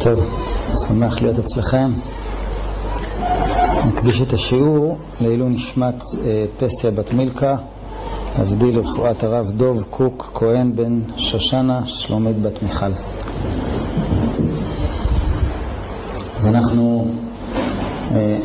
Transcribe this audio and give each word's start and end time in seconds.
טוב, 0.00 0.18
שמח 0.88 1.22
להיות 1.22 1.38
אצלכם. 1.38 1.92
נקדיש 3.86 4.20
את 4.20 4.32
השיעור 4.32 4.98
לעילוי 5.20 5.48
נשמת 5.48 6.04
אה, 6.24 6.44
פסיה 6.58 6.90
בת 6.90 7.12
מילכה, 7.12 7.56
אבדיל 8.40 8.76
לרפואת 8.76 9.24
הרב 9.24 9.50
דוב 9.50 9.84
קוק 9.90 10.30
כהן 10.34 10.76
בן 10.76 11.00
שושנה 11.16 11.86
שלומית 11.86 12.42
בת 12.42 12.62
מיכל. 12.62 12.92
אז 16.38 16.46
אנחנו 16.46 17.08
אה, 18.10 18.38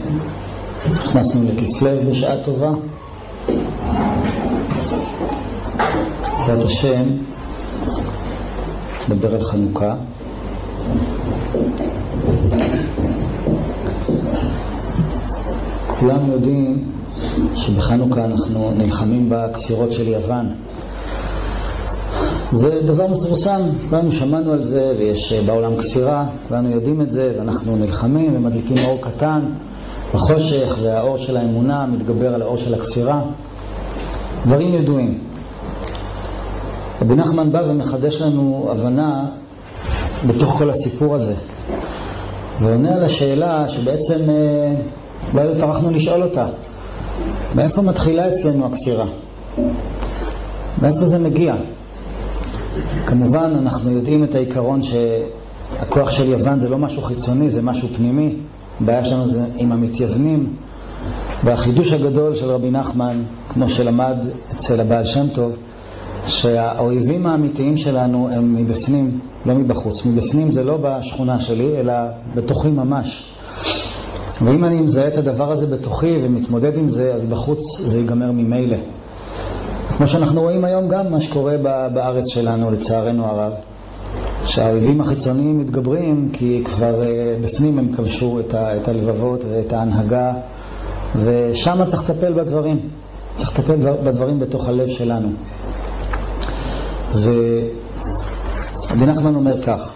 לכסלו 1.43 1.89
בשעה 2.11 2.43
טובה. 2.43 2.71
בעזרת 6.37 6.65
השם, 6.65 7.03
נדבר 9.09 9.35
על 9.35 9.43
חנוכה. 9.43 9.95
כולם 16.05 16.31
יודעים 16.31 16.83
שבחנוכה 17.55 18.25
אנחנו 18.25 18.71
נלחמים 18.77 19.29
בכפירות 19.29 19.91
של 19.91 20.07
יוון. 20.07 20.49
זה 22.51 22.81
דבר 22.85 23.07
מפורסם, 23.07 23.61
כולנו 23.89 24.11
שמענו 24.11 24.51
על 24.51 24.63
זה 24.63 24.93
ויש 24.97 25.33
בעולם 25.33 25.75
כפירה, 25.75 26.25
כולנו 26.47 26.69
יודעים 26.69 27.01
את 27.01 27.11
זה 27.11 27.33
ואנחנו 27.37 27.75
נלחמים 27.75 28.35
ומדליקים 28.35 28.77
אור 28.85 28.97
קטן 29.01 29.41
בחושך 30.13 30.75
והאור 30.81 31.17
של 31.17 31.37
האמונה 31.37 31.85
מתגבר 31.85 32.33
על 32.35 32.41
האור 32.41 32.57
של 32.57 32.73
הכפירה. 32.73 33.21
דברים 34.45 34.73
ידועים. 34.73 35.19
רבי 37.01 37.15
נחמן 37.15 37.51
בא 37.51 37.61
ומחדש 37.67 38.21
לנו 38.21 38.67
הבנה 38.71 39.25
בתוך 40.27 40.55
כל 40.57 40.69
הסיפור 40.69 41.15
הזה 41.15 41.35
ועונה 42.61 42.95
על 42.95 43.03
השאלה 43.03 43.69
שבעצם 43.69 44.19
לא 45.33 45.41
היו 45.41 45.59
טרחנו 45.59 45.91
לשאול 45.91 46.23
אותה 46.23 46.47
מאיפה 47.55 47.81
מתחילה 47.81 48.27
אצלנו 48.27 48.65
הכפירה? 48.65 49.05
מאיפה 50.81 51.05
זה 51.05 51.19
מגיע? 51.19 51.55
כמובן 53.05 53.53
אנחנו 53.59 53.91
יודעים 53.91 54.23
את 54.23 54.35
העיקרון 54.35 54.79
שהכוח 54.81 56.11
של 56.11 56.29
יוון 56.29 56.59
זה 56.59 56.69
לא 56.69 56.77
משהו 56.77 57.01
חיצוני, 57.01 57.49
זה 57.49 57.61
משהו 57.61 57.87
פנימי 57.95 58.35
הבעיה 58.81 59.05
שלנו 59.05 59.27
זה 59.27 59.45
עם 59.57 59.71
המתייוונים 59.71 60.53
והחידוש 61.43 61.93
הגדול 61.93 62.35
של 62.35 62.45
רבי 62.51 62.71
נחמן 62.71 63.23
כמו 63.49 63.69
שלמד 63.69 64.17
אצל 64.51 64.79
הבעל 64.79 65.05
שם 65.05 65.27
טוב 65.29 65.57
שהאויבים 66.27 67.25
האמיתיים 67.25 67.77
שלנו 67.77 68.29
הם 68.31 68.55
מבפנים, 68.55 69.19
לא 69.45 69.53
מבחוץ. 69.53 70.05
מבפנים 70.05 70.51
זה 70.51 70.63
לא 70.63 70.77
בשכונה 70.81 71.39
שלי, 71.39 71.77
אלא 71.77 71.93
בתוכי 72.35 72.69
ממש. 72.69 73.34
ואם 74.41 74.65
אני 74.65 74.81
מזהה 74.81 75.07
את 75.07 75.17
הדבר 75.17 75.51
הזה 75.51 75.65
בתוכי 75.65 76.19
ומתמודד 76.23 76.77
עם 76.77 76.89
זה, 76.89 77.13
אז 77.13 77.25
בחוץ 77.25 77.79
זה 77.79 77.97
ייגמר 77.97 78.31
ממילא. 78.31 78.77
כמו 79.97 80.07
שאנחנו 80.07 80.41
רואים 80.41 80.65
היום 80.65 80.87
גם 80.87 81.11
מה 81.11 81.21
שקורה 81.21 81.57
בארץ 81.93 82.27
שלנו, 82.27 82.71
לצערנו 82.71 83.25
הרב. 83.25 83.53
שהאויבים 84.45 85.01
החיצוניים 85.01 85.59
מתגברים 85.59 86.29
כי 86.33 86.61
כבר 86.65 87.01
בפנים 87.41 87.79
הם 87.79 87.93
כבשו 87.93 88.39
את 88.53 88.87
הלבבות 88.87 89.43
ואת 89.49 89.73
ההנהגה 89.73 90.33
ושם 91.15 91.85
צריך 91.87 92.09
לטפל 92.09 92.33
בדברים. 92.33 92.79
צריך 93.35 93.59
לטפל 93.59 93.75
בדברים 94.03 94.39
בתוך 94.39 94.67
הלב 94.67 94.87
שלנו. 94.87 95.29
ורבי 97.13 99.05
נחמן 99.05 99.35
אומר 99.35 99.61
כך, 99.61 99.93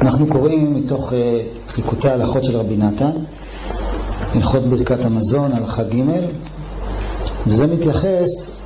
אנחנו 0.00 0.26
קוראים 0.26 0.74
מתוך 0.74 1.12
ליקוטי 1.76 2.08
ההלכות 2.08 2.44
של 2.44 2.56
רבי 2.56 2.76
נתן, 2.76 3.10
הלכות 4.34 4.62
ברכת 4.62 5.04
המזון, 5.04 5.52
הלכה 5.52 5.82
ג', 5.82 6.02
וזה 7.46 7.66
מתייחס 7.66 8.60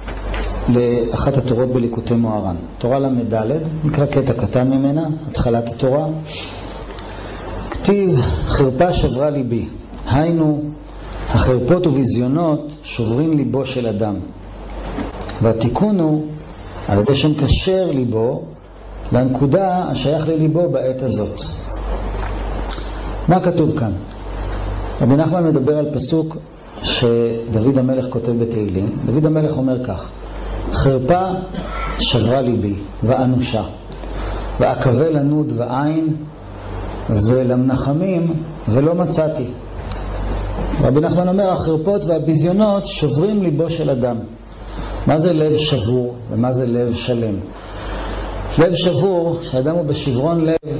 לאחת 0.68 1.36
התורות 1.36 1.68
בליקוטי 1.68 2.14
מוהר"ן. 2.14 2.56
תורה 2.78 2.98
ל"ד, 2.98 3.34
נקרא 3.84 4.06
קטע 4.06 4.32
קטן 4.32 4.68
ממנה, 4.68 5.06
התחלת 5.30 5.68
התורה. 5.68 6.06
כתיב 7.70 8.20
חרפה 8.46 8.92
שברה 8.92 9.30
ליבי, 9.30 9.68
היינו 10.10 10.62
החרפות 11.28 11.86
וביזיונות 11.86 12.72
שוברים 12.82 13.32
ליבו 13.32 13.66
של 13.66 13.86
אדם. 13.86 14.14
והתיקון 15.42 16.00
הוא 16.00 16.26
על 16.88 16.98
ידי 16.98 17.14
שמקשר 17.14 17.90
ליבו 17.90 18.42
לנקודה 19.12 19.84
השייך 19.88 20.28
לליבו 20.28 20.68
בעת 20.68 21.02
הזאת. 21.02 21.42
מה 23.28 23.40
כתוב 23.40 23.78
כאן? 23.78 23.92
רבי 25.02 25.16
נחמן 25.16 25.44
מדבר 25.44 25.78
על 25.78 25.86
פסוק 25.92 26.36
שדוד 26.82 27.78
המלך 27.78 28.06
כותב 28.10 28.32
בתהילים. 28.32 28.86
דוד 29.06 29.26
המלך 29.26 29.56
אומר 29.56 29.84
כך: 29.84 30.08
חרפה 30.72 31.24
שברה 31.98 32.40
ליבי 32.40 32.74
ואנושה, 33.02 33.62
ואקווה 34.60 35.10
לנוד 35.10 35.52
ועין 35.56 36.16
ולמנחמים 37.10 38.34
ולא 38.68 38.94
מצאתי. 38.94 39.46
רבי 40.82 41.00
נחמן 41.00 41.28
אומר, 41.28 41.50
החרפות 41.50 42.04
והביזיונות 42.04 42.86
שוברים 42.86 43.42
ליבו 43.42 43.70
של 43.70 43.90
אדם. 43.90 44.16
מה 45.06 45.18
זה 45.18 45.32
לב 45.32 45.56
שבור 45.56 46.14
ומה 46.30 46.52
זה 46.52 46.66
לב 46.66 46.94
שלם? 46.94 47.34
לב 48.58 48.74
שבור, 48.74 49.38
כשאדם 49.42 49.74
הוא 49.74 49.84
בשברון 49.84 50.44
לב, 50.44 50.78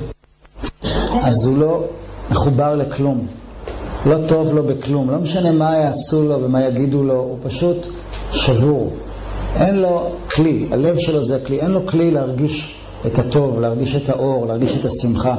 אז 1.22 1.46
הוא 1.46 1.58
לא 1.58 1.84
מחובר 2.30 2.74
לכלום. 2.74 3.26
לא 4.06 4.16
טוב 4.28 4.54
לו 4.54 4.62
בכלום. 4.62 5.10
לא 5.10 5.18
משנה 5.18 5.52
מה 5.52 5.76
יעשו 5.76 6.24
לו 6.24 6.42
ומה 6.42 6.64
יגידו 6.64 7.02
לו, 7.02 7.14
הוא 7.14 7.38
פשוט 7.42 7.86
שבור. 8.32 8.90
אין 9.56 9.76
לו 9.76 10.10
כלי, 10.34 10.66
הלב 10.70 10.98
שלו 10.98 11.22
זה 11.22 11.36
הכלי, 11.36 11.60
אין 11.60 11.70
לו 11.70 11.86
כלי 11.86 12.10
להרגיש 12.10 12.74
את 13.06 13.18
הטוב, 13.18 13.60
להרגיש 13.60 13.94
את 13.94 14.08
האור, 14.08 14.46
להרגיש 14.46 14.76
את 14.76 14.84
השמחה. 14.84 15.34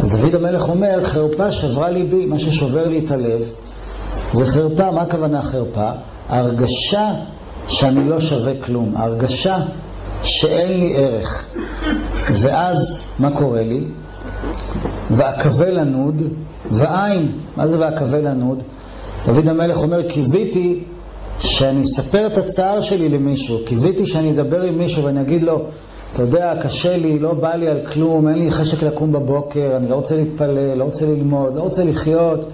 אז 0.00 0.10
דוד 0.10 0.34
המלך 0.34 0.68
אומר, 0.68 1.04
חרפה 1.04 1.52
שברה 1.52 1.90
ליבי, 1.90 2.26
מה 2.26 2.38
ששובר 2.38 2.88
לי 2.88 3.04
את 3.04 3.10
הלב, 3.10 3.40
זה 4.32 4.46
חרפה, 4.46 4.90
מה 4.90 5.02
הכוונה 5.02 5.42
חרפה? 5.42 5.90
ההרגשה 6.28 7.10
שאני 7.68 8.08
לא 8.08 8.20
שווה 8.20 8.52
כלום, 8.60 8.92
ההרגשה 8.96 9.58
שאין 10.28 10.80
לי 10.80 10.96
ערך. 10.96 11.46
ואז, 12.32 13.10
מה 13.18 13.30
קורה 13.30 13.62
לי? 13.62 13.84
ואקווה 15.10 15.70
לנוד, 15.70 16.22
ועין. 16.70 17.32
מה 17.56 17.68
זה 17.68 17.80
ואקווה 17.80 18.20
לנוד? 18.20 18.62
דוד 19.26 19.48
המלך 19.48 19.78
אומר, 19.78 20.08
קיוויתי 20.08 20.84
שאני 21.40 21.82
אספר 21.82 22.26
את 22.26 22.38
הצער 22.38 22.80
שלי 22.80 23.08
למישהו, 23.08 23.58
קיוויתי 23.64 24.06
שאני 24.06 24.30
אדבר 24.30 24.62
עם 24.62 24.78
מישהו 24.78 25.04
ואני 25.04 25.20
אגיד 25.20 25.42
לו, 25.42 25.62
אתה 26.12 26.22
יודע, 26.22 26.54
קשה 26.60 26.96
לי, 26.96 27.18
לא 27.18 27.34
בא 27.34 27.54
לי 27.54 27.68
על 27.68 27.86
כלום, 27.86 28.28
אין 28.28 28.38
לי 28.38 28.50
חשק 28.50 28.82
לקום 28.82 29.12
בבוקר, 29.12 29.72
אני 29.76 29.88
לא 29.88 29.94
רוצה 29.94 30.16
להתפלל, 30.16 30.74
לא 30.74 30.84
רוצה 30.84 31.06
ללמוד, 31.06 31.54
לא 31.54 31.60
רוצה 31.60 31.84
לחיות, 31.84 32.44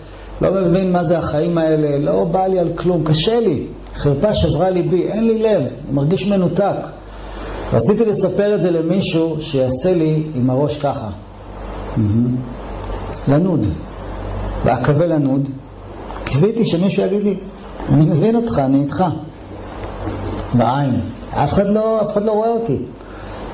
לא 0.41 0.53
מבין 0.53 0.93
מה 0.93 1.05
זה 1.05 1.19
החיים 1.19 1.59
האלה, 1.59 1.99
לא 1.99 2.25
בא 2.25 2.47
לי 2.47 2.59
על 2.59 2.73
כלום, 2.75 3.05
קשה 3.05 3.41
לי. 3.41 3.63
חרפה 3.95 4.35
שברה 4.35 4.71
ליבי, 4.71 5.03
אין 5.03 5.27
לי 5.27 5.43
לב, 5.43 5.61
אני 5.61 5.93
מרגיש 5.93 6.27
מנותק. 6.27 6.77
רציתי 7.75 8.05
לספר 8.05 8.55
את 8.55 8.63
זה 8.63 8.71
למישהו 8.71 9.37
שיעשה 9.41 9.95
לי 9.95 10.23
עם 10.35 10.51
הראש 10.51 10.79
ככה. 10.79 11.09
לנוד. 13.29 13.67
ואקווה 14.65 15.07
לנוד. 15.07 15.49
קיוויתי 16.25 16.65
שמישהו 16.65 17.03
יגיד 17.03 17.23
לי, 17.23 17.37
אני 17.93 18.07
מבין 18.07 18.37
אותך, 18.37 18.59
אני 18.59 18.81
איתך. 18.81 19.05
בעין. 20.55 21.01
אף 21.31 21.53
אחד 21.53 21.69
לא, 21.69 22.01
אף 22.01 22.13
אחד 22.13 22.25
לא 22.25 22.33
רואה 22.33 22.51
אותי. 22.51 22.79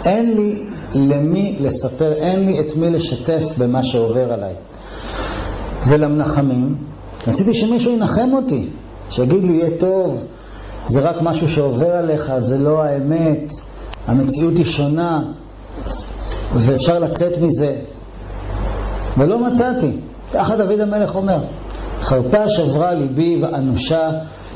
אין 0.04 0.37
לי 0.37 0.62
למי 0.94 1.56
לספר, 1.61 2.12
אין 2.12 2.46
לי 2.46 2.61
את 2.61 2.76
מי 2.76 2.90
לשתף 2.90 3.43
במה 3.58 3.82
שעובר 3.82 4.32
עליי. 4.32 4.55
ולמנחמים, 5.88 6.75
רציתי 7.28 7.55
שמישהו 7.55 7.93
ינחם 7.93 8.31
אותי. 8.32 8.66
שיגיד 9.11 9.44
לי, 9.44 9.52
יהיה 9.52 9.70
טוב, 9.78 10.23
זה 10.87 11.00
רק 11.00 11.16
משהו 11.23 11.49
שעובר 11.49 11.90
עליך, 11.90 12.32
זה 12.38 12.58
לא 12.58 12.82
האמת, 12.82 13.52
המציאות 14.06 14.56
היא 14.56 14.64
שונה, 14.64 15.23
ואפשר 16.55 16.99
לצאת 16.99 17.38
מזה. 17.43 17.75
ולא 19.19 19.38
מצאתי. 19.38 19.91
ככה 20.32 20.56
דוד 20.56 20.81
המלך 20.81 21.14
אומר, 21.14 21.38
חרפה 22.02 22.49
שברה 22.49 22.94
ליבי 22.94 23.43
ואנושה, 23.43 24.11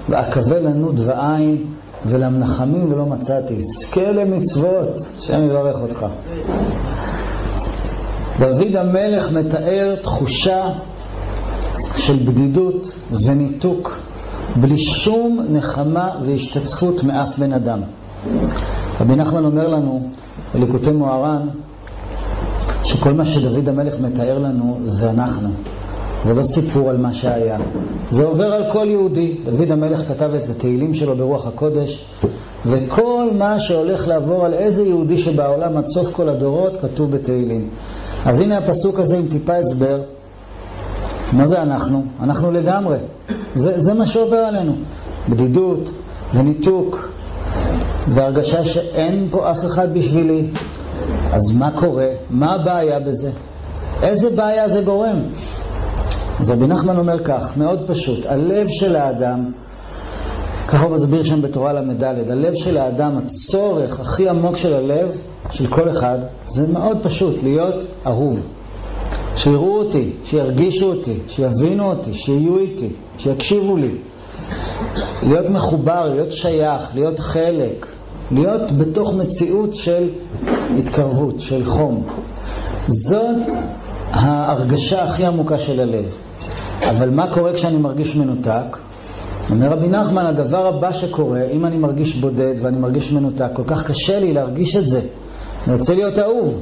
ואקווה 0.08 0.60
לנוד 0.60 1.00
ועין, 1.06 1.64
ולמנחמים 2.06 2.92
ולא 2.92 3.06
מצאתי. 3.06 3.54
זכה 3.60 4.12
למצוות, 4.12 5.00
השם 5.18 5.46
יברך 5.50 5.76
אותך. 5.80 6.06
דוד 8.38 8.76
המלך 8.76 9.32
מתאר 9.32 9.94
תחושה 10.02 10.70
של 11.96 12.16
בדידות 12.16 12.98
וניתוק. 13.24 13.98
בלי 14.56 14.78
שום 14.78 15.46
נחמה 15.50 16.10
והשתתפות 16.26 17.04
מאף 17.04 17.38
בן 17.38 17.52
אדם. 17.52 17.80
רבי 19.00 19.16
נחמן 19.16 19.44
אומר 19.44 19.68
לנו, 19.68 20.08
בליקוטי 20.54 20.92
מוהר"ן, 20.92 21.48
שכל 22.84 23.12
מה 23.12 23.24
שדוד 23.24 23.68
המלך 23.68 24.00
מתאר 24.00 24.38
לנו 24.38 24.78
זה 24.84 25.10
אנחנו. 25.10 25.48
זה 26.24 26.34
לא 26.34 26.42
סיפור 26.42 26.90
על 26.90 26.96
מה 26.96 27.12
שהיה. 27.12 27.58
זה 28.10 28.24
עובר 28.24 28.52
על 28.52 28.64
כל 28.72 28.86
יהודי. 28.90 29.34
דוד 29.44 29.70
המלך 29.70 30.08
כתב 30.08 30.30
את 30.34 30.50
התהילים 30.50 30.94
שלו 30.94 31.16
ברוח 31.16 31.46
הקודש, 31.46 32.04
וכל 32.66 33.30
מה 33.38 33.60
שהולך 33.60 34.08
לעבור 34.08 34.44
על 34.46 34.54
איזה 34.54 34.82
יהודי 34.82 35.18
שבעולם 35.18 35.76
עד 35.76 35.86
סוף 35.86 36.12
כל 36.12 36.28
הדורות 36.28 36.72
כתוב 36.82 37.10
בתהילים. 37.10 37.68
אז 38.26 38.38
הנה 38.38 38.58
הפסוק 38.58 38.98
הזה 38.98 39.18
עם 39.18 39.26
טיפה 39.30 39.56
הסבר. 39.56 40.00
מה 41.32 41.46
זה 41.46 41.62
אנחנו? 41.62 42.04
אנחנו 42.22 42.52
לגמרי. 42.52 42.96
זה, 43.54 43.80
זה 43.80 43.94
מה 43.94 44.06
שעובר 44.06 44.36
עלינו. 44.36 44.72
בדידות 45.28 45.90
וניתוק 46.34 47.13
והרגשה 48.08 48.64
שאין 48.64 49.28
פה 49.30 49.50
אף 49.50 49.64
אחד 49.64 49.94
בשבילי. 49.94 50.46
אז 51.32 51.56
מה 51.56 51.70
קורה? 51.70 52.08
מה 52.30 52.54
הבעיה 52.54 53.00
בזה? 53.00 53.30
איזה 54.02 54.30
בעיה 54.30 54.68
זה 54.68 54.80
גורם? 54.80 55.16
אז 56.40 56.50
רבי 56.50 56.66
נחמן 56.66 56.98
אומר 56.98 57.18
כך, 57.24 57.56
מאוד 57.56 57.84
פשוט, 57.86 58.26
הלב 58.26 58.68
של 58.68 58.96
האדם, 58.96 59.52
ככה 60.68 60.84
הוא 60.84 60.94
מסביר 60.94 61.22
שם 61.22 61.42
בתורה 61.42 61.72
ל"ד, 61.72 62.30
הלב 62.30 62.54
של 62.54 62.78
האדם, 62.78 63.16
הצורך 63.16 64.00
הכי 64.00 64.28
עמוק 64.28 64.56
של 64.56 64.74
הלב, 64.74 65.08
של 65.52 65.66
כל 65.66 65.90
אחד, 65.90 66.18
זה 66.46 66.66
מאוד 66.66 66.98
פשוט, 67.02 67.42
להיות 67.42 67.84
אהוב. 68.06 68.40
שיראו 69.36 69.78
אותי, 69.78 70.10
שירגישו 70.24 70.86
אותי, 70.86 71.14
שיבינו 71.28 71.84
אותי, 71.84 72.14
שיהיו 72.14 72.58
איתי, 72.58 72.88
שיקשיבו 73.18 73.76
לי. 73.76 73.94
להיות 75.22 75.50
מחובר, 75.50 76.08
להיות 76.08 76.32
שייך, 76.32 76.94
להיות 76.94 77.20
חלק, 77.20 77.86
להיות 78.32 78.72
בתוך 78.72 79.14
מציאות 79.14 79.74
של 79.74 80.08
התקרבות, 80.78 81.40
של 81.40 81.66
חום. 81.66 82.04
זאת 82.88 83.36
ההרגשה 84.12 85.04
הכי 85.04 85.24
עמוקה 85.24 85.58
של 85.58 85.80
הלב. 85.80 86.04
אבל 86.90 87.10
מה 87.10 87.34
קורה 87.34 87.52
כשאני 87.52 87.76
מרגיש 87.76 88.16
מנותק? 88.16 88.78
אומר 89.50 89.68
רבי 89.68 89.88
נחמן, 89.88 90.26
הדבר 90.26 90.66
הבא 90.66 90.92
שקורה, 90.92 91.44
אם 91.52 91.66
אני 91.66 91.76
מרגיש 91.76 92.16
בודד 92.16 92.54
ואני 92.62 92.76
מרגיש 92.76 93.12
מנותק, 93.12 93.48
כל 93.52 93.62
כך 93.66 93.86
קשה 93.86 94.20
לי 94.20 94.32
להרגיש 94.32 94.76
את 94.76 94.88
זה. 94.88 95.00
אני 95.66 95.74
רוצה 95.74 95.94
להיות 95.94 96.18
אהוב. 96.18 96.60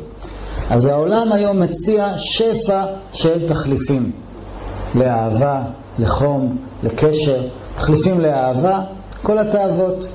אז 0.70 0.84
העולם 0.84 1.32
היום 1.32 1.60
מציע 1.60 2.12
שפע 2.16 2.84
של 3.12 3.48
תחליפים. 3.48 4.12
לאהבה, 4.94 5.62
לחום, 5.98 6.56
לקשר, 6.84 7.40
תחליפים 7.76 8.20
לאהבה, 8.20 8.80
כל 9.22 9.38
התאוות. 9.38 10.08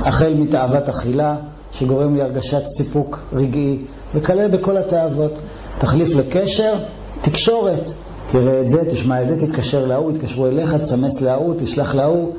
החל 0.00 0.34
מתאוות 0.34 0.88
אכילה, 0.88 1.36
שגורם 1.72 2.14
לי 2.14 2.22
הרגשת 2.22 2.66
סיפוק 2.66 3.20
רגעי, 3.32 3.78
וכלה 4.14 4.48
בכל 4.48 4.76
התאוות. 4.76 5.38
תחליף 5.78 6.08
לקשר, 6.08 6.74
תקשורת. 7.20 7.90
תראה 8.30 8.60
את 8.60 8.68
זה, 8.68 8.90
תשמע 8.90 9.22
את 9.22 9.28
זה, 9.28 9.46
תתקשר 9.46 9.86
להוא, 9.86 10.12
יתקשרו 10.12 10.46
אליך, 10.46 10.74
תסמס 10.74 11.20
להוא, 11.20 11.54
תשלח 11.58 11.94
להוא. 11.94 12.32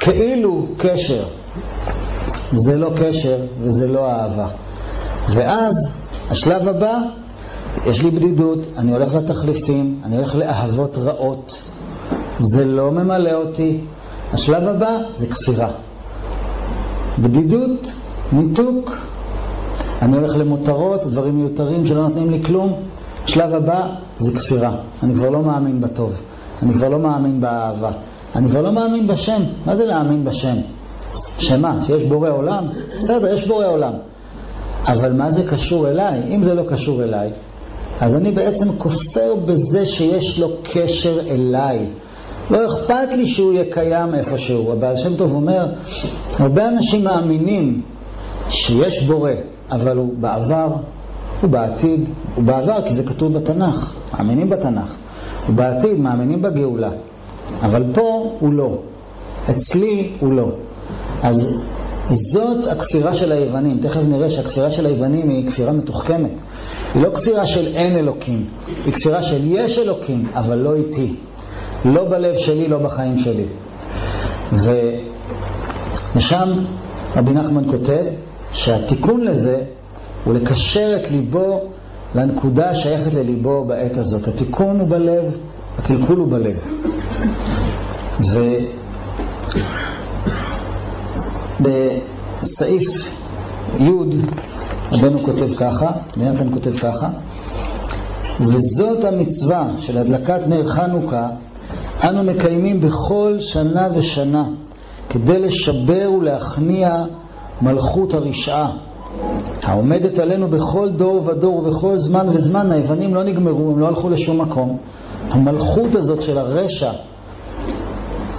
כאילו 0.00 0.66
קשר. 0.76 1.24
זה 2.52 2.76
לא 2.78 2.90
קשר 3.00 3.36
וזה 3.60 3.88
לא 3.88 4.10
אהבה. 4.10 4.48
ואז, 5.28 5.74
השלב 6.30 6.68
הבא, 6.68 6.98
יש 7.86 8.02
לי 8.02 8.10
בדידות, 8.10 8.58
אני 8.78 8.92
הולך 8.92 9.14
לתחליפים, 9.14 10.00
אני 10.04 10.16
הולך 10.16 10.34
לאהבות 10.34 10.98
רעות. 10.98 11.62
זה 12.38 12.64
לא 12.64 12.90
ממלא 12.90 13.32
אותי. 13.32 13.80
השלב 14.32 14.68
הבא 14.68 14.98
זה 15.16 15.26
כפירה. 15.26 15.70
בדידות, 17.18 17.90
ניתוק, 18.32 18.96
אני 20.02 20.16
הולך 20.16 20.36
למותרות, 20.36 21.06
דברים 21.06 21.36
מיותרים 21.36 21.86
שלא 21.86 22.02
נותנים 22.02 22.30
לי 22.30 22.42
כלום. 22.44 22.72
שלב 23.26 23.54
הבא 23.54 23.86
זה 24.18 24.32
כפירה. 24.32 24.76
אני 25.02 25.14
כבר 25.14 25.30
לא 25.30 25.42
מאמין 25.42 25.80
בטוב. 25.80 26.20
אני 26.62 26.74
כבר 26.74 26.88
לא 26.88 26.98
מאמין 26.98 27.40
באהבה. 27.40 27.90
אני 28.36 28.48
כבר 28.48 28.62
לא 28.62 28.72
מאמין 28.72 29.06
בשם. 29.06 29.42
מה 29.66 29.76
זה 29.76 29.84
להאמין 29.84 30.24
בשם? 30.24 30.56
שמה? 31.38 31.78
שיש 31.86 32.02
בורא 32.02 32.30
עולם? 32.30 32.66
בסדר, 33.00 33.34
יש 33.34 33.48
בורא 33.48 33.66
עולם. 33.66 33.92
אבל 34.86 35.12
מה 35.12 35.30
זה 35.30 35.50
קשור 35.50 35.88
אליי? 35.88 36.22
אם 36.34 36.44
זה 36.44 36.54
לא 36.54 36.62
קשור 36.68 37.02
אליי, 37.02 37.30
אז 38.00 38.14
אני 38.14 38.32
בעצם 38.32 38.72
כופר 38.78 39.34
בזה 39.44 39.86
שיש 39.86 40.40
לו 40.40 40.48
קשר 40.62 41.20
אליי. 41.20 41.86
לא 42.50 42.66
אכפת 42.66 43.12
לי 43.16 43.26
שהוא 43.26 43.52
יהיה 43.52 43.64
קיים 43.70 44.14
איפשהו. 44.14 44.72
הבעל 44.72 44.96
שם 44.96 45.16
טוב 45.16 45.34
אומר, 45.34 45.66
הרבה 46.38 46.68
אנשים 46.68 47.04
מאמינים 47.04 47.80
שיש 48.48 49.02
בורא, 49.02 49.30
אבל 49.70 49.96
הוא 49.96 50.14
בעבר, 50.20 50.68
הוא 51.40 51.50
בעתיד, 51.50 52.04
הוא 52.34 52.44
בעבר 52.44 52.78
כי 52.88 52.94
זה 52.94 53.02
כתוב 53.02 53.32
בתנ"ך, 53.32 53.94
מאמינים 54.14 54.50
בתנ"ך. 54.50 54.94
הוא 55.46 55.54
בעתיד, 55.54 56.00
מאמינים 56.00 56.42
בגאולה. 56.42 56.90
אבל 57.62 57.84
פה 57.94 58.36
הוא 58.40 58.52
לא. 58.52 58.78
אצלי 59.50 60.10
הוא 60.20 60.32
לא. 60.32 60.50
אז 61.22 61.62
זאת 62.10 62.66
הכפירה 62.66 63.14
של 63.14 63.32
היוונים. 63.32 63.78
תכף 63.82 64.00
נראה 64.08 64.30
שהכפירה 64.30 64.70
של 64.70 64.86
היוונים 64.86 65.28
היא 65.28 65.50
כפירה 65.50 65.72
מתוחכמת. 65.72 66.30
היא 66.94 67.02
לא 67.02 67.10
כפירה 67.14 67.46
של 67.46 67.66
אין 67.66 67.96
אלוקים, 67.96 68.44
היא 68.86 68.92
כפירה 68.92 69.22
של 69.22 69.40
יש 69.44 69.78
אלוקים, 69.78 70.28
אבל 70.34 70.58
לא 70.58 70.74
איתי. 70.74 71.14
לא 71.86 72.08
בלב 72.08 72.36
שלי, 72.36 72.68
לא 72.68 72.78
בחיים 72.78 73.18
שלי. 73.18 73.44
ושם 76.16 76.64
רבי 77.16 77.32
נחמן 77.32 77.70
כותב 77.70 78.04
שהתיקון 78.52 79.20
לזה 79.20 79.60
הוא 80.24 80.34
לקשר 80.34 80.96
את 80.96 81.10
ליבו 81.10 81.60
לנקודה 82.14 82.70
השייכת 82.70 83.14
לליבו 83.14 83.64
בעת 83.64 83.96
הזאת. 83.96 84.28
התיקון 84.28 84.80
הוא 84.80 84.88
בלב, 84.88 85.36
הקלקול 85.78 86.18
הוא 86.18 86.30
בלב. 86.30 86.56
ו... 88.20 88.56
בסעיף 91.60 92.88
י' 93.78 93.90
רבנו 94.92 95.18
כותב 95.18 95.54
ככה, 95.56 95.90
בנתן 96.16 96.52
כותב 96.52 96.78
ככה, 96.78 97.08
וזאת 98.40 99.04
המצווה 99.04 99.68
של 99.78 99.98
הדלקת 99.98 100.40
נר 100.46 100.66
חנוכה 100.66 101.28
אנו 102.04 102.22
מקיימים 102.22 102.80
בכל 102.80 103.36
שנה 103.40 103.88
ושנה 103.94 104.44
כדי 105.08 105.38
לשבר 105.38 106.10
ולהכניע 106.18 107.04
מלכות 107.62 108.14
הרשעה 108.14 108.76
העומדת 109.62 110.18
עלינו 110.18 110.48
בכל 110.48 110.88
דור 110.88 111.26
ודור 111.26 111.56
ובכל 111.56 111.96
זמן 111.96 112.26
וזמן. 112.32 112.72
היוונים 112.72 113.14
לא 113.14 113.24
נגמרו, 113.24 113.70
הם 113.70 113.78
לא 113.78 113.86
הלכו 113.86 114.10
לשום 114.10 114.40
מקום. 114.40 114.76
המלכות 115.30 115.94
הזאת 115.94 116.22
של 116.22 116.38
הרשע, 116.38 116.90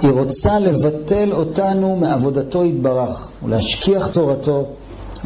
היא 0.02 0.10
רוצה 0.10 0.58
לבטל 0.58 1.32
אותנו 1.32 1.96
מעבודתו 1.96 2.64
יתברך, 2.64 3.30
ולהשכיח 3.44 4.06
תורתו, 4.06 4.64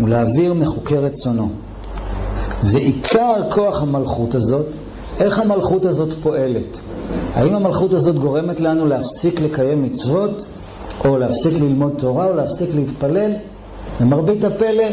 ולהעביר 0.05 0.55
מחוקי 0.55 0.97
רצונו. 0.97 1.49
ועיקר 2.63 3.43
כוח 3.51 3.83
המלכות 3.83 4.35
הזאת, 4.35 4.67
איך 5.21 5.39
המלכות 5.39 5.85
הזאת 5.85 6.15
פועלת? 6.23 6.81
האם 7.35 7.55
המלכות 7.55 7.93
הזאת 7.93 8.19
גורמת 8.19 8.61
לנו 8.61 8.87
להפסיק 8.87 9.41
לקיים 9.41 9.83
מצוות, 9.83 10.47
או 11.05 11.19
להפסיק 11.19 11.55
ללמוד 11.55 11.93
תורה, 11.99 12.27
או 12.27 12.35
להפסיק 12.35 12.69
להתפלל? 12.75 13.33
למרבית 14.01 14.45
הפלא, 14.45 14.85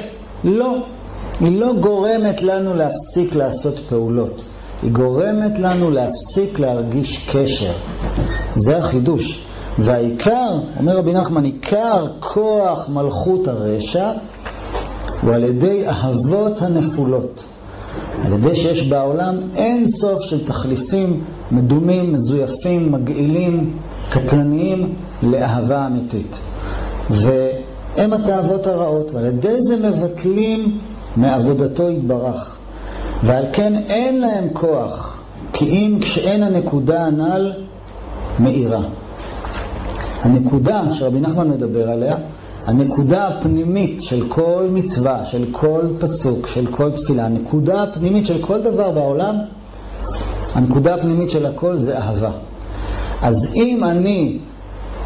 לא. 0.44 0.78
היא 1.40 1.60
לא 1.60 1.74
גורמת 1.80 2.42
לנו 2.42 2.74
להפסיק 2.74 3.36
לעשות 3.36 3.80
פעולות. 3.90 4.44
היא 4.84 4.92
גורמת 4.92 5.60
לנו 5.60 5.92
להפסיק 5.92 6.60
להרגיש 6.60 7.30
קשר. 7.32 7.72
זה 8.56 8.78
החידוש. 8.78 9.46
והעיקר, 9.80 10.60
אומר 10.78 10.98
רבי 10.98 11.14
נחמן, 11.14 11.44
עיקר 11.44 12.08
כוח 12.20 12.90
מלכות 12.90 13.48
הרשע 13.48 14.12
הוא 15.22 15.34
על 15.34 15.44
ידי 15.44 15.88
אהבות 15.88 16.62
הנפולות. 16.62 17.44
על 18.26 18.34
ידי 18.34 18.56
שיש 18.56 18.88
בעולם 18.88 19.36
אין 19.56 19.88
סוף 19.88 20.22
של 20.22 20.46
תחליפים 20.46 21.22
מדומים, 21.52 22.14
מזויפים, 22.14 22.92
מגעילים, 22.92 23.78
קטלניים 24.10 24.94
לאהבה 25.24 25.88
אמיתית. 25.88 26.40
והם 27.10 28.14
התאוות 28.14 28.68
הרעות, 28.68 29.12
ועל 29.12 29.26
ידי 29.26 29.62
זה 29.62 29.90
מבטלים 29.90 30.78
מעבודתו 31.16 31.90
יתברך. 31.90 32.56
ועל 33.24 33.46
כן 33.54 33.76
אין 33.76 34.22
להם 34.22 34.48
כוח, 34.54 35.22
כי 35.54 35.66
אם 35.66 35.98
כשאין 36.02 36.44
הנקודה 36.44 37.06
הנ"ל 37.06 37.54
מאירה. 38.40 38.82
הנקודה 40.22 40.82
שרבי 40.92 41.20
נחמן 41.20 41.50
מדבר 41.50 41.90
עליה, 41.90 42.16
הנקודה 42.66 43.28
הפנימית 43.28 44.02
של 44.02 44.28
כל 44.28 44.68
מצווה, 44.72 45.26
של 45.26 45.46
כל 45.52 45.82
פסוק, 46.00 46.48
של 46.48 46.68
כל 46.72 46.92
תפילה, 46.92 47.26
הנקודה 47.26 47.84
הפנימית 47.84 48.26
של 48.26 48.42
כל 48.42 48.62
דבר 48.62 48.92
בעולם, 48.92 49.36
הנקודה 50.54 50.96
הפנימית 50.96 51.30
של 51.30 51.46
הכל 51.46 51.78
זה 51.78 51.98
אהבה. 51.98 52.32
אז 53.22 53.54
אם 53.56 53.84
אני 53.84 54.38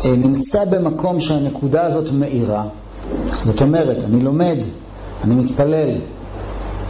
אה, 0.06 0.16
נמצא 0.16 0.66
במקום 0.66 1.20
שהנקודה 1.20 1.84
הזאת 1.84 2.12
מאירה, 2.12 2.64
זאת 3.44 3.62
אומרת, 3.62 4.04
אני 4.04 4.20
לומד, 4.20 4.58
אני 5.24 5.36
מתפלל, 5.36 5.90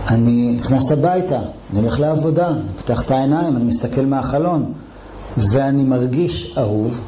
אני 0.09 0.55
נכנס 0.59 0.91
הביתה, 0.91 1.39
אני 1.71 1.79
הולך 1.79 1.99
לעבודה, 1.99 2.47
אני 2.47 2.61
פותח 2.77 3.01
את 3.05 3.11
העיניים, 3.11 3.55
אני 3.55 3.63
מסתכל 3.63 4.01
מהחלון, 4.01 4.73
ואני 5.37 5.83
מרגיש 5.83 6.55
אהוב, 6.57 6.99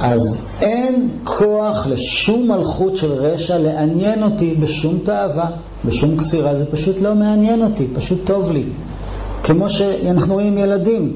אז 0.00 0.48
אין 0.60 1.08
כוח 1.24 1.86
לשום 1.86 2.48
מלכות 2.48 2.96
של 2.96 3.12
רשע 3.12 3.58
לעניין 3.58 4.22
אותי 4.22 4.54
בשום 4.54 4.98
תאווה, 5.04 5.50
בשום 5.84 6.16
כפירה, 6.16 6.56
זה 6.56 6.66
פשוט 6.66 7.00
לא 7.00 7.14
מעניין 7.14 7.62
אותי, 7.62 7.86
פשוט 7.94 8.18
טוב 8.24 8.52
לי. 8.52 8.64
כמו 9.42 9.70
שאנחנו 9.70 10.34
רואים 10.34 10.46
עם 10.46 10.58
ילדים. 10.58 11.12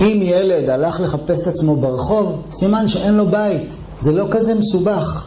אם 0.00 0.20
ילד 0.22 0.68
הלך 0.68 1.00
לחפש 1.00 1.40
את 1.40 1.46
עצמו 1.46 1.76
ברחוב, 1.76 2.42
סימן 2.50 2.88
שאין 2.88 3.14
לו 3.14 3.26
בית. 3.26 3.74
זה 4.00 4.12
לא 4.12 4.26
כזה 4.30 4.54
מסובך. 4.54 5.26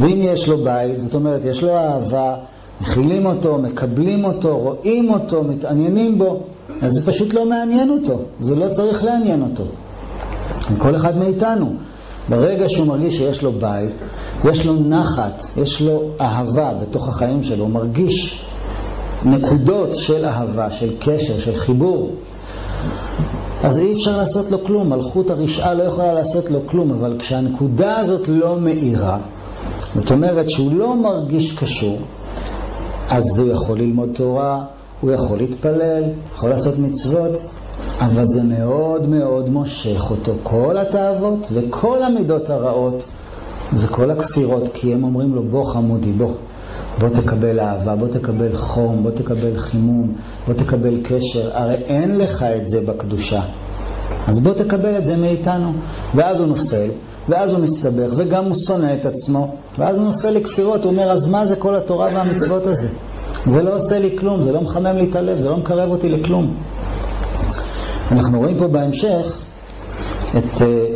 ואם 0.00 0.20
יש 0.22 0.48
לו 0.48 0.64
בית, 0.64 1.00
זאת 1.00 1.14
אומרת, 1.14 1.44
יש 1.44 1.62
לו 1.62 1.76
אהבה, 1.76 2.34
מכילים 2.80 3.26
אותו, 3.26 3.58
מקבלים 3.58 4.24
אותו, 4.24 4.58
רואים 4.58 5.10
אותו, 5.10 5.44
מתעניינים 5.44 6.18
בו, 6.18 6.40
אז 6.82 6.92
זה 6.92 7.06
פשוט 7.06 7.34
לא 7.34 7.46
מעניין 7.46 7.90
אותו. 7.90 8.18
זה 8.40 8.54
לא 8.54 8.68
צריך 8.68 9.04
לעניין 9.04 9.42
אותו. 9.42 9.64
כל 10.78 10.96
אחד 10.96 11.16
מאיתנו. 11.16 11.72
ברגע 12.28 12.68
שהוא 12.68 12.86
מרגיש 12.86 13.16
שיש 13.16 13.42
לו 13.42 13.52
בית, 13.52 13.92
יש 14.44 14.66
לו 14.66 14.74
נחת, 14.74 15.44
יש 15.56 15.82
לו 15.82 16.02
אהבה 16.20 16.72
בתוך 16.82 17.08
החיים 17.08 17.42
שלו, 17.42 17.64
הוא 17.64 17.70
מרגיש 17.70 18.44
נקודות 19.24 19.96
של 19.96 20.24
אהבה, 20.24 20.70
של 20.70 20.92
קשר, 21.00 21.38
של 21.38 21.56
חיבור. 21.56 22.10
אז 23.64 23.78
אי 23.78 23.92
אפשר 23.92 24.16
לעשות 24.16 24.50
לו 24.50 24.64
כלום, 24.64 24.88
מלכות 24.88 25.30
הרשעה 25.30 25.74
לא 25.74 25.82
יכולה 25.82 26.12
לעשות 26.12 26.50
לו 26.50 26.60
כלום, 26.66 26.90
אבל 26.90 27.16
כשהנקודה 27.18 27.96
הזאת 27.96 28.28
לא 28.28 28.56
מאירה, 28.60 29.18
זאת 29.96 30.10
אומרת 30.10 30.50
שהוא 30.50 30.72
לא 30.72 30.96
מרגיש 30.96 31.58
קשור, 31.58 31.98
אז 33.08 33.38
הוא 33.38 33.52
יכול 33.52 33.78
ללמוד 33.78 34.08
תורה, 34.12 34.64
הוא 35.00 35.10
יכול 35.10 35.38
להתפלל, 35.38 36.02
יכול 36.34 36.50
לעשות 36.50 36.78
מצוות, 36.78 37.32
אבל 38.04 38.24
זה 38.24 38.42
מאוד 38.42 39.08
מאוד 39.08 39.48
מושך 39.48 40.10
אותו, 40.10 40.32
כל 40.42 40.78
התאוות 40.78 41.46
וכל 41.52 42.02
המידות 42.02 42.50
הרעות 42.50 43.04
וכל 43.74 44.10
הכפירות, 44.10 44.68
כי 44.74 44.94
הם 44.94 45.04
אומרים 45.04 45.34
לו, 45.34 45.42
בוא 45.42 45.64
חמודי, 45.64 46.12
בוא. 46.12 46.32
בוא 46.98 47.08
תקבל 47.08 47.60
אהבה, 47.60 47.94
בוא 47.94 48.08
תקבל 48.08 48.56
חום, 48.56 49.02
בוא 49.02 49.10
תקבל 49.10 49.58
חימום, 49.58 50.12
בוא 50.46 50.54
תקבל 50.54 50.96
קשר. 51.02 51.50
הרי 51.52 51.74
אין 51.74 52.18
לך 52.18 52.42
את 52.42 52.68
זה 52.68 52.80
בקדושה. 52.80 53.42
אז 54.28 54.40
בוא 54.40 54.52
תקבל 54.52 54.96
את 54.98 55.06
זה 55.06 55.16
מאיתנו. 55.16 55.72
ואז 56.14 56.40
הוא 56.40 56.46
נופל, 56.46 56.90
ואז 57.28 57.50
הוא 57.50 57.58
מסתבך, 57.58 58.10
וגם 58.16 58.44
הוא 58.44 58.54
שונא 58.66 58.94
את 59.00 59.06
עצמו, 59.06 59.54
ואז 59.78 59.96
הוא 59.96 60.04
נופל 60.04 60.30
לכפירות, 60.30 60.84
הוא 60.84 60.92
אומר, 60.92 61.10
אז 61.10 61.30
מה 61.30 61.46
זה 61.46 61.56
כל 61.56 61.76
התורה 61.76 62.08
והמצוות 62.14 62.66
הזה? 62.66 62.88
זה 63.46 63.62
לא 63.62 63.76
עושה 63.76 63.98
לי 63.98 64.16
כלום, 64.18 64.42
זה 64.42 64.52
לא 64.52 64.60
מחמם 64.60 64.96
לי 64.96 65.10
את 65.10 65.16
הלב, 65.16 65.38
זה 65.38 65.50
לא 65.50 65.56
מקרב 65.56 65.90
אותי 65.90 66.08
לכלום. 66.08 66.54
אנחנו 68.10 68.38
רואים 68.38 68.58
פה 68.58 68.68
בהמשך 68.68 69.38
את, 70.38 70.62
אה, 70.62 70.86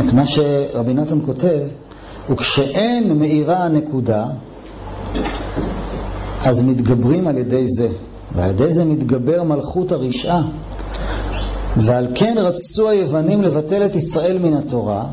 את 0.00 0.12
מה 0.12 0.26
שרבי 0.26 0.94
נתן 0.94 1.18
כותב, 1.26 1.58
וכשאין 2.30 3.18
מאירה 3.18 3.64
הנקודה, 3.64 4.26
אז 6.44 6.60
מתגברים 6.60 7.28
על 7.28 7.38
ידי 7.38 7.64
זה, 7.68 7.88
ועל 8.32 8.50
ידי 8.50 8.72
זה 8.72 8.84
מתגבר 8.84 9.42
מלכות 9.42 9.92
הרשעה. 9.92 10.42
ועל 11.76 12.06
כן 12.14 12.34
רצו 12.38 12.88
היוונים 12.88 13.42
לבטל 13.42 13.86
את 13.86 13.96
ישראל 13.96 14.38
מן 14.38 14.54
התורה, 14.54 15.06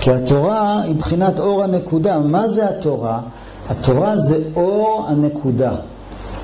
כי 0.00 0.10
התורה 0.10 0.82
היא 0.82 0.94
בחינת 0.94 1.40
אור 1.40 1.64
הנקודה. 1.64 2.18
מה 2.18 2.48
זה 2.48 2.68
התורה? 2.68 3.20
התורה 3.68 4.16
זה 4.16 4.38
אור 4.56 5.06
הנקודה. 5.08 5.76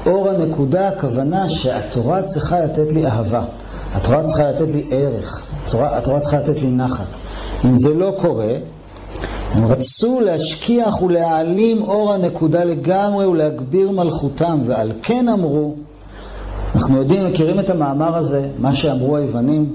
אור 0.06 0.28
הנקודה, 0.28 0.88
הכוונה 0.88 1.50
שהתורה 1.50 2.22
צריכה 2.22 2.60
לתת 2.60 2.92
לי 2.92 3.06
אהבה. 3.06 3.44
התורה 3.94 4.24
צריכה 4.24 4.50
לתת 4.50 4.72
לי 4.72 4.84
ערך. 4.90 5.46
התורה, 5.66 5.98
התורה 5.98 6.20
צריכה 6.20 6.36
לתת 6.38 6.60
לי 6.60 6.70
נחת. 6.70 7.18
אם 7.64 7.76
זה 7.76 7.94
לא 7.94 8.12
קורה, 8.16 8.54
הם 9.52 9.66
רצו 9.66 10.20
להשכיח 10.20 11.02
ולהעלים 11.02 11.82
אור 11.82 12.12
הנקודה 12.12 12.64
לגמרי 12.64 13.26
ולהגביר 13.26 13.90
מלכותם, 13.90 14.60
ועל 14.66 14.92
כן 15.02 15.28
אמרו, 15.28 15.74
אנחנו 16.74 16.96
יודעים, 16.96 17.26
מכירים 17.26 17.60
את 17.60 17.70
המאמר 17.70 18.16
הזה, 18.16 18.48
מה 18.58 18.74
שאמרו 18.74 19.16
היוונים? 19.16 19.74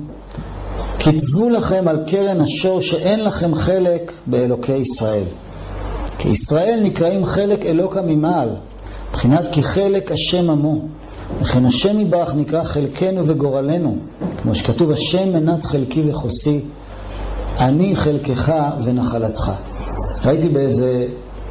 כתבו 1.00 1.50
לכם 1.50 1.88
על 1.88 2.04
קרן 2.08 2.42
השור 2.42 2.82
שאין 2.82 3.24
לכם 3.24 3.56
חלק 3.56 4.12
באלוקי 4.26 4.76
ישראל. 4.76 5.24
כי 6.18 6.30
ישראל 6.30 6.80
נקראים 6.84 7.26
חלק 7.26 7.66
אלוקה 7.66 8.02
ממעל, 8.02 8.50
מבחינת 9.12 9.48
כי 9.52 9.64
חלק 9.64 10.12
השם 10.12 10.50
עמו. 10.50 10.82
וכן 11.42 11.66
השם 11.66 12.00
יברך 12.00 12.36
נקרא 12.36 12.64
חלקנו 12.64 13.28
וגורלנו, 13.28 13.96
כמו 14.42 14.56
שכתוב 14.56 14.92
השם 14.92 15.34
מנת 15.34 15.66
חלקי 15.66 16.04
וחוסי, 16.10 16.62
אני 17.60 17.96
חלקך 17.96 18.54
ונחלתך. 18.84 19.52
ראיתי 20.26 20.50
באיזה 20.50 21.08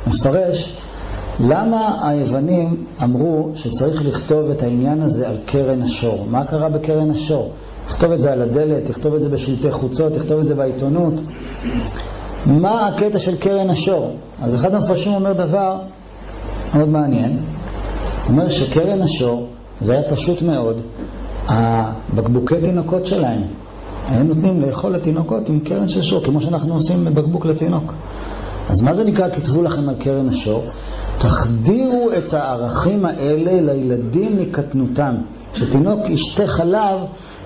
מפרש, 0.06 0.76
למה 1.40 2.08
היוונים 2.08 2.84
אמרו 3.02 3.50
שצריך 3.54 4.06
לכתוב 4.06 4.50
את 4.50 4.62
העניין 4.62 5.02
הזה 5.02 5.28
על 5.28 5.36
קרן 5.46 5.82
השור? 5.82 6.26
מה 6.30 6.44
קרה 6.44 6.68
בקרן 6.68 7.10
השור? 7.10 7.52
לכתוב 7.88 8.12
את 8.12 8.20
זה 8.22 8.32
על 8.32 8.42
הדלת, 8.42 8.90
לכתוב 8.90 9.14
את 9.14 9.20
זה 9.20 9.28
בשלטי 9.28 9.70
חוצות, 9.70 10.16
לכתוב 10.16 10.40
את 10.40 10.44
זה 10.44 10.54
בעיתונות. 10.54 11.14
מה 12.46 12.86
הקטע 12.86 13.18
של 13.18 13.36
קרן 13.36 13.70
השור? 13.70 14.16
אז 14.42 14.54
אחד 14.54 14.74
המפרשים 14.74 15.14
אומר 15.14 15.32
דבר 15.32 15.78
מאוד 16.76 16.88
מעניין. 16.88 17.30
הוא 17.30 18.32
אומר 18.32 18.48
שקרן 18.48 19.02
השור, 19.02 19.46
זה 19.80 19.92
היה 19.92 20.10
פשוט 20.10 20.42
מאוד, 20.42 20.80
הבקבוקי 21.48 22.54
תינוקות 22.60 23.06
שלהם. 23.06 23.42
הם 24.08 24.28
נותנים 24.28 24.60
לאכול 24.60 24.92
לתינוקות 24.92 25.48
עם 25.48 25.60
קרן 25.60 25.88
של 25.88 26.02
שור, 26.02 26.24
כמו 26.24 26.40
שאנחנו 26.40 26.74
עושים 26.74 27.04
בבקבוק 27.04 27.46
לתינוק. 27.46 27.92
אז 28.68 28.80
מה 28.80 28.94
זה 28.94 29.04
נקרא 29.04 29.28
כתבו 29.28 29.62
לכם 29.62 29.88
על 29.88 29.94
קרן 29.94 30.28
השור? 30.28 30.64
תחדירו 31.18 32.10
את 32.18 32.34
הערכים 32.34 33.04
האלה 33.04 33.72
לילדים 33.72 34.36
מקטנותם. 34.36 35.14
כשתינוק 35.52 36.00
ישתה 36.08 36.46
חלב, 36.46 36.98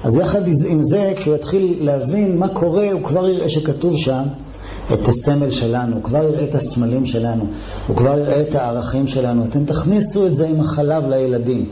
אז 0.05 0.17
יחד 0.17 0.43
עם 0.69 0.83
זה, 0.83 1.13
כשהוא 1.17 1.35
יתחיל 1.35 1.77
להבין 1.81 2.39
מה 2.39 2.49
קורה, 2.49 2.93
הוא 2.93 3.03
כבר 3.03 3.29
יראה 3.29 3.49
שכתוב 3.49 3.97
שם 3.97 4.23
את 4.95 5.09
הסמל 5.09 5.51
שלנו, 5.51 5.97
הוא 5.97 6.03
כבר 6.03 6.25
יראה 6.25 6.45
את 6.45 6.55
הסמלים 6.55 7.07
שלנו, 7.07 7.45
הוא 7.87 7.97
כבר 7.97 8.19
יראה 8.19 8.41
את 8.41 8.55
הערכים 8.55 9.07
שלנו. 9.07 9.45
אתם 9.45 9.65
תכניסו 9.65 10.27
את 10.27 10.37
זה 10.37 10.49
עם 10.49 10.61
החלב 10.61 11.09
לילדים. 11.09 11.67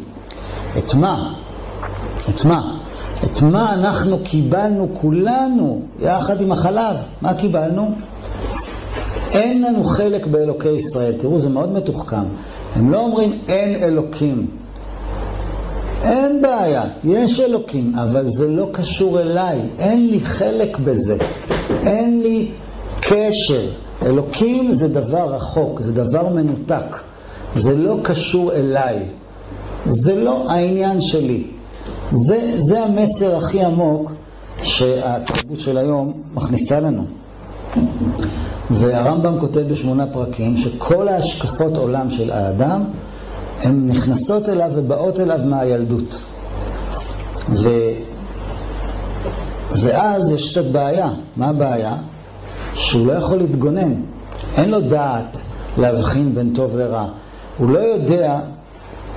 את 0.79 0.95
מה? 0.95 1.35
את 2.29 2.45
מה? 2.45 2.79
את 3.25 3.43
מה 3.43 3.75
אנחנו 3.75 4.19
קיבלנו 4.25 4.89
כולנו 4.93 5.83
יחד 6.01 6.41
עם 6.41 6.53
החלב? 6.53 6.97
מה 7.23 7.35
קיבלנו? 7.35 7.95
אין 9.33 9.63
לנו 9.63 9.85
חלק 9.85 10.27
באלוקי 10.27 10.71
ישראל. 10.71 11.13
תראו, 11.13 11.39
זה 11.39 11.49
מאוד 11.49 11.73
מתוחכם. 11.73 12.25
הם 12.77 12.91
לא 12.91 13.01
אומרים 13.01 13.39
אין 13.49 13.83
אלוקים. 13.85 14.47
אין 16.03 16.43
בעיה, 16.43 16.85
יש 17.05 17.41
אלוקים, 17.41 17.95
אבל 17.97 18.29
זה 18.29 18.49
לא 18.49 18.69
קשור 18.73 19.21
אליי. 19.21 19.59
אין 19.79 20.07
לי 20.11 20.21
חלק 20.21 20.79
בזה. 20.79 21.17
אין 21.87 22.21
לי 22.21 22.49
קשר. 23.09 23.69
אלוקים 24.03 24.75
זה 24.75 24.89
דבר 24.89 25.35
רחוק, 25.35 25.81
זה 25.81 25.93
דבר 25.93 26.29
מנותק. 26.29 26.97
זה 27.57 27.77
לא 27.77 27.97
קשור 28.03 28.53
אליי. 28.53 28.99
זה 29.87 30.15
לא 30.15 30.51
העניין 30.51 31.01
שלי. 31.01 31.47
זה, 32.13 32.55
זה 32.57 32.85
המסר 32.85 33.37
הכי 33.37 33.65
עמוק 33.65 34.13
שהתרבות 34.63 35.61
של 35.61 35.79
היום 35.79 36.13
מכניסה 36.35 36.81
לנו. 36.81 37.05
והרמב"ם 38.71 39.41
כותב 39.41 39.61
בשמונה 39.61 40.07
פרקים 40.07 40.57
שכל 40.57 41.09
ההשקפות 41.09 41.77
עולם 41.77 42.11
של 42.11 42.31
האדם 42.31 42.85
הן 43.63 43.87
נכנסות 43.87 44.49
אליו 44.49 44.71
ובאות 44.75 45.21
אליו 45.21 45.41
מהילדות. 45.45 46.23
ו... 47.63 47.69
ואז 49.83 50.33
יש 50.33 50.51
קצת 50.51 50.65
בעיה. 50.65 51.11
מה 51.37 51.49
הבעיה? 51.49 51.97
שהוא 52.79 53.07
לא 53.07 53.13
יכול 53.13 53.37
להתגונן. 53.39 53.95
אין 54.57 54.71
לו 54.71 54.81
דעת 54.81 55.41
להבחין 55.79 56.35
בין 56.35 56.53
טוב 56.55 56.77
לרע. 56.77 57.09
הוא 57.59 57.71
לא 57.71 57.79
יודע 57.79 58.41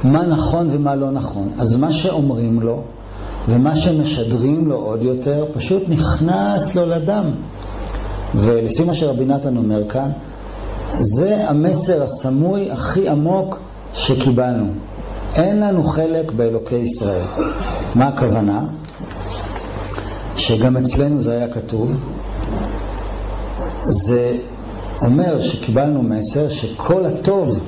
מה 0.03 0.25
נכון 0.25 0.68
ומה 0.72 0.96
לא 0.96 1.12
נכון. 1.12 1.50
אז 1.60 1.75
מה 1.75 1.91
שאומרים 1.91 2.62
לו 2.62 2.82
ומה 3.50 3.75
שמשדרים 3.75 4.68
לו 4.68 4.75
עוד 4.75 5.03
יותר, 5.03 5.46
פשוט 5.53 5.84
נכנס 5.88 6.75
לו 6.75 6.86
לדם. 6.86 7.25
ולפי 8.36 8.84
מה 8.84 8.94
שרבי 8.94 9.25
נתן 9.25 9.58
אומר 9.58 9.89
כאן, 9.89 10.10
זה 10.94 11.50
המסר 11.50 12.03
הסמוי 12.03 12.72
הכי 12.72 13.10
עמוק 13.10 13.60
שקיבלנו. 13.94 14.65
אין 15.36 15.60
לנו 15.60 15.84
חלק 15.84 16.32
באלוקי 16.32 16.75
ישראל. 16.75 17.25
מה 17.96 18.08
הכוונה? 18.08 18.65
שגם 20.38 20.77
אצלנו 20.77 21.22
זה 21.22 21.32
היה 21.32 21.48
כתוב. 21.48 21.91
זה 23.86 24.38
אומר 25.02 25.42
שקיבלנו 25.42 26.02
מסר 26.02 26.50
שכל 26.50 27.06
הטוב 27.06 27.60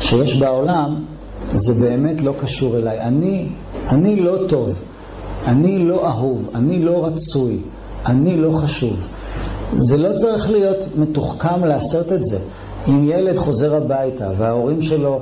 שיש 0.00 0.36
בעולם 0.36 1.04
זה 1.52 1.74
באמת 1.74 2.22
לא 2.22 2.34
קשור 2.40 2.76
אליי. 2.76 3.00
אני, 3.00 3.48
אני 3.88 4.16
לא 4.16 4.36
טוב, 4.48 4.74
אני 5.46 5.78
לא 5.78 6.06
אהוב, 6.08 6.50
אני 6.54 6.82
לא 6.82 7.06
רצוי, 7.06 7.58
אני 8.06 8.36
לא 8.36 8.52
חשוב. 8.52 8.96
זה 9.72 9.96
לא 9.96 10.12
צריך 10.14 10.50
להיות 10.50 10.76
מתוחכם 10.96 11.64
לעשות 11.64 12.12
את 12.12 12.24
זה. 12.24 12.38
אם 12.88 13.04
ילד 13.08 13.36
חוזר 13.36 13.76
הביתה 13.76 14.30
וההורים 14.36 14.82
שלו 14.82 15.20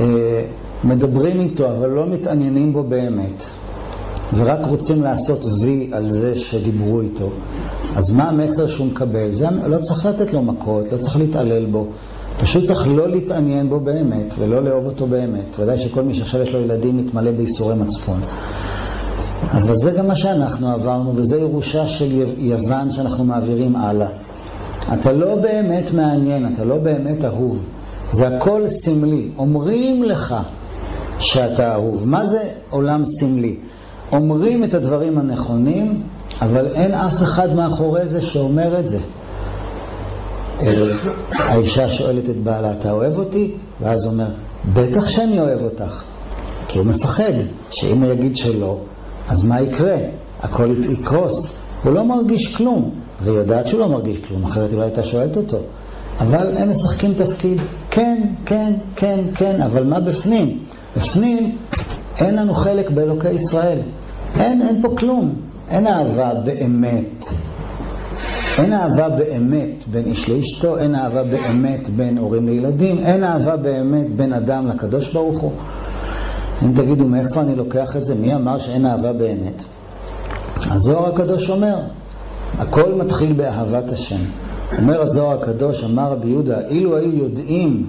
אה, 0.00 0.44
מדברים 0.84 1.40
איתו 1.40 1.68
אבל 1.68 1.88
לא 1.88 2.06
מתעניינים 2.06 2.72
בו 2.72 2.82
באמת 2.82 3.44
ורק 4.36 4.66
רוצים 4.66 5.02
לעשות 5.02 5.44
וי 5.60 5.90
על 5.92 6.10
זה 6.10 6.36
שדיברו 6.36 7.00
איתו, 7.00 7.30
אז 7.96 8.10
מה 8.10 8.28
המסר 8.28 8.68
שהוא 8.68 8.86
מקבל? 8.86 9.32
זה 9.32 9.46
לא 9.66 9.78
צריך 9.78 10.06
לתת 10.06 10.32
לו 10.32 10.42
מכות, 10.42 10.92
לא 10.92 10.98
צריך 10.98 11.16
להתעלל 11.16 11.66
בו. 11.66 11.86
פשוט 12.40 12.64
צריך 12.64 12.88
לא 12.88 13.08
להתעניין 13.08 13.68
בו 13.68 13.80
באמת 13.80 14.34
ולא 14.38 14.64
לאהוב 14.64 14.86
אותו 14.86 15.06
באמת. 15.06 15.56
ודאי 15.58 15.78
שכל 15.78 16.02
מי 16.02 16.14
שעכשיו 16.14 16.42
יש 16.42 16.48
לו 16.54 16.60
ילדים 16.60 16.96
מתמלא 16.96 17.30
בייסורי 17.30 17.74
מצפון. 17.74 18.20
אבל 19.52 19.74
זה 19.74 19.90
גם 19.90 20.06
מה 20.06 20.16
שאנחנו 20.16 20.72
עברנו, 20.72 21.16
וזה 21.16 21.36
ירושה 21.36 21.88
של 21.88 22.22
יוון 22.38 22.90
שאנחנו 22.90 23.24
מעבירים 23.24 23.76
הלאה. 23.76 24.08
אתה 24.94 25.12
לא 25.12 25.34
באמת 25.34 25.92
מעניין, 25.94 26.52
אתה 26.52 26.64
לא 26.64 26.78
באמת 26.78 27.24
אהוב. 27.24 27.64
זה 28.12 28.36
הכל 28.36 28.68
סמלי. 28.68 29.28
אומרים 29.38 30.02
לך 30.02 30.34
שאתה 31.18 31.72
אהוב. 31.72 32.08
מה 32.08 32.26
זה 32.26 32.42
עולם 32.70 33.04
סמלי? 33.04 33.56
אומרים 34.12 34.64
את 34.64 34.74
הדברים 34.74 35.18
הנכונים, 35.18 36.02
אבל 36.40 36.66
אין 36.66 36.94
אף 36.94 37.22
אחד 37.22 37.54
מאחורי 37.54 38.06
זה 38.06 38.20
שאומר 38.20 38.78
את 38.80 38.88
זה. 38.88 38.98
האישה 41.32 41.88
שואלת 41.88 42.30
את 42.30 42.36
בעלה, 42.36 42.72
אתה 42.72 42.92
אוהב 42.92 43.18
אותי? 43.18 43.54
ואז 43.80 44.04
הוא 44.04 44.12
אומר, 44.12 44.28
בטח 44.72 45.08
שאני 45.08 45.40
אוהב 45.40 45.62
אותך. 45.62 46.02
כי 46.68 46.78
הוא 46.78 46.86
מפחד 46.86 47.32
שאם 47.70 48.02
הוא 48.02 48.12
יגיד 48.12 48.36
שלא, 48.36 48.78
אז 49.28 49.44
מה 49.44 49.60
יקרה? 49.60 49.96
הכל 50.40 50.70
יקרוס. 50.90 51.56
הוא 51.84 51.92
לא 51.92 52.04
מרגיש 52.04 52.56
כלום, 52.56 52.90
והיא 53.24 53.36
יודעת 53.36 53.66
שהוא 53.66 53.80
לא 53.80 53.88
מרגיש 53.88 54.18
כלום, 54.18 54.44
אחרת 54.44 54.72
אולי 54.72 54.84
הייתה 54.84 55.02
שואלת 55.02 55.36
אותו. 55.36 55.56
אבל 56.20 56.56
הם 56.56 56.70
משחקים 56.70 57.14
תפקיד, 57.14 57.60
כן, 57.90 58.22
כן, 58.46 58.72
כן, 58.96 59.20
כן, 59.34 59.62
אבל 59.62 59.84
מה 59.84 60.00
בפנים? 60.00 60.58
בפנים 60.96 61.56
אין 62.20 62.34
לנו 62.34 62.54
חלק 62.54 62.90
באלוקי 62.90 63.30
ישראל. 63.30 63.78
אין, 64.40 64.62
אין 64.62 64.82
פה 64.82 64.88
כלום. 64.98 65.34
אין 65.70 65.86
אהבה 65.86 66.34
באמת. 66.34 67.26
אין 68.58 68.72
אהבה 68.72 69.08
באמת 69.08 69.84
בין 69.90 70.06
איש 70.06 70.28
לאשתו, 70.28 70.78
אין 70.78 70.94
אהבה 70.94 71.22
באמת 71.22 71.88
בין 71.88 72.18
הורים 72.18 72.48
לילדים, 72.48 72.98
אין 72.98 73.24
אהבה 73.24 73.56
באמת 73.56 74.06
בין 74.16 74.32
אדם 74.32 74.66
לקדוש 74.66 75.12
ברוך 75.12 75.40
הוא. 75.40 75.52
אם 76.64 76.72
תגידו 76.74 77.04
מאיפה 77.04 77.40
אני 77.40 77.54
לוקח 77.54 77.96
את 77.96 78.04
זה, 78.04 78.14
מי 78.14 78.34
אמר 78.34 78.58
שאין 78.58 78.86
אהבה 78.86 79.12
באמת? 79.12 79.62
הזוהר 80.70 81.12
הקדוש 81.12 81.50
אומר, 81.50 81.76
הכל 82.58 82.92
מתחיל 82.92 83.32
באהבת 83.32 83.92
השם. 83.92 84.20
אומר 84.78 85.00
הזוהר 85.00 85.38
הקדוש, 85.38 85.84
אמר 85.84 86.12
רבי 86.12 86.28
יהודה, 86.28 86.60
אילו 86.68 86.96
היו 86.96 87.16
יודעים 87.16 87.86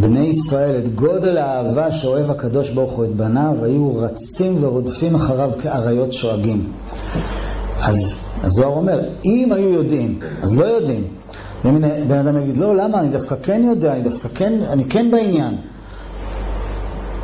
בני 0.00 0.26
ישראל 0.26 0.76
את 0.78 0.94
גודל 0.94 1.38
האהבה 1.38 1.92
שאוהב 1.92 2.30
הקדוש 2.30 2.70
ברוך 2.70 2.92
הוא 2.92 3.04
את 3.04 3.10
בניו, 3.16 3.54
היו 3.62 3.96
רצים 3.96 4.64
ורודפים 4.64 5.14
אחריו 5.14 5.50
כאריות 5.62 6.12
שואגים. 6.12 6.72
אז 7.80 8.18
הזוהר 8.42 8.68
אומר, 8.68 9.00
אם 9.24 9.52
היו 9.52 9.68
יודעים, 9.68 10.20
אז 10.42 10.58
לא 10.58 10.64
יודעים. 10.64 11.04
בן 12.08 12.18
אדם 12.18 12.38
יגיד, 12.42 12.56
לא, 12.56 12.76
למה? 12.76 13.00
אני 13.00 13.08
דווקא 13.08 13.34
כן 13.42 13.62
יודע, 13.64 13.92
אני 13.92 14.02
דווקא 14.02 14.28
כן, 14.34 14.52
אני 14.68 14.84
כן 14.84 15.10
בעניין. 15.10 15.54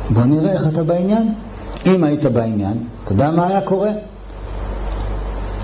בוא 0.09 0.23
נראה 0.23 0.51
איך 0.51 0.67
אתה 0.67 0.83
בעניין. 0.83 1.33
אם 1.85 2.03
היית 2.03 2.25
בעניין, 2.25 2.83
אתה 3.03 3.11
יודע 3.11 3.31
מה 3.31 3.47
היה 3.47 3.61
קורה? 3.61 3.91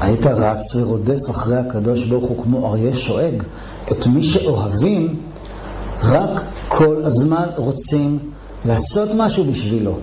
היית 0.02 0.26
רץ 0.26 0.76
ורודף 0.76 1.30
אחרי 1.30 1.58
הקדוש 1.58 2.04
ברוך 2.04 2.30
הוא 2.30 2.44
כמו 2.44 2.68
אריה 2.68 2.96
שואג. 2.96 3.44
את 3.92 4.08
מי 4.08 4.24
שאוהבים, 4.24 5.20
רק 6.04 6.42
כל 6.86 7.02
הזמן 7.04 7.48
רוצים 7.56 8.20
לעשות 8.66 9.10
משהו 9.16 9.44
בשבילו. 9.44 9.98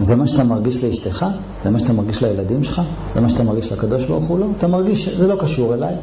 זה 0.00 0.16
מה 0.16 0.26
שאתה 0.26 0.44
מרגיש 0.44 0.84
לאשתך? 0.84 1.26
זה 1.64 1.70
מה 1.70 1.78
שאתה 1.78 1.92
מרגיש 1.92 2.22
לילדים 2.22 2.64
שלך? 2.64 2.82
זה 3.14 3.20
מה 3.20 3.28
שאתה 3.28 3.42
מרגיש 3.42 3.72
לקדוש 3.72 4.04
ברוך 4.04 4.24
הוא? 4.24 4.38
לא. 4.38 4.46
אתה 4.58 4.66
מרגיש, 4.66 5.08
זה 5.08 5.26
לא 5.26 5.36
קשור 5.40 5.74
אליי. 5.74 5.94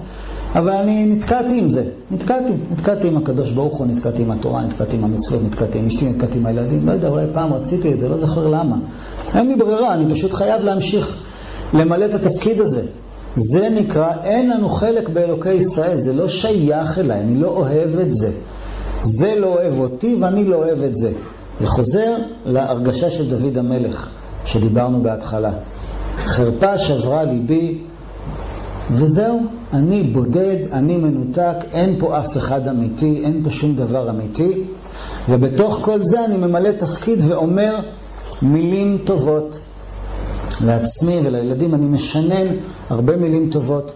אבל 0.55 0.71
אני 0.71 1.05
נתקעתי 1.05 1.59
עם 1.59 1.69
זה, 1.69 1.83
נתקעתי, 2.11 2.53
נתקעתי 2.71 3.07
עם 3.07 3.17
הקדוש 3.17 3.51
ברוך 3.51 3.77
הוא, 3.77 3.87
נתקעתי 3.87 4.21
עם 4.21 4.31
התורה, 4.31 4.61
נתקעתי 4.65 4.95
עם 4.95 5.03
המצוות, 5.03 5.41
נתקעתי 5.43 5.77
עם 5.77 5.87
אשתי, 5.87 6.09
נתקעתי 6.09 6.37
עם 6.37 6.45
הילדים, 6.45 6.87
לא 6.87 6.91
יודע, 6.91 7.07
אולי 7.07 7.25
פעם 7.33 7.53
רציתי 7.53 7.93
את 7.93 7.99
זה, 7.99 8.09
לא 8.09 8.17
זוכר 8.17 8.47
למה. 8.47 8.75
אין 9.35 9.47
לי 9.47 9.55
ברירה, 9.55 9.93
אני 9.93 10.13
פשוט 10.13 10.33
חייב 10.33 10.61
להמשיך 10.61 11.17
למלא 11.73 12.05
את 12.05 12.13
התפקיד 12.13 12.61
הזה. 12.61 12.81
זה 13.35 13.69
נקרא, 13.69 14.11
אין 14.23 14.49
לנו 14.49 14.69
חלק 14.69 15.09
באלוקי 15.09 15.53
ישראל, 15.53 15.97
זה 15.97 16.13
לא 16.13 16.27
שייך 16.27 16.99
אליי, 16.99 17.19
אני 17.19 17.37
לא 17.37 17.47
אוהב 17.47 17.99
את 17.99 18.13
זה. 18.13 18.31
זה 19.05 19.35
לא 19.35 19.47
אוהב 19.47 19.79
אותי 19.79 20.17
ואני 20.21 20.45
לא 20.45 20.55
אוהב 20.55 20.83
את 20.83 20.95
זה. 20.95 21.11
זה 21.59 21.67
חוזר 21.67 22.15
להרגשה 22.45 23.09
של 23.09 23.29
דוד 23.29 23.57
המלך, 23.57 24.09
שדיברנו 24.45 25.03
בהתחלה. 25.03 25.51
חרפה 26.17 26.77
שברה 26.77 27.23
ליבי, 27.23 27.77
וזהו, 28.91 29.41
אני 29.73 30.03
בודד, 30.03 30.55
אני 30.71 30.97
מנותק, 30.97 31.55
אין 31.73 31.95
פה 31.99 32.19
אף 32.19 32.37
אחד 32.37 32.67
אמיתי, 32.67 33.21
אין 33.23 33.41
פה 33.43 33.49
שום 33.49 33.75
דבר 33.75 34.09
אמיתי, 34.09 34.51
ובתוך 35.29 35.79
כל 35.81 36.03
זה 36.03 36.25
אני 36.25 36.37
ממלא 36.37 36.71
תפקיד 36.71 37.19
ואומר 37.27 37.75
מילים 38.41 38.97
טובות 39.05 39.59
לעצמי 40.65 41.19
ולילדים, 41.23 41.75
אני 41.75 41.85
משנן 41.85 42.47
הרבה 42.89 43.17
מילים 43.17 43.49
טובות. 43.49 43.91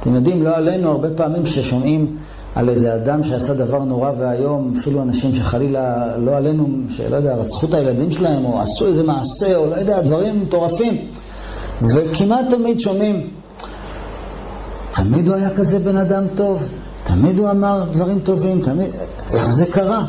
אתם 0.00 0.14
יודעים, 0.14 0.42
לא 0.42 0.56
עלינו, 0.56 0.90
הרבה 0.90 1.08
פעמים 1.10 1.46
ששומעים 1.46 2.16
על 2.54 2.68
איזה 2.68 2.94
אדם 2.94 3.24
שעשה 3.24 3.54
דבר 3.54 3.78
נורא 3.78 4.10
ואיום, 4.18 4.74
אפילו 4.80 5.02
אנשים 5.02 5.32
שחלילה, 5.32 6.16
לא 6.18 6.36
עלינו, 6.36 6.68
שלא 6.88 7.16
יודע, 7.16 7.34
רצחו 7.34 7.66
את 7.66 7.74
הילדים 7.74 8.10
שלהם, 8.10 8.44
או 8.44 8.60
עשו 8.60 8.86
איזה 8.86 9.02
מעשה, 9.02 9.56
או 9.56 9.66
לא 9.66 9.76
יודע, 9.76 10.00
דברים 10.00 10.42
מטורפים. 10.42 10.96
וכמעט 11.82 12.44
תמיד 12.50 12.80
שומעים, 12.80 13.30
תמיד 14.92 15.28
הוא 15.28 15.36
היה 15.36 15.50
כזה 15.56 15.78
בן 15.78 15.96
אדם 15.96 16.24
טוב, 16.36 16.62
תמיד 17.04 17.38
הוא 17.38 17.50
אמר 17.50 17.84
דברים 17.92 18.20
טובים, 18.20 18.60
תמיד... 18.60 18.88
איך 19.34 19.50
זה 19.50 19.66
קרה? 19.66 20.04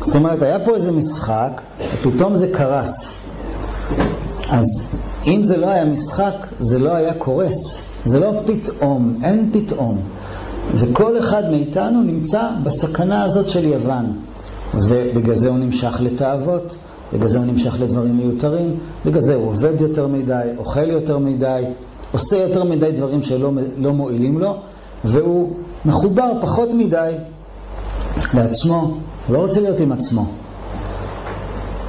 זאת 0.00 0.14
אומרת, 0.14 0.42
היה 0.42 0.58
פה 0.64 0.74
איזה 0.74 0.92
משחק, 0.92 1.60
ופתאום 1.94 2.36
זה 2.36 2.48
קרס. 2.52 3.14
אז 4.48 4.94
אם 5.26 5.44
זה 5.44 5.56
לא 5.56 5.66
היה 5.66 5.84
משחק, 5.84 6.34
זה 6.58 6.78
לא 6.78 6.92
היה 6.92 7.14
קורס. 7.14 7.82
זה 8.04 8.20
לא 8.20 8.32
פתאום, 8.46 9.18
אין 9.22 9.50
פתאום. 9.52 9.98
וכל 10.74 11.18
אחד 11.18 11.50
מאיתנו 11.50 12.02
נמצא 12.02 12.48
בסכנה 12.62 13.22
הזאת 13.22 13.48
של 13.48 13.64
יוון. 13.64 14.12
ובגלל 14.74 15.34
זה 15.34 15.48
הוא 15.48 15.58
נמשך 15.58 15.96
לתאוות, 16.00 16.76
בגלל 17.12 17.28
זה 17.28 17.38
הוא 17.38 17.46
נמשך 17.46 17.76
לדברים 17.80 18.16
מיותרים, 18.16 18.76
בגלל 19.06 19.20
זה 19.20 19.34
הוא 19.34 19.48
עובד 19.48 19.80
יותר 19.80 20.06
מדי, 20.06 20.48
אוכל 20.58 20.90
יותר 20.90 21.18
מדי, 21.18 21.62
עושה 22.12 22.36
יותר 22.36 22.64
מדי 22.64 22.92
דברים 22.92 23.22
שלא 23.22 23.50
לא 23.78 23.92
מועילים 23.92 24.38
לו, 24.38 24.56
והוא 25.04 25.52
מחובר 25.84 26.32
פחות 26.40 26.68
מדי 26.74 27.12
לעצמו, 28.34 28.80
הוא 29.26 29.34
לא 29.34 29.38
רוצה 29.38 29.60
להיות 29.60 29.80
עם 29.80 29.92
עצמו. 29.92 30.26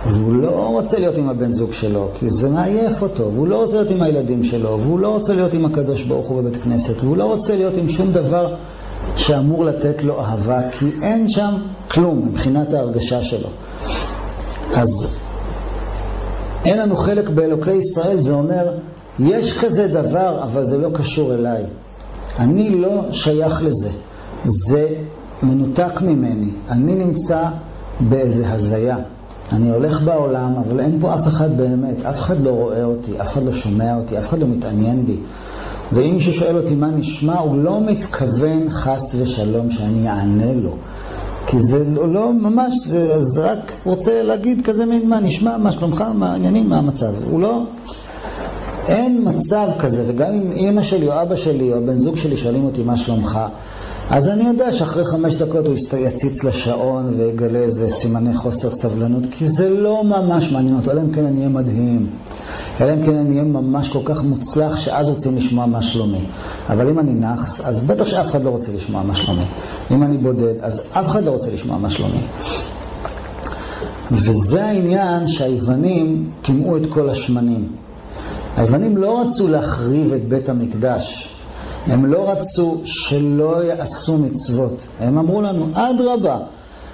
והוא 0.10 0.34
לא 0.34 0.68
רוצה 0.70 1.00
להיות 1.00 1.18
עם 1.18 1.30
הבן 1.30 1.54
זוג 1.54 1.74
שלו, 1.74 2.10
כי 2.20 2.30
זה 2.30 2.50
מעייף 2.50 3.02
אותו, 3.02 3.32
והוא 3.34 3.48
לא 3.48 3.62
רוצה 3.62 3.76
להיות 3.76 3.92
עם 3.92 4.02
הילדים 4.02 4.44
שלו, 4.44 4.80
והוא 4.84 5.00
לא 5.00 5.08
רוצה 5.08 5.34
להיות 5.34 5.54
עם 5.54 5.66
הקדוש 5.66 6.04
ברוך 6.04 6.28
הוא 6.28 6.42
בבית 6.42 6.64
כנסת, 6.64 7.04
והוא 7.04 7.18
לא 7.18 7.24
רוצה 7.24 7.56
להיות 7.56 7.78
עם 7.78 7.90
שום 7.90 8.12
דבר 8.12 8.56
שאמור 9.16 9.66
לתת 9.66 10.04
לו 10.04 10.22
אהבה, 10.22 10.72
כי 10.72 10.86
אין 11.02 11.30
שם 11.30 11.56
כלום 11.92 12.28
מבחינת 12.28 12.74
ההרגשה 12.74 13.24
שלו. 13.24 13.50
אז 14.76 15.18
אין 16.66 16.78
לנו 16.78 16.98
חלק 16.98 17.30
באלוקי 17.30 17.74
ישראל, 17.74 18.20
זה 18.20 18.34
אומר, 18.34 18.74
יש 19.20 19.58
כזה 19.60 19.88
דבר, 19.88 20.44
אבל 20.44 20.66
זה 20.66 20.78
לא 20.78 20.90
קשור 20.94 21.34
אליי. 21.34 21.64
אני 22.40 22.70
לא 22.70 23.02
שייך 23.12 23.64
לזה. 23.64 23.90
זה 24.46 24.88
מנותק 25.44 26.02
ממני. 26.02 26.50
אני 26.70 26.96
נמצא 26.96 27.44
באיזה 28.00 28.52
הזיה. 28.52 28.98
אני 29.52 29.70
הולך 29.70 30.02
בעולם, 30.02 30.54
אבל 30.56 30.80
אין 30.80 30.98
פה 31.02 31.16
אף 31.16 31.28
אחד 31.28 31.58
באמת. 31.58 32.06
אף 32.06 32.20
אחד 32.20 32.42
לא 32.42 32.50
רואה 32.50 32.84
אותי, 32.84 33.22
אף 33.22 33.34
אחד 33.34 33.44
לא 33.44 33.54
שומע 33.54 33.96
אותי, 33.96 34.20
אף 34.20 34.28
אחד 34.30 34.40
לא 34.40 34.48
מתעניין 34.48 35.06
בי. 35.06 35.18
ואם 35.92 36.14
מישהו 36.14 36.34
שואל 36.34 36.58
אותי 36.58 36.76
מה 36.76 36.88
נשמע, 36.88 37.40
הוא 37.40 37.64
לא 37.64 37.82
מתכוון 37.82 38.70
חס 38.70 39.16
ושלום 39.20 39.72
שאני 39.72 40.10
אענה 40.10 40.54
לו. 40.54 40.76
כי 41.48 41.60
זה 41.60 41.84
לא, 41.94 42.14
לא 42.14 42.34
ממש, 42.34 42.74
זה, 42.86 43.24
זה 43.24 43.52
רק 43.52 43.72
רוצה 43.86 44.24
להגיד 44.24 44.62
כזה 44.66 44.86
מין, 44.86 45.10
מה 45.10 45.20
נשמע, 45.20 45.58
מה 45.58 45.72
שלומך, 45.72 46.04
מה 46.14 46.32
העניינים, 46.32 46.70
מה 46.70 46.78
המצב. 46.78 47.12
הוא 47.30 47.40
לא... 47.40 47.64
אין 48.88 49.22
מצב 49.24 49.68
כזה, 49.80 50.04
וגם 50.08 50.34
אם 50.34 50.52
אימא 50.52 50.82
שלי 50.82 51.08
או 51.08 51.22
אבא 51.22 51.36
שלי 51.36 51.74
או 51.74 51.86
בן 51.86 51.98
זוג 51.98 52.18
שלי 52.18 52.38
שואלים 52.38 52.66
אותי 52.66 52.84
מה 52.84 52.98
שלומך, 52.98 53.40
אז 54.10 54.28
אני 54.28 54.44
יודע 54.44 54.74
שאחרי 54.74 55.06
חמש 55.06 55.36
דקות 55.36 55.66
הוא 55.66 55.76
יציץ 55.98 56.44
לשעון 56.44 57.14
ויגלה 57.18 57.60
איזה 57.60 57.90
סימני 57.90 58.36
חוסר 58.36 58.72
סבלנות, 58.72 59.24
כי 59.32 59.48
זה 59.48 59.70
לא 59.70 60.04
ממש 60.04 60.52
מעניין 60.52 60.76
אותו, 60.76 60.92
אלא 60.92 61.02
אם 61.02 61.12
כן 61.12 61.26
אני 61.26 61.38
אהיה 61.38 61.50
מדהים. 61.50 62.08
אלא 62.82 62.94
אם 62.94 63.06
כן 63.06 63.16
אני 63.16 63.32
אהיה 63.32 63.44
ממש 63.44 63.90
כל 63.90 64.00
כך 64.06 64.24
מוצלח, 64.24 64.78
שאז 64.78 65.10
רוצים 65.10 65.36
לשמוע 65.36 65.66
מה 65.66 65.82
שלומי. 65.82 66.26
אבל 66.70 66.90
אם 66.90 67.00
אני 67.00 67.14
נאחס, 67.14 67.62
אז 67.62 67.80
בטח 67.80 68.06
שאף 68.06 68.28
אחד 68.28 68.44
לא 68.44 68.50
רוצה 68.50 68.72
לשמוע 68.72 69.04
מה 69.04 69.16
שלומי. 69.16 69.46
אם 69.92 70.04
אני 70.04 70.18
בודד, 70.18 70.54
אז 70.62 70.82
אף 70.92 71.08
אחד 71.08 71.24
לא 71.24 71.32
רוצה 71.32 71.50
לשמוע 71.52 71.78
מה 71.78 71.90
שלומי. 71.90 72.22
וזה 74.12 74.66
העניין 74.66 75.28
שהיוונים 75.28 76.30
טימאו 76.42 76.78
את 76.78 76.86
כל 76.86 77.10
השמנים. 77.10 77.68
היוונים 78.58 78.98
לא 78.98 79.22
רצו 79.22 79.48
להחריב 79.48 80.14
את 80.14 80.28
בית 80.28 80.50
המקדש. 80.50 81.29
הם 81.88 82.06
לא 82.06 82.32
רצו 82.32 82.82
שלא 82.86 83.64
יעשו 83.64 84.18
מצוות. 84.18 84.88
הם 85.00 85.18
אמרו 85.18 85.42
לנו, 85.42 85.68
אדרבה, 85.74 86.38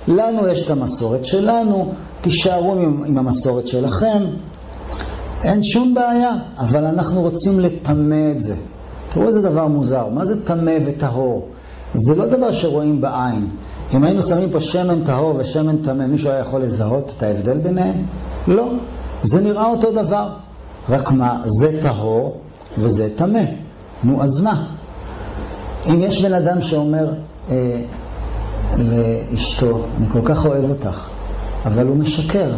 לנו 0.07 0.47
יש 0.47 0.65
את 0.65 0.69
המסורת 0.69 1.25
שלנו, 1.25 1.91
תישארו 2.21 2.73
עם, 2.73 3.03
עם 3.05 3.17
המסורת 3.17 3.67
שלכם. 3.67 4.23
אין 5.43 5.63
שום 5.63 5.93
בעיה, 5.93 6.31
אבל 6.57 6.85
אנחנו 6.85 7.21
רוצים 7.21 7.59
לטמא 7.59 8.31
את 8.31 8.41
זה. 8.41 8.55
תראו 9.09 9.27
איזה 9.27 9.41
דבר 9.41 9.67
מוזר, 9.67 10.07
מה 10.13 10.25
זה 10.25 10.45
טמא 10.45 10.73
וטהור? 10.85 11.47
זה 11.93 12.15
לא 12.15 12.25
דבר 12.25 12.51
שרואים 12.51 13.01
בעין. 13.01 13.47
אם 13.93 14.03
היינו 14.03 14.23
שמים 14.23 14.49
פה 14.49 14.59
שמן 14.59 15.03
טהור 15.03 15.35
ושמן 15.37 15.77
טמא, 15.77 16.07
מישהו 16.07 16.29
היה 16.29 16.39
יכול 16.39 16.61
לזהות 16.61 17.13
את 17.17 17.23
ההבדל 17.23 17.57
ביניהם? 17.57 18.05
לא. 18.47 18.67
זה 19.21 19.41
נראה 19.41 19.65
אותו 19.65 19.91
דבר. 19.91 20.29
רק 20.89 21.11
מה, 21.11 21.41
זה 21.45 21.79
טהור 21.81 22.37
וזה 22.77 23.09
טמא. 23.15 23.64
נו, 24.03 24.23
אז 24.23 24.43
מה? 24.43 24.65
אם 25.89 26.01
יש 26.01 26.21
בן 26.21 26.33
אדם 26.33 26.61
שאומר 26.61 27.09
אה, 27.49 27.81
לאשתו, 28.77 29.81
אני 29.97 30.07
כל 30.07 30.19
כך 30.25 30.45
אוהב 30.45 30.69
אותך, 30.69 31.07
אבל 31.65 31.87
הוא 31.87 31.95
משקר, 31.95 32.51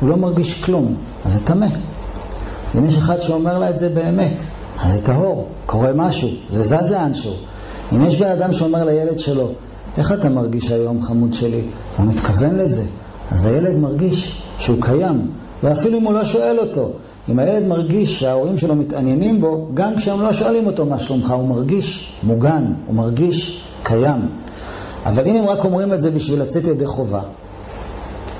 הוא 0.00 0.08
לא 0.08 0.16
מרגיש 0.16 0.62
כלום, 0.62 0.94
אז 1.24 1.32
זה 1.32 1.38
טמא. 1.44 1.66
אם 2.78 2.84
יש 2.84 2.96
אחד 2.96 3.20
שאומר 3.20 3.58
לה 3.58 3.70
את 3.70 3.78
זה 3.78 3.88
באמת, 3.88 4.42
אז 4.82 4.92
זה 4.92 5.06
טהור, 5.06 5.48
קורה 5.66 5.92
משהו, 5.94 6.28
זה 6.48 6.62
זז 6.62 6.90
לאנשהו. 6.90 7.32
אם 7.92 8.06
יש 8.06 8.20
בן 8.20 8.30
אדם 8.30 8.52
שאומר 8.52 8.84
לילד 8.84 9.18
שלו, 9.18 9.52
איך 9.98 10.12
אתה 10.12 10.28
מרגיש 10.28 10.70
היום, 10.70 11.02
חמוד 11.02 11.32
שלי? 11.32 11.62
הוא 11.96 12.06
מתכוון 12.06 12.54
לזה. 12.58 12.82
אז 13.30 13.44
הילד 13.44 13.76
מרגיש 13.76 14.42
שהוא 14.58 14.76
קיים, 14.80 15.26
ואפילו 15.62 15.98
אם 15.98 16.04
הוא 16.04 16.12
לא 16.12 16.24
שואל 16.24 16.58
אותו. 16.58 16.90
אם 17.28 17.38
הילד 17.38 17.66
מרגיש 17.66 18.20
שההורים 18.20 18.58
שלו 18.58 18.74
מתעניינים 18.74 19.40
בו, 19.40 19.68
גם 19.74 19.96
כשהם 19.96 20.20
לא 20.20 20.32
שואלים 20.32 20.66
אותו 20.66 20.86
מה 20.86 20.98
שלומך, 20.98 21.30
הוא 21.30 21.48
מרגיש 21.48 22.12
מוגן, 22.22 22.64
הוא 22.86 22.94
מרגיש 22.94 23.64
קיים. 23.82 24.28
אבל 25.06 25.26
אם 25.26 25.36
הם 25.36 25.46
רק 25.46 25.64
אומרים 25.64 25.92
את 25.92 26.02
זה 26.02 26.10
בשביל 26.10 26.42
לצאת 26.42 26.64
ידי 26.64 26.86
חובה, 26.86 27.20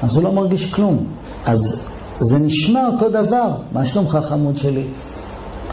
אז 0.02 0.16
הוא 0.16 0.24
לא 0.24 0.32
מרגיש 0.32 0.72
כלום. 0.72 1.06
אז 1.46 1.88
זה 2.18 2.38
נשמע 2.38 2.86
אותו 2.86 3.08
דבר. 3.08 3.48
מה 3.72 3.86
שלומך, 3.86 4.18
חמוד 4.28 4.56
שלי? 4.56 4.84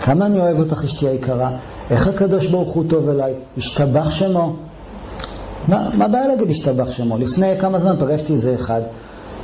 כמה 0.03 0.25
אני 0.25 0.39
אוהב 0.39 0.59
אותך, 0.59 0.83
אשתי 0.83 1.07
היקרה. 1.07 1.51
איך 1.89 2.07
הקדוש 2.07 2.47
ברוך 2.47 2.73
הוא 2.73 2.83
טוב 2.87 3.09
אליי? 3.09 3.33
השתבח 3.57 4.11
שמו. 4.11 4.55
מה, 5.67 5.89
מה 5.93 6.05
הבעיה 6.05 6.27
להגיד 6.27 6.49
השתבח 6.49 6.91
שמו? 6.91 7.17
לפני 7.17 7.59
כמה 7.59 7.79
זמן 7.79 7.95
פגשתי 7.99 8.33
איזה 8.33 8.55
אחד 8.55 8.81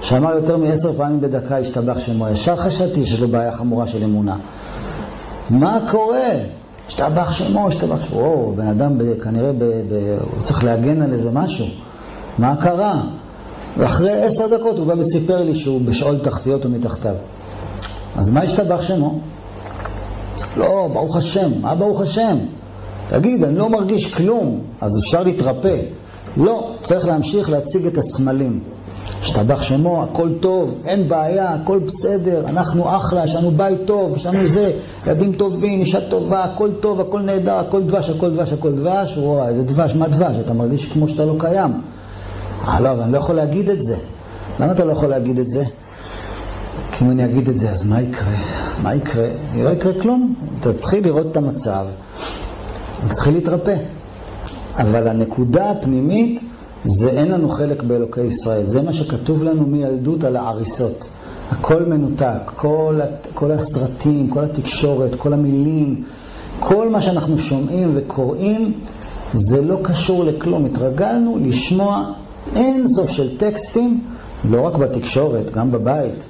שאמר 0.02 0.34
יותר 0.36 0.58
מעשר 0.58 0.94
פעמים 0.94 1.22
בדקה 1.22 1.58
השתבח 1.58 2.00
שמו. 2.00 2.30
ישר 2.30 2.56
חשבתי 2.56 3.06
שיש 3.06 3.20
לו 3.20 3.28
בעיה 3.28 3.52
חמורה 3.52 3.88
של 3.88 4.04
אמונה. 4.04 4.38
מה 5.50 5.80
קורה? 5.92 6.30
השתבח 6.88 7.32
שמו, 7.32 7.68
השתבח 7.68 8.04
שמו. 8.04 8.20
או, 8.20 8.54
בן 8.56 8.68
אדם 8.68 8.98
ב, 8.98 9.20
כנראה 9.24 9.52
ב, 9.52 9.64
ב, 9.64 10.18
הוא 10.20 10.44
צריך 10.44 10.64
להגן 10.64 11.02
על 11.02 11.14
איזה 11.14 11.32
משהו. 11.32 11.66
מה 12.38 12.56
קרה? 12.56 13.02
ואחרי 13.78 14.12
עשר 14.12 14.58
דקות 14.58 14.78
הוא 14.78 14.88
בא 14.88 14.94
וסיפר 14.98 15.44
לי 15.44 15.56
שהוא 15.56 15.82
בשאול 15.82 16.20
תחתיות 16.20 16.66
ומתחתיו. 16.66 17.16
אז 18.16 18.30
מה 18.30 18.42
השתבח 18.42 18.82
שמו? 18.82 19.20
לא, 20.58 20.90
ברוך 20.94 21.16
השם. 21.16 21.52
מה 21.62 21.76
ברוך 21.76 22.02
השם? 22.02 22.38
תגיד, 23.10 23.44
אני 23.44 23.58
לא 23.58 23.70
מרגיש 23.70 24.14
כלום, 24.14 24.62
אז 24.82 25.00
אפשר 25.00 25.24
להתרפא. 25.24 25.78
לא, 26.38 26.76
צריך 26.82 27.06
להמשיך 27.06 27.50
להציג 27.50 27.86
את 27.86 27.98
הסמלים. 27.98 28.60
השתבח 29.22 29.62
שמו, 29.62 30.04
הכל 30.04 30.30
טוב, 30.40 30.78
אין 30.86 31.08
בעיה, 31.08 31.54
הכל 31.54 31.80
בסדר, 31.80 32.44
אנחנו 32.48 32.98
אחלה, 32.98 33.24
יש 33.24 33.36
לנו 33.36 33.52
בית 33.52 33.80
טוב, 33.86 34.16
יש 34.16 34.26
לנו 34.26 34.50
זה, 34.50 34.72
ילדים 35.08 35.34
טובים, 35.34 35.80
אישה 35.80 36.10
טובה, 36.10 36.44
הכל 36.44 36.70
טוב, 36.80 37.02
הכל 37.02 37.22
נהדר, 37.22 37.54
הכל 37.54 37.84
דבש, 37.84 38.10
הכל 38.10 38.30
דבש, 38.30 38.54
הכל 38.54 38.72
דבש, 38.72 39.18
וואי, 39.18 39.48
איזה 39.48 39.64
דבש, 39.64 39.94
מה 39.94 40.08
דבש? 40.08 40.36
אתה 40.46 40.54
מרגיש 40.54 40.86
כמו 40.86 41.08
שאתה 41.08 41.26
לא 41.26 41.36
קיים. 41.40 41.72
אה, 42.68 42.80
לא, 42.80 42.92
אבל 42.92 43.02
אני 43.02 43.12
לא 43.12 43.18
יכול 43.18 43.36
להגיד 43.36 43.70
את 43.70 43.84
זה. 43.84 43.98
למה 44.60 44.72
אתה 44.72 44.86
לא 44.86 44.92
יכול 44.92 45.10
להגיד 45.10 45.40
את 45.40 45.50
זה? 45.50 45.64
כי 46.92 47.06
אם 47.06 47.12
אני 47.12 47.26
אגיד 47.26 47.50
את 47.50 47.58
זה, 47.58 47.70
אז 47.70 47.90
מה 47.90 48.02
יקרה? 48.02 48.36
מה 48.84 48.96
יקרה? 48.96 49.28
לא 49.64 49.70
יקרה 49.70 49.94
כלום. 50.02 50.36
תתחיל 50.62 51.04
לראות 51.04 51.28
את 51.32 51.38
המצב, 51.38 51.86
תתחיל 53.08 53.34
להתרפא. 53.34 53.76
אבל 54.78 55.08
הנקודה 55.08 55.72
הפנימית 55.72 56.42
זה 56.86 57.10
אין 57.10 57.32
לנו 57.32 57.50
חלק 57.50 57.84
באלוקי 57.84 58.22
ישראל. 58.22 58.66
זה 58.66 58.82
מה 58.82 58.94
שכתוב 58.94 59.44
לנו 59.44 59.66
מילדות 59.66 60.24
על 60.24 60.36
העריסות. 60.36 61.10
הכל 61.52 61.84
מנותק, 61.84 62.52
כל, 62.56 63.00
כל 63.34 63.52
הסרטים, 63.52 64.30
כל 64.30 64.44
התקשורת, 64.44 65.16
כל 65.16 65.34
המילים, 65.34 66.04
כל 66.60 66.90
מה 66.90 67.02
שאנחנו 67.02 67.38
שומעים 67.38 67.92
וקוראים, 67.96 68.74
זה 69.34 69.62
לא 69.62 69.80
קשור 69.84 70.24
לכלום. 70.24 70.66
התרגלנו 70.66 71.38
לשמוע 71.42 72.12
אין 72.56 72.88
סוף 72.88 73.10
של 73.10 73.38
טקסטים, 73.38 74.04
לא 74.50 74.62
רק 74.62 74.76
בתקשורת, 74.76 75.52
גם 75.52 75.72
בבית, 75.72 76.24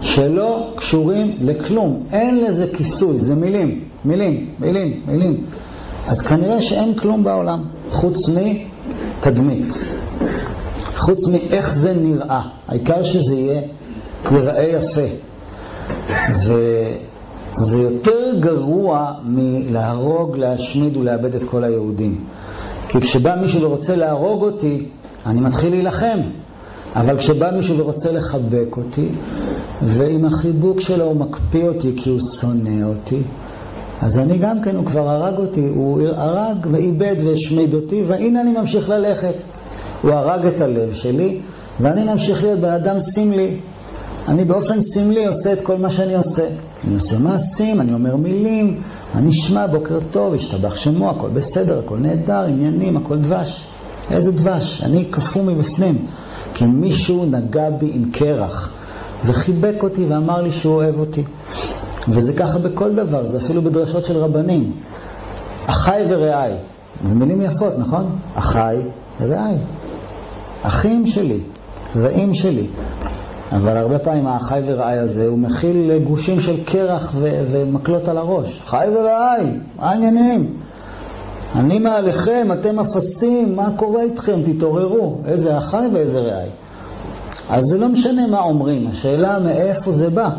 שלא 0.00 0.72
קשורים 0.76 1.36
לכלום. 1.40 2.02
אין 2.12 2.44
לזה 2.44 2.66
כיסוי, 2.76 3.20
זה 3.20 3.34
מילים, 3.34 3.80
מילים, 4.04 4.46
מילים, 4.58 5.00
מילים. 5.06 5.44
אז 6.08 6.20
כנראה 6.20 6.60
שאין 6.60 6.94
כלום 6.94 7.24
בעולם, 7.24 7.64
חוץ 7.90 8.28
מתדמית. 9.26 9.74
חוץ 10.96 11.28
מאיך 11.28 11.74
זה 11.74 11.94
נראה. 11.94 12.40
העיקר 12.68 13.02
שזה 13.02 13.34
יהיה, 13.34 13.60
ייראה 14.30 14.64
יפה. 14.64 15.06
וזה 16.38 17.82
יותר 17.82 18.38
גרוע 18.40 19.12
מלהרוג, 19.24 20.36
להשמיד 20.36 20.96
ולאבד 20.96 21.34
את 21.34 21.44
כל 21.44 21.64
היהודים. 21.64 22.24
כי 22.88 23.00
כשבא 23.00 23.36
מישהו 23.40 23.62
ורוצה 23.62 23.96
להרוג 23.96 24.42
אותי, 24.42 24.86
אני 25.26 25.40
מתחיל 25.40 25.70
להילחם. 25.70 26.18
אבל 26.96 27.18
כשבא 27.18 27.50
מישהו 27.50 27.78
ורוצה 27.78 28.12
לחבק 28.12 28.76
אותי, 28.76 29.08
ועם 29.82 30.24
החיבוק 30.24 30.80
שלו 30.80 31.04
הוא 31.04 31.16
מקפיא 31.16 31.68
אותי 31.68 31.92
כי 31.96 32.10
הוא 32.10 32.20
שונא 32.40 32.84
אותי, 32.84 33.22
אז 34.02 34.18
אני 34.18 34.38
גם 34.38 34.62
כן, 34.62 34.76
הוא 34.76 34.86
כבר 34.86 35.08
הרג 35.08 35.38
אותי, 35.38 35.68
הוא 35.74 36.02
הרג 36.08 36.66
ואיבד 36.70 37.16
והשמיד 37.24 37.74
אותי, 37.74 38.02
והנה 38.06 38.40
אני 38.40 38.52
ממשיך 38.52 38.88
ללכת. 38.88 39.34
הוא 40.02 40.12
הרג 40.12 40.46
את 40.46 40.60
הלב 40.60 40.92
שלי, 40.92 41.38
ואני 41.80 42.04
ממשיך 42.04 42.42
להיות 42.42 42.60
בן 42.60 42.72
אדם 42.72 43.00
סמלי. 43.00 43.56
אני 44.28 44.44
באופן 44.44 44.80
סמלי 44.80 45.26
עושה 45.26 45.52
את 45.52 45.58
כל 45.62 45.76
מה 45.76 45.90
שאני 45.90 46.14
עושה. 46.14 46.46
אני 46.86 46.94
עושה 46.94 47.18
מעשים, 47.18 47.80
אני 47.80 47.92
אומר 47.92 48.16
מילים, 48.16 48.80
אני 49.14 49.30
אשמע 49.30 49.66
בוקר 49.66 49.98
טוב, 50.10 50.34
השתבח 50.34 50.74
שמו, 50.74 51.10
הכל 51.10 51.28
בסדר, 51.28 51.78
הכל 51.78 51.98
נהדר, 51.98 52.44
עניינים, 52.44 52.96
הכל 52.96 53.18
דבש. 53.18 53.64
איזה 54.10 54.32
דבש? 54.32 54.82
אני 54.82 55.04
קפוא 55.04 55.42
מבפנים. 55.42 56.06
כי 56.54 56.64
מישהו 56.64 57.24
נגע 57.24 57.70
בי 57.70 57.90
עם 57.94 58.10
קרח, 58.12 58.72
וחיבק 59.26 59.82
אותי 59.82 60.04
ואמר 60.04 60.42
לי 60.42 60.52
שהוא 60.52 60.74
אוהב 60.74 60.98
אותי. 60.98 61.24
וזה 62.08 62.32
ככה 62.32 62.58
בכל 62.58 62.94
דבר, 62.94 63.26
זה 63.26 63.38
אפילו 63.38 63.62
בדרשות 63.62 64.04
של 64.04 64.18
רבנים. 64.18 64.72
אחי 65.66 66.02
ורעי, 66.08 66.52
זה 67.06 67.14
מילים 67.14 67.42
יפות, 67.42 67.72
נכון? 67.78 68.16
אחי 68.34 68.76
ורעי. 69.20 69.56
אחים 70.62 71.06
שלי, 71.06 71.38
רעים 71.96 72.34
שלי. 72.34 72.66
אבל 73.52 73.76
הרבה 73.76 73.98
פעמים 73.98 74.26
האחי 74.26 74.60
ורעי 74.66 74.98
הזה, 74.98 75.26
הוא 75.26 75.38
מכיל 75.38 75.98
גושים 76.04 76.40
של 76.40 76.64
קרח 76.64 77.12
ו- 77.14 77.42
ומקלות 77.50 78.08
על 78.08 78.18
הראש. 78.18 78.62
אחי 78.66 78.86
ורעי, 78.96 79.46
מה 79.76 79.90
העניינים? 79.90 80.54
אני 81.56 81.78
מעליכם, 81.78 82.48
אתם 82.52 82.78
אפסים, 82.78 83.56
מה 83.56 83.68
קורה 83.76 84.02
איתכם? 84.02 84.40
תתעוררו. 84.44 85.16
איזה 85.26 85.58
אחי 85.58 85.86
ואיזה 85.92 86.20
רעי. 86.20 86.48
אז 87.50 87.64
זה 87.64 87.78
לא 87.78 87.88
משנה 87.88 88.26
מה 88.26 88.40
אומרים, 88.40 88.86
השאלה 88.86 89.38
מאיפה 89.38 89.92
זה 89.92 90.10
בא. 90.10 90.30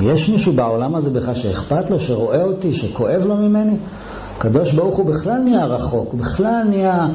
יש 0.00 0.28
מישהו 0.28 0.52
בעולם 0.52 0.94
הזה 0.94 1.10
בכלל 1.10 1.34
שאכפת 1.34 1.90
לו, 1.90 2.00
שרואה 2.00 2.42
אותי, 2.42 2.72
שכואב 2.72 3.22
לו 3.26 3.36
ממני? 3.36 3.76
הקדוש 4.36 4.72
ברוך 4.72 4.96
הוא 4.96 5.06
בכלל 5.06 5.38
נהיה 5.38 5.64
רחוק, 5.64 6.08
הוא 6.12 6.20
בכלל 6.20 6.62
נהיה 6.68 7.06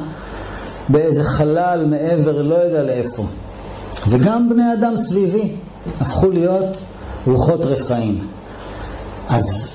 באיזה 0.88 1.24
חלל 1.24 1.84
מעבר, 1.86 2.42
לא 2.42 2.54
יודע 2.54 2.82
לאיפה. 2.82 3.26
וגם 4.08 4.48
בני 4.48 4.72
אדם 4.72 4.96
סביבי 4.96 5.52
הפכו 6.00 6.30
להיות 6.30 6.78
רוחות 7.26 7.66
רפאים. 7.66 8.18
אז 9.28 9.72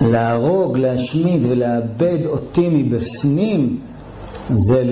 להרוג, 0.00 0.78
להשמיד 0.78 1.46
ולאבד 1.48 2.26
אותי 2.26 2.68
מבפנים, 2.72 3.78
זה 4.50 4.82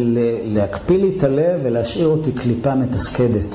להקפיא 0.45 0.99
לי 0.99 1.13
את 1.17 1.25
הלב 1.25 1.61
ולהשאיר 1.63 2.07
אותי 2.07 2.33
קליפה 2.33 2.75
מתפקדת. 2.75 3.47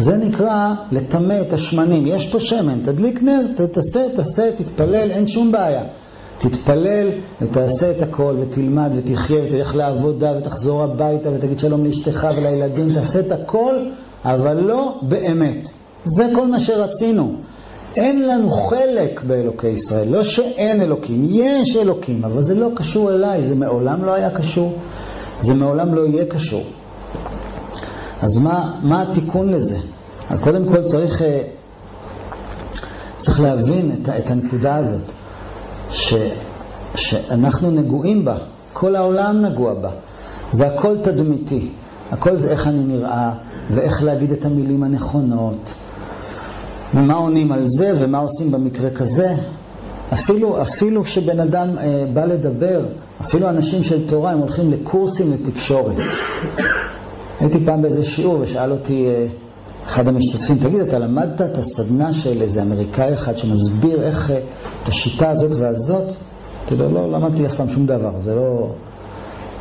זה 0.00 0.16
נקרא 0.16 0.74
לטמא 0.92 1.38
את 1.40 1.52
השמנים. 1.52 2.06
יש 2.06 2.26
פה 2.26 2.40
שמן, 2.40 2.80
תדליק 2.82 3.22
נר, 3.22 3.40
תעשה, 3.72 4.00
תעשה, 4.14 4.50
תתפלל, 4.56 5.10
אין 5.10 5.28
שום 5.28 5.52
בעיה. 5.52 5.82
תתפלל 6.38 7.08
ותעשה 7.42 7.90
את 7.90 8.02
הכל 8.02 8.36
ותלמד 8.40 8.90
ותחיה 8.96 9.42
ותלך 9.44 9.76
לעבודה 9.76 10.32
ותחזור 10.38 10.82
הביתה 10.82 11.28
ותגיד 11.34 11.58
שלום 11.58 11.84
לאשתך 11.84 12.28
ולילדים, 12.36 12.94
תעשה 12.94 13.20
את 13.20 13.32
הכל, 13.32 13.74
אבל 14.24 14.56
לא 14.56 14.98
באמת. 15.02 15.68
זה 16.04 16.30
כל 16.34 16.46
מה 16.46 16.60
שרצינו. 16.60 17.34
אין 17.96 18.28
לנו 18.28 18.50
חלק 18.50 19.20
באלוקי 19.26 19.68
ישראל, 19.68 20.08
לא 20.08 20.22
שאין 20.22 20.80
אלוקים, 20.80 21.26
יש 21.30 21.76
אלוקים, 21.76 22.24
אבל 22.24 22.42
זה 22.42 22.54
לא 22.54 22.68
קשור 22.74 23.10
אליי, 23.10 23.44
זה 23.44 23.54
מעולם 23.54 24.04
לא 24.04 24.14
היה 24.14 24.30
קשור, 24.30 24.72
זה 25.38 25.54
מעולם 25.54 25.94
לא 25.94 26.06
יהיה 26.06 26.24
קשור. 26.24 26.64
אז 28.22 28.36
מה, 28.36 28.78
מה 28.82 29.02
התיקון 29.02 29.48
לזה? 29.48 29.78
אז 30.30 30.40
קודם 30.40 30.68
כל 30.68 30.82
צריך, 30.82 31.22
אה, 31.22 31.42
צריך 33.18 33.40
להבין 33.40 33.92
את, 33.92 34.08
את 34.08 34.30
הנקודה 34.30 34.76
הזאת, 34.76 35.12
ש, 35.90 36.14
שאנחנו 36.94 37.70
נגועים 37.70 38.24
בה, 38.24 38.36
כל 38.72 38.96
העולם 38.96 39.42
נגוע 39.42 39.74
בה. 39.74 39.90
זה 40.52 40.66
הכל 40.66 40.96
תדמיתי, 41.02 41.68
הכל 42.12 42.36
זה 42.36 42.50
איך 42.50 42.66
אני 42.66 42.84
נראה, 42.84 43.32
ואיך 43.70 44.02
להגיד 44.02 44.32
את 44.32 44.44
המילים 44.44 44.82
הנכונות, 44.82 45.72
ומה 46.94 47.14
עונים 47.14 47.52
על 47.52 47.62
זה, 47.66 47.92
ומה 47.98 48.18
עושים 48.18 48.50
במקרה 48.50 48.90
כזה. 48.90 49.34
אפילו, 50.12 50.62
אפילו 50.62 51.04
שבן 51.04 51.40
אדם 51.40 51.78
אה, 51.78 52.04
בא 52.12 52.24
לדבר, 52.24 52.80
אפילו 53.20 53.48
אנשים 53.48 53.84
של 53.84 54.08
תורה, 54.08 54.32
הם 54.32 54.38
הולכים 54.38 54.72
לקורסים 54.72 55.32
לתקשורת. 55.32 55.96
הייתי 57.40 57.58
פעם 57.64 57.82
באיזה 57.82 58.04
שיעור 58.04 58.38
ושאל 58.40 58.72
אותי 58.72 59.06
אה, 59.06 59.26
אחד 59.86 60.08
המשתתפים, 60.08 60.58
תגיד, 60.58 60.80
אתה 60.80 60.98
למדת 60.98 61.40
את 61.40 61.58
הסדנה 61.58 62.12
של 62.12 62.42
איזה 62.42 62.62
אמריקאי 62.62 63.14
אחד 63.14 63.36
שמסביר 63.36 64.02
איך, 64.02 64.30
אה, 64.30 64.40
את 64.82 64.88
השיטה 64.88 65.30
הזאת 65.30 65.54
והזאת? 65.54 66.04
אמרתי 66.72 66.76
לו, 66.76 66.94
לא, 66.94 67.10
לא 67.10 67.18
למדתי 67.18 67.46
אף 67.46 67.54
פעם 67.54 67.68
שום 67.68 67.86
דבר, 67.86 68.10
זה 68.24 68.34
לא... 68.34 68.70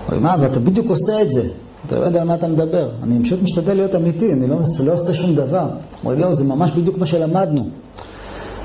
אמר 0.09 0.19
מה, 0.19 0.35
ואתה 0.39 0.59
בדיוק 0.59 0.89
עושה 0.89 1.21
את 1.21 1.31
זה. 1.31 1.43
אתה 1.87 1.99
לא 1.99 2.05
יודע 2.05 2.21
על 2.21 2.27
מה 2.27 2.35
אתה 2.35 2.47
מדבר. 2.47 2.89
אני 3.03 3.23
פשוט 3.23 3.41
משתדל 3.41 3.73
להיות 3.73 3.95
אמיתי, 3.95 4.33
אני 4.33 4.47
לא, 4.47 4.55
לא 4.85 4.93
עושה 4.93 5.13
שום 5.13 5.35
דבר. 5.35 5.69
אמר 6.03 6.13
לי, 6.13 6.21
לא, 6.21 6.35
זה 6.35 6.43
ממש 6.43 6.71
בדיוק 6.71 6.97
מה 6.97 7.05
שלמדנו. 7.05 7.69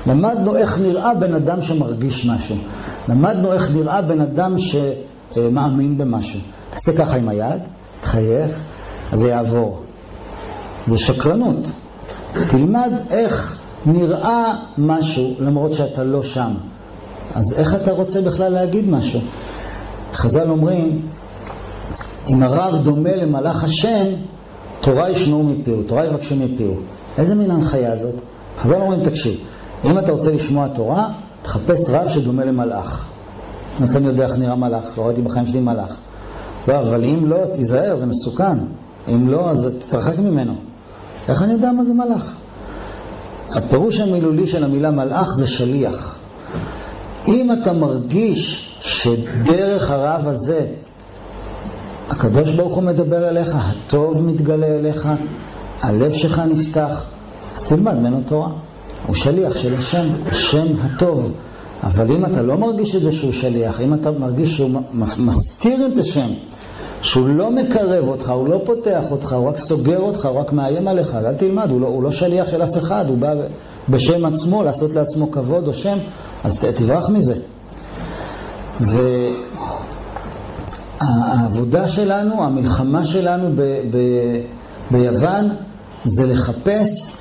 למדנו 0.07 0.55
איך 0.55 0.79
נראה 0.79 1.13
בן 1.13 1.33
אדם 1.33 1.61
שמרגיש 1.61 2.25
משהו. 2.25 2.55
למדנו 3.09 3.53
איך 3.53 3.75
נראה 3.75 4.01
בן 4.01 4.21
אדם 4.21 4.55
שמאמין 4.57 5.97
במשהו. 5.97 6.39
תעשה 6.69 6.93
ככה 6.97 7.15
עם 7.15 7.29
היד, 7.29 7.61
תחייך, 8.01 8.61
אז 9.11 9.19
זה 9.19 9.29
יעבור. 9.29 9.79
זה 10.87 10.97
שקרנות. 10.97 11.71
תלמד 12.49 12.91
איך 13.09 13.59
נראה 13.85 14.53
משהו 14.77 15.33
למרות 15.39 15.73
שאתה 15.73 16.03
לא 16.03 16.23
שם. 16.23 16.53
אז 17.35 17.59
איך 17.59 17.75
אתה 17.75 17.91
רוצה 17.91 18.21
בכלל 18.21 18.51
להגיד 18.51 18.89
משהו? 18.89 19.19
חז"ל 20.13 20.49
אומרים, 20.49 21.01
אם 22.29 22.43
הרב 22.43 22.83
דומה 22.83 23.15
למלאך 23.15 23.63
השם, 23.63 24.05
תורה 24.81 25.09
ישמעו 25.09 25.43
מפיהו, 25.43 25.83
תורה 25.83 26.05
יבקשו 26.05 26.35
מפיהו. 26.35 26.75
איזה 27.17 27.35
מין 27.35 27.51
הנחיה 27.51 27.97
זאת? 27.97 28.15
חז"ל 28.59 28.73
אומרים, 28.73 29.03
תקשיב, 29.03 29.37
אם 29.85 29.99
אתה 29.99 30.11
רוצה 30.11 30.31
לשמוע 30.31 30.67
תורה, 30.67 31.07
תחפש 31.41 31.89
רב 31.89 32.09
שדומה 32.09 32.45
למלאך. 32.45 33.05
איפה 33.81 33.97
אני 33.97 34.07
יודע 34.07 34.25
איך 34.25 34.37
נראה 34.37 34.55
מלאך? 34.55 34.97
לא 34.97 35.03
ראיתי 35.03 35.21
בחיים 35.21 35.47
שלי 35.47 35.59
מלאך. 35.59 35.97
לא, 36.67 36.79
אבל 36.79 37.03
אם 37.03 37.25
לא, 37.25 37.35
אז 37.35 37.51
תיזהר, 37.51 37.95
זה 37.97 38.05
מסוכן. 38.05 38.57
אם 39.07 39.29
לא, 39.29 39.49
אז 39.49 39.69
תתרחק 39.79 40.19
ממנו. 40.19 40.55
איך 41.29 41.41
אני 41.41 41.53
יודע 41.53 41.71
מה 41.71 41.83
זה 41.83 41.93
מלאך? 41.93 42.33
הפירוש 43.49 43.99
המילולי 43.99 44.47
של 44.47 44.63
המילה 44.63 44.91
מלאך 44.91 45.33
זה 45.35 45.47
שליח. 45.47 46.15
אם 47.27 47.51
אתה 47.51 47.73
מרגיש 47.73 48.75
שדרך 48.81 49.91
הרב 49.91 50.27
הזה 50.27 50.65
הקדוש 52.09 52.51
ברוך 52.51 52.75
הוא 52.75 52.83
מדבר 52.83 53.29
אליך, 53.29 53.55
הטוב 53.55 54.21
מתגלה 54.21 54.67
אליך, 54.67 55.09
הלב 55.81 56.13
שלך 56.13 56.41
נפתח, 56.49 57.05
אז 57.55 57.63
תלמד 57.63 57.95
ממנו 57.95 58.21
תורה. 58.25 58.49
הוא 59.07 59.15
שליח 59.15 59.57
של 59.57 59.75
השם, 59.75 60.07
השם 60.25 60.67
הטוב. 60.81 61.31
אבל 61.83 62.11
אם 62.11 62.25
אתה 62.25 62.41
לא 62.41 62.57
מרגיש 62.57 62.95
את 62.95 63.01
זה 63.01 63.11
שהוא 63.11 63.31
שליח, 63.31 63.81
אם 63.81 63.93
אתה 63.93 64.11
מרגיש 64.11 64.55
שהוא 64.55 64.81
מסתיר 65.17 65.87
את 65.93 65.97
השם, 65.97 66.29
שהוא 67.05 67.27
לא 67.29 67.51
מקרב 67.51 68.07
אותך, 68.07 68.29
הוא 68.29 68.49
לא 68.49 68.61
פותח 68.65 69.11
אותך, 69.11 69.33
הוא 69.33 69.49
רק 69.49 69.57
סוגר 69.57 69.99
אותך, 69.99 70.25
הוא 70.25 70.39
רק 70.39 70.53
מאיים 70.53 70.87
עליך, 70.87 71.15
אל 71.15 71.33
תלמד, 71.33 71.69
הוא 71.69 71.81
לא, 71.81 71.87
הוא 71.87 72.03
לא 72.03 72.11
שליח 72.11 72.49
של 72.49 72.63
אף 72.63 72.77
אחד, 72.77 73.05
הוא 73.07 73.17
בא 73.17 73.33
בשם 73.89 74.25
עצמו, 74.25 74.63
לעשות 74.63 74.93
לעצמו 74.93 75.31
כבוד 75.31 75.67
או 75.67 75.73
שם, 75.73 75.97
אז 76.43 76.59
תברח 76.75 77.09
מזה. 77.09 77.35
והעבודה 80.99 81.87
שלנו, 81.87 82.43
המלחמה 82.43 83.05
שלנו 83.05 83.49
ב, 83.55 83.61
ב, 83.91 83.97
ביוון, 84.91 85.49
זה 86.05 86.25
לחפש 86.25 87.17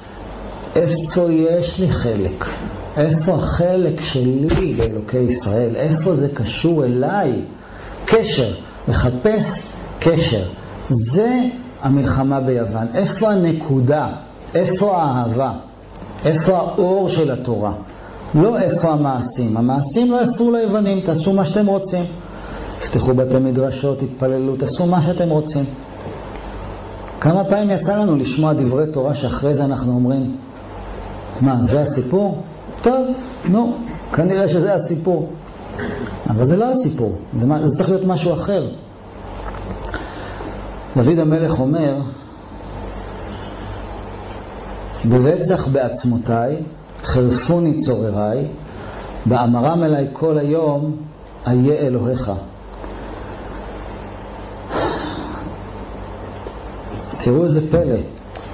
איפה 0.77 1.33
יש 1.33 1.79
לי 1.79 1.93
חלק. 1.93 2.45
איפה 2.97 3.35
החלק 3.35 4.01
שלי 4.01 4.75
באלוקי 4.75 5.19
ישראל? 5.19 5.77
איפה 5.77 6.15
זה 6.15 6.29
קשור 6.35 6.85
אליי? 6.85 7.33
קשר. 8.07 8.55
לחפש 8.89 9.74
קשר. 9.99 10.45
זה 10.91 11.41
המלחמה 11.83 12.41
ביוון. 12.41 12.87
איפה 12.95 13.31
הנקודה? 13.31 14.09
איפה 14.55 14.97
האהבה? 14.97 15.53
איפה 16.25 16.57
האור 16.57 17.09
של 17.09 17.31
התורה? 17.31 17.73
לא 18.35 18.59
איפה 18.59 18.93
המעשים. 18.93 19.57
המעשים 19.57 20.13
לא 20.13 20.21
הפרו 20.21 20.51
ליוונים, 20.51 21.01
תעשו 21.01 21.33
מה 21.33 21.45
שאתם 21.45 21.67
רוצים. 21.67 22.05
תפתחו 22.81 23.15
בתי 23.15 23.39
מדרשות, 23.39 23.99
תתפללו, 23.99 24.57
תעשו 24.57 24.87
מה 24.87 25.03
שאתם 25.03 25.29
רוצים. 25.29 25.65
כמה 27.21 27.45
פעמים 27.45 27.71
יצא 27.71 27.97
לנו 27.97 28.17
לשמוע 28.17 28.53
דברי 28.53 28.87
תורה 28.87 29.15
שאחרי 29.15 29.55
זה 29.55 29.65
אנחנו 29.65 29.95
אומרים, 29.95 30.37
מה, 31.41 31.63
זה 31.63 31.81
הסיפור? 31.81 32.43
טוב, 32.83 33.07
נו, 33.49 33.75
כנראה 34.13 34.49
שזה 34.49 34.75
הסיפור. 34.75 35.29
אבל 36.31 36.45
זה 36.45 36.57
לא 36.57 36.71
הסיפור, 36.71 37.13
זה, 37.39 37.47
זה 37.65 37.75
צריך 37.77 37.89
להיות 37.89 38.05
משהו 38.05 38.35
אחר. 38.35 38.67
דוד 40.97 41.19
המלך 41.19 41.61
אומר, 41.61 41.95
ברצח 45.05 45.67
בעצמותיי, 45.69 46.57
חרפוני 47.05 47.77
צורריי, 47.77 48.47
באמרם 49.27 49.83
אליי 49.83 50.07
כל 50.13 50.39
היום, 50.39 50.97
איה 51.47 51.75
אלוהיך. 51.75 52.33
תראו 57.19 57.45
איזה 57.45 57.71
פלא. 57.71 57.97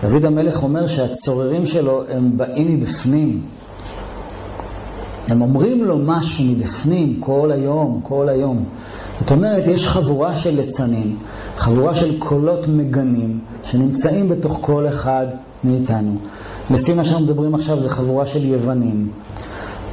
דוד 0.02 0.24
המלך 0.24 0.62
אומר 0.62 0.86
שהצוררים 0.86 1.66
שלו 1.66 2.02
הם 2.08 2.36
באים 2.36 2.74
מבפנים. 2.74 3.40
הם 5.28 5.42
אומרים 5.42 5.84
לו 5.84 5.98
משהו 5.98 6.44
מבפנים 6.44 7.20
כל 7.20 7.50
היום, 7.52 8.00
כל 8.02 8.28
היום. 8.28 8.64
זאת 9.20 9.30
אומרת, 9.30 9.66
יש 9.66 9.86
חבורה 9.86 10.36
של 10.36 10.56
ליצנים, 10.56 11.16
חבורה 11.60 11.94
של 11.94 12.18
קולות 12.18 12.68
מגנים, 12.68 13.38
שנמצאים 13.64 14.28
בתוך 14.28 14.58
כל 14.60 14.88
אחד 14.88 15.26
מאיתנו. 15.64 16.16
לפי 16.70 16.92
מה 16.94 17.04
שאנחנו 17.04 17.24
מדברים 17.24 17.54
עכשיו, 17.54 17.80
זו 17.80 17.88
חבורה 17.88 18.26
של 18.26 18.44
יוונים. 18.44 19.08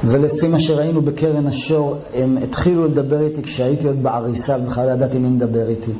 ולפי 0.04 0.48
מה 0.48 0.60
שראינו 0.60 1.02
בקרן 1.02 1.46
השור, 1.46 1.96
הם 2.14 2.38
התחילו 2.42 2.84
לדבר 2.84 3.20
איתי 3.20 3.42
כשהייתי 3.42 3.86
עוד 3.86 4.02
בעריסה 4.02 4.56
ובכלל 4.62 4.88
ידעתי 4.88 5.18
מי 5.18 5.28
מדבר 5.28 5.68
איתי. 5.68 5.90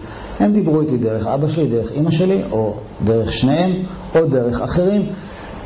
הם 0.40 0.52
דיברו 0.52 0.80
איתי 0.80 0.96
דרך 0.96 1.26
אבא 1.26 1.48
שלי, 1.48 1.66
דרך 1.66 1.92
אימא 1.92 2.10
שלי, 2.10 2.42
או 2.50 2.74
דרך 3.04 3.32
שניהם, 3.32 3.72
או 4.14 4.26
דרך 4.26 4.60
אחרים. 4.60 5.02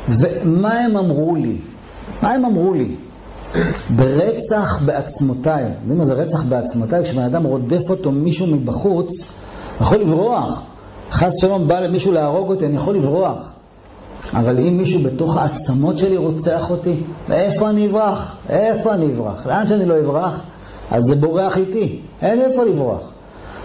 ומה 0.09 0.73
הם 0.73 0.97
אמרו 0.97 1.37
לי? 1.37 1.57
מה 2.23 2.31
הם 2.31 2.45
אמרו 2.45 2.75
לי? 2.75 2.95
ברצח 3.97 4.83
בעצמותיי. 4.85 5.65
יודעים 5.81 5.99
מה 5.99 6.05
זה 6.05 6.15
רצח 6.15 6.43
בעצמותיי? 6.43 7.05
כשבן 7.05 7.23
אדם 7.23 7.45
רודף 7.45 7.91
אותו 7.91 8.13
מישהו 8.13 8.47
מבחוץ, 8.47 9.33
יכול 9.83 9.99
לברוח. 9.99 10.63
חס 11.11 11.33
שלום 11.41 11.69
בא 11.69 11.81
למישהו 11.81 12.13
להרוג 12.13 12.51
אותי, 12.51 12.67
אני 12.67 12.77
יכול 12.77 12.97
לברוח. 12.97 13.53
אבל 14.35 14.59
אם 14.61 14.77
מישהו 14.77 15.01
בתוך 15.03 15.37
העצמות 15.37 15.99
שלי 15.99 16.17
רוצח 16.17 16.71
אותי, 16.71 16.95
איפה 17.31 17.71
אני 17.71 17.87
אברח? 17.87 18.37
איפה 18.49 18.95
אני 18.95 19.07
אברח? 19.07 19.47
לאן 19.47 19.69
שאני 19.69 19.87
לא 19.87 20.01
אברח? 20.01 20.41
אז 20.91 21.03
זה 21.03 21.17
בורח 21.17 21.59
איתי, 21.59 22.01
אין 22.23 22.41
איפה 22.41 22.65
לברוח. 22.65 23.01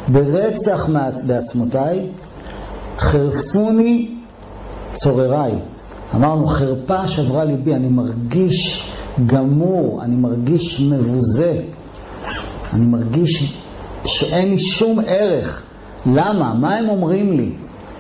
ברצח 0.08 0.90
בעצמותיי, 1.28 2.08
חרפוני 3.00 4.16
צורריי. 4.94 5.54
אמרנו, 6.16 6.48
חרפה 6.48 7.08
שברה 7.08 7.44
ליבי, 7.44 7.76
אני 7.76 7.88
מרגיש 7.88 8.92
גמור, 9.26 10.04
אני 10.04 10.16
מרגיש 10.16 10.82
מבוזה, 10.82 11.62
אני 12.74 12.86
מרגיש 12.86 13.62
שאין 14.06 14.50
לי 14.50 14.60
שום 14.60 15.00
ערך. 15.08 15.67
למה? 16.16 16.54
מה 16.54 16.76
הם 16.76 16.90
אומרים 16.90 17.32
לי? 17.32 17.52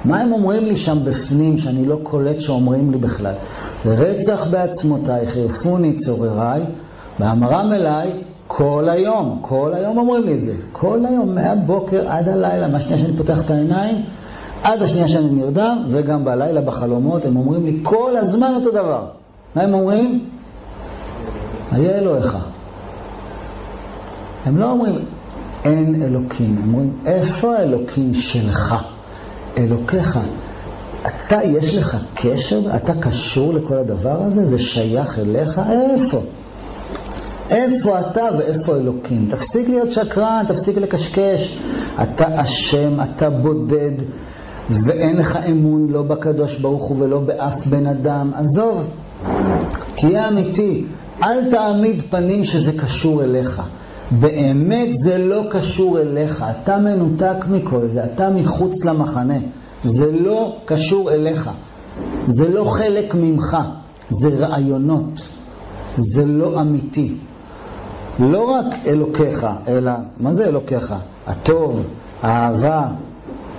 מה 0.05 0.19
הם 0.19 0.31
אומרים 0.31 0.65
לי 0.65 0.75
שם 0.75 0.97
בפנים 1.03 1.57
שאני 1.57 1.85
לא 1.85 1.99
קולט 2.03 2.41
שאומרים 2.41 2.91
לי 2.91 2.97
בכלל? 2.97 3.33
רצח 3.85 4.47
בעצמותיי, 4.51 5.27
חירפוני 5.27 5.95
צורריי, 5.95 6.61
ואמרם 7.19 7.73
אליי 7.73 8.11
כל 8.47 8.89
היום, 8.89 9.39
כל 9.41 9.73
היום 9.73 9.97
אומרים 9.97 10.23
לי 10.23 10.33
את 10.33 10.41
זה, 10.41 10.53
כל 10.71 11.05
היום, 11.09 11.35
מהבוקר 11.35 12.11
עד 12.11 12.29
הלילה, 12.29 12.67
מהשנייה 12.67 12.97
שאני 12.97 13.17
פותח 13.17 13.41
את 13.41 13.49
העיניים, 13.49 13.95
עד 14.63 14.81
השנייה 14.81 15.07
שאני 15.07 15.29
נרדם, 15.29 15.83
וגם 15.89 16.25
בלילה 16.25 16.61
בחלומות, 16.61 17.25
הם 17.25 17.37
אומרים 17.37 17.65
לי 17.65 17.79
כל 17.83 18.17
הזמן 18.17 18.51
אותו 18.55 18.71
דבר. 18.71 19.05
מה 19.55 19.61
הם 19.61 19.73
אומרים? 19.73 20.25
היה 21.71 21.97
אלוהיך. 21.97 22.37
הם 24.45 24.57
לא 24.57 24.71
אומרים 24.71 24.95
אין 25.67 26.01
אלוקים, 26.03 26.61
אומרים 26.67 26.93
איפה 27.05 27.55
האלוקים 27.55 28.13
שלך? 28.13 28.75
אלוקיך. 29.57 30.19
אתה, 31.07 31.43
יש 31.43 31.75
לך 31.75 31.97
קשר? 32.15 32.59
אתה 32.75 32.93
קשור 32.99 33.53
לכל 33.53 33.77
הדבר 33.77 34.23
הזה? 34.23 34.47
זה 34.47 34.59
שייך 34.59 35.19
אליך? 35.19 35.61
איפה? 35.71 36.21
איפה 37.49 37.99
אתה 37.99 38.25
ואיפה 38.37 38.75
אלוקים? 38.75 39.27
תפסיק 39.31 39.69
להיות 39.69 39.91
שקרן, 39.91 40.43
תפסיק 40.47 40.77
לקשקש. 40.77 41.57
אתה 42.03 42.41
אשם, 42.41 43.01
אתה 43.01 43.29
בודד, 43.29 43.91
ואין 44.69 45.17
לך 45.17 45.39
אמון 45.51 45.87
לא 45.89 46.01
בקדוש 46.01 46.55
ברוך 46.55 46.83
הוא 46.83 46.97
ולא 46.99 47.19
באף 47.19 47.65
בן 47.65 47.85
אדם. 47.85 48.31
עזוב, 48.35 48.83
תהיה 49.95 50.27
אמיתי. 50.27 50.85
אל 51.23 51.51
תעמיד 51.51 52.01
פנים 52.09 52.43
שזה 52.43 52.71
קשור 52.71 53.23
אליך. 53.23 53.61
באמת 54.11 54.89
זה 54.93 55.17
לא 55.17 55.43
קשור 55.51 55.99
אליך, 55.99 56.45
אתה 56.51 56.77
מנותק 56.77 57.45
מכל 57.49 57.87
זה, 57.93 58.03
אתה 58.05 58.29
מחוץ 58.29 58.85
למחנה. 58.85 59.37
זה 59.83 60.11
לא 60.11 60.57
קשור 60.65 61.11
אליך, 61.11 61.49
זה 62.25 62.49
לא 62.49 62.63
חלק 62.63 63.15
ממך, 63.15 63.57
זה 64.09 64.29
רעיונות, 64.29 65.21
זה 65.97 66.25
לא 66.25 66.61
אמיתי. 66.61 67.13
לא 68.19 68.51
רק 68.51 68.65
אלוקיך, 68.85 69.47
אלא, 69.67 69.91
מה 70.19 70.33
זה 70.33 70.47
אלוקיך? 70.47 70.93
הטוב, 71.27 71.85
האהבה, 72.23 72.87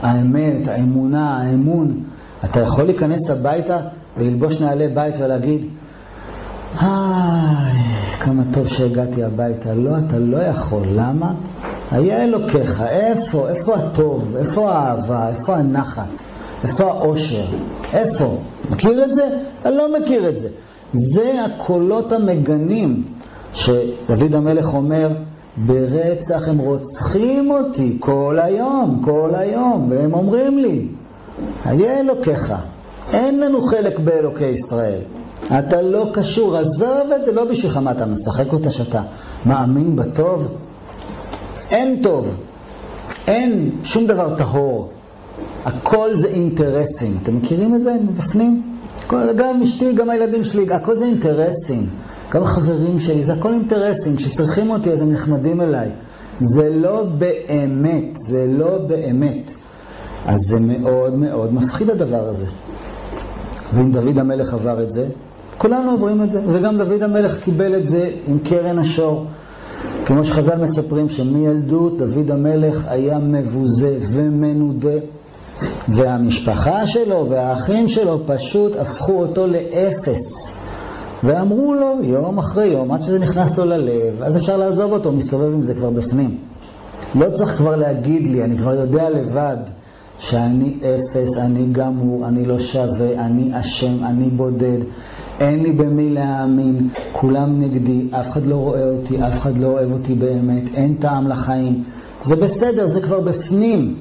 האמת, 0.03 0.69
האמונה, 0.69 1.37
האמון. 1.37 2.03
אתה 2.45 2.61
יכול 2.61 2.85
להיכנס 2.85 3.31
הביתה 3.31 3.79
וללבוש 4.17 4.61
נעלי 4.61 4.89
בית 4.89 5.15
ולהגיד, 5.19 5.61
היי, 6.81 7.83
כמה 8.21 8.43
טוב 8.53 8.69
שהגעתי 8.69 9.25
הביתה. 9.25 9.75
לא, 9.75 9.91
אתה 10.07 10.19
לא 10.19 10.37
יכול. 10.37 10.83
למה? 10.95 11.33
היה 11.91 12.25
אלוקיך. 12.25 12.83
איפה? 12.88 13.49
איפה 13.49 13.75
הטוב? 13.75 14.37
איפה 14.37 14.71
האהבה? 14.73 15.29
איפה 15.29 15.57
הנחת? 15.57 16.09
איפה 16.64 16.85
האושר? 16.85 17.45
איפה? 17.95 18.38
מכיר 18.71 19.05
את 19.05 19.14
זה? 19.14 19.29
אתה 19.61 19.71
לא 19.71 19.99
מכיר 19.99 20.29
את 20.29 20.38
זה. 20.38 20.49
זה 20.93 21.45
הקולות 21.45 22.12
המגנים 22.12 23.03
שדוד 23.53 24.35
המלך 24.35 24.75
אומר, 24.75 25.09
ברצח 25.57 26.49
הם 26.49 26.59
רוצחים 26.59 27.51
אותי 27.51 27.97
כל 28.01 28.38
היום, 28.43 29.01
כל 29.05 29.31
היום, 29.35 29.87
והם 29.91 30.14
אומרים 30.14 30.59
לי, 30.59 30.87
היה 31.64 32.01
אלוקיך, 32.01 32.55
אין 33.12 33.41
לנו 33.41 33.67
חלק 33.67 33.99
באלוקי 33.99 34.47
ישראל. 34.47 35.01
אתה 35.46 35.83
לא 35.83 36.11
קשור, 36.12 36.57
עזוב 36.57 37.12
את 37.16 37.24
זה, 37.24 37.33
לא 37.33 37.44
בשבילך, 37.44 37.77
מה 37.77 37.90
אתה 37.90 38.07
משחק 38.07 38.53
אותה 38.53 38.70
שאתה 38.70 39.03
מאמין 39.46 39.96
בטוב? 39.96 40.48
אין 41.70 42.03
טוב, 42.03 42.27
אין 43.27 43.70
שום 43.85 44.07
דבר 44.07 44.37
טהור, 44.37 44.88
הכל 45.64 46.14
זה 46.14 46.29
אינטרסים. 46.29 47.18
אתם 47.22 47.37
מכירים 47.37 47.74
את 47.74 47.83
זה 47.83 47.92
מבפנים? 47.92 48.79
גם 49.11 49.62
אשתי, 49.62 49.92
גם 49.92 50.11
הילדים 50.11 50.44
שלי, 50.44 50.72
הכל 50.72 50.98
זה 50.98 51.05
אינטרסים. 51.05 51.87
גם 52.33 52.42
החברים 52.42 53.01
שלי, 53.01 53.24
זה 53.24 53.33
הכל 53.33 53.53
אינטרסים. 53.55 54.16
כשצריכים 54.16 54.70
אותי 54.70 54.90
אז 54.92 55.01
הם 55.01 55.12
נחמדים 55.12 55.61
אליי. 55.61 55.88
זה 56.40 56.68
לא 56.68 57.03
באמת, 57.03 58.16
זה 58.16 58.46
לא 58.48 58.79
באמת. 58.79 59.53
אז 60.27 60.40
זה 60.40 60.61
מאוד 60.61 61.14
מאוד 61.14 61.55
מפחיד 61.55 61.90
הדבר 61.90 62.29
הזה. 62.29 62.46
ואם 63.74 63.92
דוד 63.92 64.18
המלך 64.18 64.55
עבר 64.55 64.83
את 64.83 64.90
זה, 64.90 65.07
כולנו 65.59 65.90
עוברים 65.90 66.23
את 66.23 66.31
זה, 66.31 66.40
וגם 66.47 66.79
דוד 66.79 67.03
המלך 67.03 67.44
קיבל 67.44 67.75
את 67.75 67.87
זה 67.87 68.11
עם 68.29 68.38
קרן 68.38 68.79
השור. 68.79 69.25
כמו 70.05 70.25
שחז"ל 70.25 70.57
מספרים 70.57 71.09
שמילדות 71.09 71.99
דוד 71.99 72.31
המלך 72.31 72.85
היה 72.88 73.18
מבוזה 73.18 73.99
ומנודה, 74.12 74.99
והמשפחה 75.88 76.87
שלו 76.87 77.27
והאחים 77.31 77.88
שלו 77.88 78.21
פשוט 78.27 78.77
הפכו 78.77 79.12
אותו 79.12 79.47
לאפס. 79.47 80.59
ואמרו 81.25 81.75
לו 81.75 81.97
יום 82.03 82.38
אחרי 82.38 82.66
יום, 82.66 82.92
עד 82.92 83.03
שזה 83.03 83.18
נכנס 83.18 83.59
לו 83.59 83.64
ללב, 83.64 84.23
אז 84.23 84.37
אפשר 84.37 84.57
לעזוב 84.57 84.92
אותו, 84.92 85.12
מסתובב 85.12 85.53
עם 85.53 85.62
זה 85.62 85.75
כבר 85.75 85.90
בפנים. 85.90 86.38
לא 87.14 87.31
צריך 87.31 87.57
כבר 87.57 87.77
להגיד 87.77 88.27
לי, 88.27 88.44
אני 88.44 88.59
כבר 88.59 88.75
יודע 88.75 89.11
לבד 89.11 89.57
שאני 90.18 90.75
אפס, 90.81 91.38
אני 91.38 91.66
גמור, 91.73 92.29
אני 92.29 92.47
לא 92.47 92.59
שווה, 92.59 93.27
אני 93.27 93.61
אשם, 93.61 94.05
אני 94.05 94.31
בודד. 94.31 94.79
אין 95.40 95.62
לי 95.62 95.72
במי 95.72 96.11
להאמין, 96.11 96.88
כולם 97.12 97.61
נגדי, 97.61 98.07
אף 98.11 98.31
אחד 98.31 98.46
לא 98.46 98.55
רואה 98.55 98.90
אותי, 98.90 99.22
אף 99.27 99.38
אחד 99.38 99.59
לא 99.59 99.66
אוהב 99.66 99.92
אותי 99.92 100.14
באמת, 100.14 100.62
אין 100.74 100.94
טעם 100.94 101.29
לחיים. 101.29 101.85
זה 102.22 102.37
בסדר, 102.37 102.87
זה 102.87 103.01
כבר 103.01 103.20
בפנים. 103.20 103.94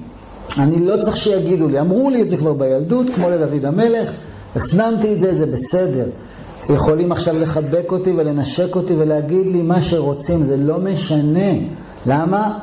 אני 0.58 0.86
לא 0.86 0.98
צריך 0.98 1.18
שיגידו 1.18 1.68
לי, 1.68 1.80
אמרו 1.80 2.10
לי 2.10 2.22
את 2.22 2.30
זה 2.30 2.38
כבר 2.38 2.54
בילדות, 2.54 3.06
כמו 3.16 3.30
לדוד 3.30 3.66
המלך, 3.66 4.12
הפנמתי 4.56 5.14
את 5.14 5.20
זה, 5.20 5.34
זה 5.34 5.46
בסדר. 5.46 6.06
יכולים 6.70 7.12
עכשיו 7.12 7.40
לחבק 7.42 7.92
אותי 7.92 8.12
ולנשק 8.16 8.76
אותי 8.76 8.94
ולהגיד 8.98 9.48
לי 9.48 9.62
מה 9.62 9.82
שרוצים, 9.82 10.46
זה 10.46 10.58
לא 10.58 10.80
משנה. 10.80 11.52
למה? 12.06 12.60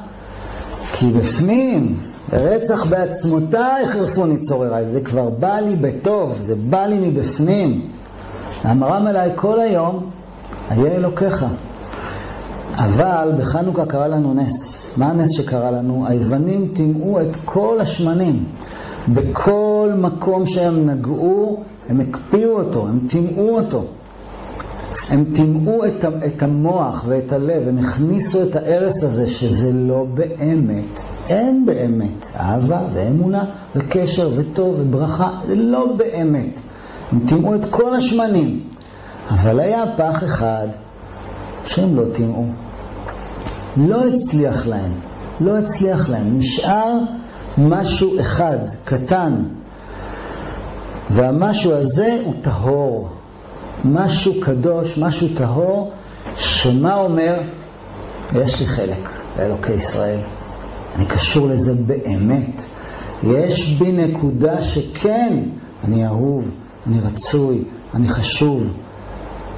כי 0.93 1.11
בפנים, 1.11 1.97
רצח 2.33 2.85
בעצמותיי 2.85 3.87
חרפוני 3.87 4.39
צורריי, 4.39 4.85
זה 4.85 5.01
כבר 5.01 5.29
בא 5.31 5.61
לי 5.61 5.77
בטוב, 5.77 6.37
זה 6.41 6.55
בא 6.55 6.87
לי 6.87 6.99
מבפנים. 6.99 7.89
אמרם 8.71 9.07
אליי 9.07 9.31
כל 9.35 9.61
היום, 9.61 10.11
היה 10.71 10.93
אלוקיך. 10.95 11.47
אבל 12.77 13.33
בחנוכה 13.39 13.87
קרה 13.87 14.09
לנו 14.09 14.35
נס. 14.35 14.91
מה 14.97 15.07
הנס 15.07 15.31
שקרה 15.31 15.71
לנו? 15.71 16.05
היוונים 16.09 16.69
טימאו 16.73 17.21
את 17.21 17.37
כל 17.45 17.81
השמנים. 17.81 18.45
בכל 19.09 19.91
מקום 19.99 20.47
שהם 20.47 20.91
נגעו, 20.91 21.63
הם 21.89 22.01
הקפיאו 22.01 22.59
אותו, 22.59 22.87
הם 22.89 22.99
טימאו 23.09 23.57
אותו. 23.59 23.85
הם 25.09 25.25
טימאו 25.35 25.85
את, 25.85 26.05
את 26.27 26.43
המוח 26.43 27.05
ואת 27.09 27.33
הלב, 27.33 27.69
הם 27.69 27.79
הכניסו 27.79 28.43
את 28.43 28.57
ההרס 28.57 29.03
הזה 29.03 29.29
שזה 29.29 29.73
לא 29.73 30.07
באמת, 30.15 31.01
אין 31.29 31.67
באמת. 31.67 32.27
אהבה 32.37 32.81
ואמונה 32.93 33.45
וקשר 33.77 34.31
וטוב 34.37 34.75
וברכה, 34.79 35.31
זה 35.47 35.55
לא 35.55 35.93
באמת. 35.97 36.61
הם 37.15 37.21
טימאו 37.29 37.55
את 37.55 37.65
כל 37.71 37.95
השמנים. 37.95 38.61
אבל 39.31 39.61
היה 39.61 39.85
פח 39.97 40.25
אחד 40.25 40.69
שהם 41.67 41.97
לא 41.97 42.05
טימאו. 42.13 42.45
לא 43.77 44.07
הצליח 44.07 44.67
להם, 44.67 44.93
לא 45.41 45.59
הצליח 45.59 46.09
להם. 46.09 46.39
נשאר 46.39 46.99
משהו 47.59 48.21
אחד, 48.21 48.59
קטן. 48.85 49.45
והמשהו 51.11 51.73
הזה 51.73 52.19
הוא 52.25 52.35
טהור. 52.41 53.09
משהו 53.85 54.33
קדוש, 54.41 54.99
משהו 54.99 55.29
טהור, 55.35 55.93
שמה 56.37 56.95
אומר? 56.95 57.35
יש 58.37 58.61
לי 58.61 58.67
חלק 58.67 59.11
לאלוקי 59.39 59.73
ישראל. 59.73 60.21
אני 60.97 61.07
קשור 61.07 61.49
לזה 61.49 61.75
באמת. 61.75 62.63
יש 63.23 63.73
בי 63.79 63.93
נקודה 63.93 64.63
שכן, 64.63 65.39
אני 65.85 66.07
אהוב, 66.07 66.51
אני 66.87 67.01
רצוי, 67.01 67.63
אני 67.95 68.09
חשוב. 68.09 68.63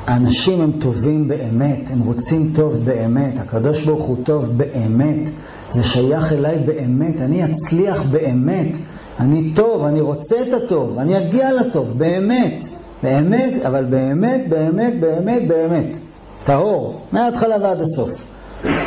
האנשים 0.07 0.61
הם 0.61 0.73
טובים 0.81 1.29
באמת, 1.29 1.81
הם 1.91 2.01
רוצים 2.01 2.53
טוב 2.55 2.75
באמת, 2.85 3.35
הקדוש 3.39 3.85
ברוך 3.85 4.05
הוא 4.05 4.17
טוב 4.25 4.45
באמת, 4.57 5.31
זה 5.73 5.83
שייך 5.83 6.33
אליי 6.33 6.59
באמת, 6.59 7.21
אני 7.21 7.45
אצליח 7.45 8.03
באמת, 8.03 8.77
אני 9.21 9.53
טוב, 9.55 9.85
אני 9.85 10.01
רוצה 10.01 10.37
את 10.49 10.55
הטוב, 10.55 10.99
אני 10.99 11.19
אגיע 11.19 11.53
לטוב, 11.53 11.99
באמת, 11.99 12.65
באמת, 13.03 13.67
אבל 13.67 13.85
באמת, 13.85 14.49
באמת, 14.49 15.01
באמת, 15.01 15.49
באמת, 15.49 15.97
טהור, 16.45 17.01
מההתחלה 17.13 17.57
ועד 17.63 17.81
הסוף. 17.81 18.11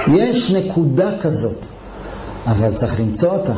יש 0.07 0.51
נקודה 0.51 1.11
כזאת, 1.21 1.65
אבל 2.47 2.73
צריך 2.73 2.99
למצוא 2.99 3.31
אותה. 3.31 3.53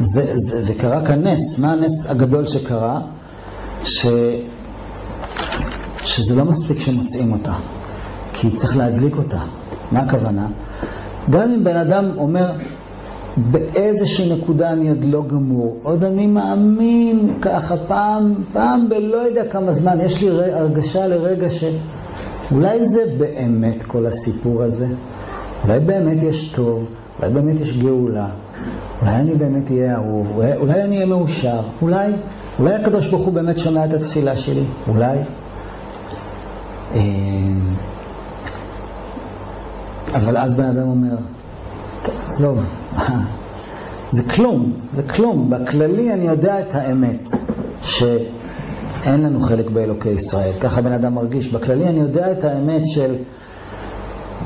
זה, 0.00 0.32
זה, 0.34 0.62
וקרה 0.66 1.04
כאן 1.04 1.26
נס, 1.26 1.58
מה 1.58 1.72
הנס 1.72 2.10
הגדול 2.10 2.46
שקרה? 2.46 3.00
ש... 3.84 4.06
שזה 6.02 6.34
לא 6.34 6.44
מספיק 6.44 6.80
שמוצאים 6.80 7.32
אותה, 7.32 7.52
כי 8.32 8.50
צריך 8.50 8.76
להדליק 8.76 9.16
אותה. 9.16 9.40
מה 9.92 10.00
הכוונה? 10.00 10.46
גם 11.30 11.52
אם 11.52 11.64
בן 11.64 11.76
אדם 11.76 12.10
אומר, 12.16 12.52
באיזושהי 13.36 14.32
נקודה 14.32 14.72
אני 14.72 14.88
עוד 14.88 15.04
לא 15.04 15.22
גמור, 15.26 15.76
עוד 15.82 16.04
אני 16.04 16.26
מאמין 16.26 17.34
ככה 17.40 17.76
פעם, 17.76 18.34
פעם 18.52 18.88
בלא 18.88 19.16
יודע 19.16 19.48
כמה 19.48 19.72
זמן, 19.72 19.98
יש 20.00 20.22
לי 20.22 20.52
הרגשה 20.52 21.06
לרגע 21.06 21.48
שאולי 21.50 22.88
זה 22.88 23.02
באמת 23.18 23.82
כל 23.82 24.06
הסיפור 24.06 24.62
הזה, 24.62 24.86
אולי 25.64 25.80
באמת 25.80 26.22
יש 26.22 26.52
טוב, 26.52 26.84
אולי 27.18 27.32
באמת 27.32 27.60
יש 27.60 27.78
גאולה, 27.78 28.28
אולי 29.02 29.14
אני 29.16 29.34
באמת 29.34 29.70
אהיה 29.70 29.94
אהוב, 29.94 30.26
אולי, 30.36 30.56
אולי 30.56 30.82
אני 30.82 30.96
אהיה 30.96 31.06
מאושר, 31.06 31.60
אולי, 31.82 32.12
אולי 32.58 32.74
הקדוש 32.74 33.06
ברוך 33.06 33.26
הוא 33.26 33.32
באמת 33.32 33.58
שומע 33.58 33.84
את 33.84 33.92
התפילה 33.92 34.36
שלי, 34.36 34.64
אולי. 34.88 35.18
אמ, 36.94 37.74
אבל 40.14 40.36
אז 40.36 40.54
בן 40.54 40.64
אדם 40.64 40.88
אומר, 40.88 41.16
עזוב, 42.28 42.64
זה 44.12 44.22
כלום, 44.22 44.72
זה 44.94 45.02
כלום. 45.02 45.50
בכללי 45.50 46.12
אני 46.12 46.26
יודע 46.26 46.60
את 46.60 46.74
האמת, 46.74 47.30
שאין 47.82 49.22
לנו 49.22 49.40
חלק 49.40 49.70
באלוקי 49.70 50.08
ישראל. 50.08 50.52
ככה 50.60 50.80
בן 50.80 50.92
אדם 50.92 51.14
מרגיש. 51.14 51.48
בכללי 51.48 51.88
אני 51.88 52.00
יודע 52.00 52.32
את 52.32 52.44
האמת 52.44 52.82
של, 52.86 53.14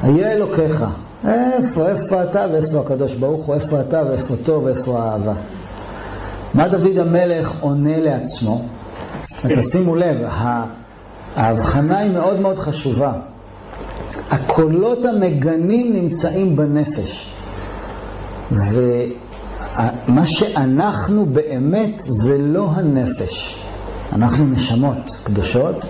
היה 0.03 0.33
אלוקיך. 0.33 0.85
איפה, 1.29 1.89
איפה 1.89 2.23
אתה 2.23 2.47
ואיפה 2.53 2.81
הקדוש 2.81 3.15
ברוך 3.15 3.47
הוא, 3.47 3.55
איפה 3.55 3.81
אתה 3.81 4.03
ואיפה 4.09 4.37
טוב 4.37 4.65
ואיפה 4.65 4.99
האהבה. 4.99 5.35
מה 6.59 6.69
דוד 6.69 6.99
המלך 6.99 7.61
עונה 7.61 8.01
לעצמו? 8.01 8.63
ותשימו 9.45 9.97
לב, 9.97 10.17
ההבחנה 11.37 11.99
היא 11.99 12.11
מאוד 12.11 12.41
מאוד 12.41 12.59
חשובה. 12.59 13.13
הקולות 14.31 15.05
המגנים 15.05 15.93
נמצאים 15.93 16.57
בנפש. 16.57 17.35
ומה 18.51 20.27
שאנחנו 20.27 21.27
באמת 21.27 21.93
זה 21.99 22.39
לא 22.39 22.71
הנפש. 22.75 23.65
אנחנו 24.13 24.47
נשמות 24.47 25.17
קדושות, 25.25 25.87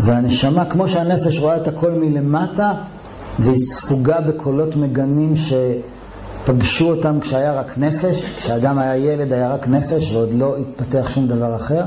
והנשמה, 0.00 0.64
כמו 0.64 0.88
שהנפש 0.88 1.38
רואה 1.38 1.56
את 1.56 1.68
הכל 1.68 1.90
מלמטה, 1.90 2.72
והיא 3.38 3.56
ספוגה 3.56 4.20
בקולות 4.20 4.76
מגנים 4.76 5.36
שפגשו 6.44 6.90
אותם 6.90 7.20
כשהיה 7.20 7.52
רק 7.52 7.78
נפש, 7.78 8.30
כשאדם 8.36 8.78
היה 8.78 8.96
ילד 8.96 9.32
היה 9.32 9.54
רק 9.54 9.68
נפש 9.68 10.12
ועוד 10.12 10.32
לא 10.32 10.56
התפתח 10.56 11.10
שום 11.14 11.28
דבר 11.28 11.56
אחר, 11.56 11.84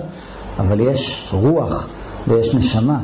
אבל 0.60 0.80
יש 0.80 1.30
רוח 1.34 1.88
ויש 2.28 2.56
נשמה. 2.56 3.00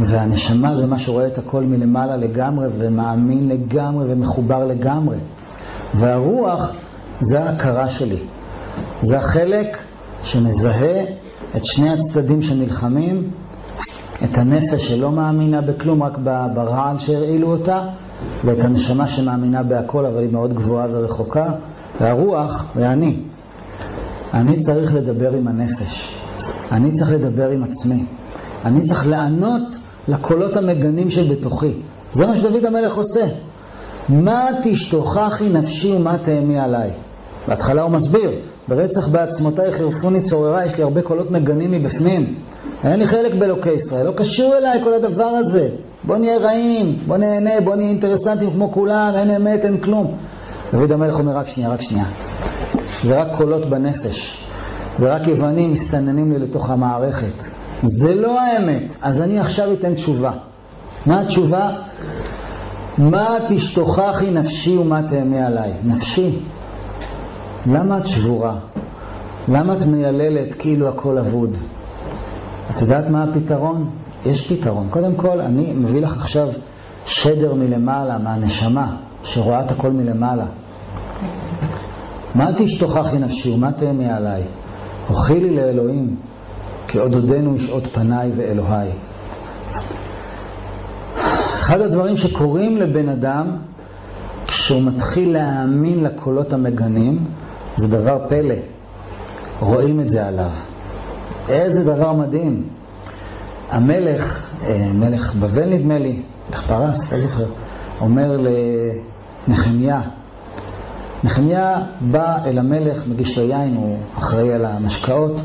והנשמה 0.00 0.76
זה 0.76 0.86
מה 0.86 0.98
שרואה 0.98 1.26
את 1.26 1.38
הכל 1.38 1.62
מלמעלה 1.62 2.16
לגמרי 2.16 2.66
ומאמין 2.78 3.48
לגמרי 3.48 4.12
ומחובר 4.12 4.64
לגמרי. 4.64 5.16
והרוח 5.94 6.72
זה 7.20 7.44
ההכרה 7.44 7.88
שלי. 7.88 8.18
זה 9.02 9.18
החלק 9.18 9.78
שמזהה 10.22 11.04
את 11.56 11.64
שני 11.64 11.92
הצדדים 11.92 12.42
שנלחמים, 12.42 13.30
את 14.24 14.38
הנפש 14.38 14.88
שלא 14.88 15.12
מאמינה 15.12 15.60
בכלום, 15.60 16.02
רק 16.02 16.18
ברעל 16.54 16.98
שהרעילו 16.98 17.52
אותה, 17.52 17.82
ואת 18.44 18.64
הנשמה 18.64 19.08
שמאמינה 19.08 19.62
בהכל, 19.62 20.06
אבל 20.06 20.20
היא 20.20 20.32
מאוד 20.32 20.54
גבוהה 20.54 20.86
ורחוקה, 20.90 21.46
והרוח 22.00 22.66
זה 22.74 22.92
אני. 22.92 23.16
אני 24.34 24.58
צריך 24.58 24.94
לדבר 24.94 25.32
עם 25.32 25.48
הנפש. 25.48 26.14
אני 26.72 26.92
צריך 26.92 27.10
לדבר 27.10 27.48
עם 27.48 27.64
עצמי. 27.64 28.04
אני 28.64 28.82
צריך 28.82 29.06
לענות 29.06 29.76
לקולות 30.08 30.56
המגנים 30.56 31.10
שבתוכי. 31.10 31.72
זה 32.12 32.26
מה 32.26 32.36
שדוד 32.36 32.64
המלך 32.64 32.94
עושה. 32.94 33.26
מה 34.08 34.46
תשתוכחי 34.62 35.48
נפשי 35.48 35.92
ומה 35.92 36.18
תאמי 36.18 36.58
עליי? 36.58 36.90
בהתחלה 37.48 37.82
הוא 37.82 37.90
מסביר, 37.90 38.30
ברצח 38.68 39.08
בעצמותיי 39.08 39.72
חירפוני 39.72 40.22
צוררה, 40.22 40.64
יש 40.64 40.76
לי 40.76 40.82
הרבה 40.82 41.02
קולות 41.02 41.30
מגנים 41.30 41.70
מבפנים. 41.70 42.34
אין 42.84 42.98
לי 42.98 43.06
חלק 43.06 43.34
באלוקי 43.34 43.72
ישראל, 43.72 44.06
לא 44.06 44.12
קשור 44.12 44.56
אליי 44.58 44.84
כל 44.84 44.94
הדבר 44.94 45.24
הזה. 45.24 45.68
בוא 46.04 46.16
נהיה 46.16 46.38
רעים, 46.38 46.98
בוא 47.06 47.16
נהנה, 47.16 47.60
בוא 47.64 47.76
נהיה 47.76 47.88
אינטרסנטים 47.88 48.50
כמו 48.50 48.72
כולם, 48.72 49.12
אין 49.14 49.30
אמת, 49.30 49.64
אין 49.64 49.80
כלום. 49.80 50.14
דוד 50.72 50.92
המלך 50.92 51.18
אומר, 51.18 51.36
רק 51.36 51.48
שנייה, 51.48 51.70
רק 51.70 51.82
שנייה. 51.82 52.04
זה 53.02 53.20
רק 53.20 53.28
קולות 53.36 53.70
בנפש. 53.70 54.44
זה 54.98 55.14
רק 55.14 55.26
יוונים 55.26 55.72
מסתננים 55.72 56.32
לי 56.32 56.38
לתוך 56.38 56.70
המערכת. 56.70 57.44
זה 57.82 58.14
לא 58.14 58.40
האמת. 58.40 58.94
אז 59.02 59.20
אני 59.20 59.40
עכשיו 59.40 59.72
אתן 59.72 59.94
תשובה. 59.94 60.32
מה 61.06 61.20
התשובה? 61.20 61.70
מה 62.98 63.36
תשתוכחי 63.48 64.30
נפשי 64.30 64.76
ומה 64.76 65.02
תאמי 65.02 65.40
עליי? 65.40 65.72
נפשי, 65.84 66.38
למה 67.66 67.98
את 67.98 68.06
שבורה? 68.06 68.58
למה 69.48 69.72
את 69.72 69.86
מייללת 69.86 70.54
כאילו 70.54 70.88
הכל 70.88 71.18
אבוד? 71.18 71.56
את 72.70 72.80
יודעת 72.80 73.08
מה 73.08 73.24
הפתרון? 73.24 73.90
יש 74.26 74.52
פתרון. 74.52 74.86
קודם 74.90 75.14
כל, 75.14 75.40
אני 75.40 75.72
מביא 75.72 76.02
לך 76.02 76.16
עכשיו 76.16 76.48
שדר 77.06 77.54
מלמעלה, 77.54 78.18
מהנשמה, 78.18 78.96
שרואה 79.24 79.64
את 79.64 79.70
הכל 79.70 79.90
מלמעלה. 79.90 80.46
מה 82.34 82.50
תשתוכחי 82.56 83.18
נפשי 83.18 83.50
ומה 83.50 83.72
תאמי 83.72 84.10
עליי? 84.10 84.42
הוכי 85.08 85.40
לי 85.40 85.56
לאלוהים, 85.56 86.16
כי 86.88 86.98
עוד 86.98 87.14
עודנו 87.14 87.56
ישעות 87.56 87.86
פניי 87.86 88.30
ואלוהי. 88.36 88.90
אחד 91.58 91.80
הדברים 91.80 92.16
שקורים 92.16 92.76
לבן 92.76 93.08
אדם 93.08 93.56
כשהוא 94.46 94.82
מתחיל 94.82 95.32
להאמין 95.32 96.04
לקולות 96.04 96.52
המגנים, 96.52 97.24
זה 97.76 97.88
דבר 97.88 98.18
פלא. 98.28 98.54
רואים 99.60 100.00
את 100.00 100.10
זה 100.10 100.26
עליו. 100.26 100.50
איזה 101.48 101.84
דבר 101.84 102.12
מדהים. 102.12 102.77
המלך, 103.70 104.46
אה, 104.66 104.88
מלך 104.94 105.34
בבל 105.34 105.68
נדמה 105.68 105.98
לי, 105.98 106.20
מלך 106.50 106.62
פרס, 106.66 107.12
לא 107.12 107.18
זוכר, 107.18 107.46
אומר 108.00 108.36
לנחמיה, 109.48 110.00
נחמיה 111.24 111.82
בא 112.00 112.36
אל 112.44 112.58
המלך, 112.58 113.02
מגיש 113.06 113.38
לו 113.38 113.44
יין, 113.44 113.76
הוא 113.76 113.96
אחראי 114.18 114.52
על 114.52 114.64
המשקאות, 114.64 115.40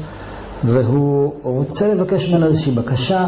והוא 0.63 1.33
רוצה 1.43 1.93
לבקש 1.93 2.29
ממנו 2.29 2.45
איזושהי 2.45 2.71
בקשה, 2.71 3.27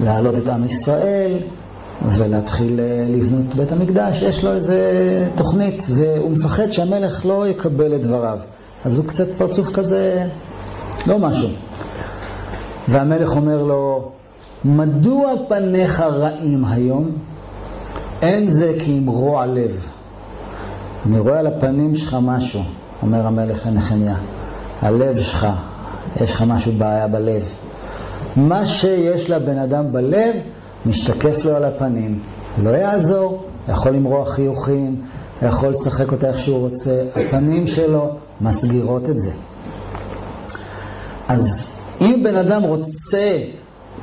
להעלות 0.00 0.34
את 0.34 0.48
עם 0.48 0.64
ישראל 0.64 1.38
ולהתחיל 2.06 2.80
אה, 2.80 3.06
לבנות 3.08 3.54
בית 3.54 3.72
המקדש. 3.72 4.22
יש 4.22 4.44
לו 4.44 4.52
איזה 4.52 4.78
תוכנית, 5.36 5.86
והוא 5.88 6.30
מפחד 6.30 6.70
שהמלך 6.70 7.26
לא 7.26 7.48
יקבל 7.48 7.94
את 7.94 8.00
דבריו. 8.00 8.38
אז 8.84 8.96
הוא 8.96 9.04
קצת 9.04 9.26
פרצוף 9.38 9.72
כזה, 9.72 10.26
לא 11.06 11.18
משהו. 11.18 11.48
והמלך 12.88 13.36
אומר 13.36 13.62
לו, 13.62 14.10
מדוע 14.64 15.32
פניך 15.48 16.00
רעים 16.00 16.64
היום? 16.64 17.10
אין 18.22 18.48
זה 18.48 18.72
כי 18.78 18.98
אם 18.98 19.06
רוע 19.06 19.46
לב. 19.46 19.86
אני 21.06 21.18
רואה 21.18 21.38
על 21.38 21.46
הפנים 21.46 21.96
שלך 21.96 22.16
משהו, 22.22 22.62
אומר 23.02 23.26
המלך 23.26 23.66
לנחמיה. 23.66 24.16
הלב 24.82 25.20
שלך, 25.20 25.46
יש 26.20 26.32
לך 26.32 26.42
משהו 26.42 26.72
בעיה 26.72 27.08
בלב. 27.08 27.42
מה 28.36 28.66
שיש 28.66 29.30
לבן 29.30 29.58
אדם 29.58 29.92
בלב, 29.92 30.34
משתקף 30.86 31.44
לו 31.44 31.56
על 31.56 31.64
הפנים. 31.64 32.18
לא 32.62 32.70
יעזור, 32.70 33.44
יכול 33.68 33.92
למרוח 33.92 34.28
חיוכים, 34.34 34.96
יכול 35.42 35.68
לשחק 35.68 36.12
אותה 36.12 36.28
איך 36.28 36.38
שהוא 36.38 36.58
רוצה, 36.58 37.02
הפנים 37.16 37.66
שלו 37.66 38.10
מסגירות 38.40 39.08
את 39.08 39.20
זה. 39.20 39.30
אז 41.28 41.77
אם 42.00 42.20
בן 42.24 42.36
אדם 42.36 42.62
רוצה 42.62 43.38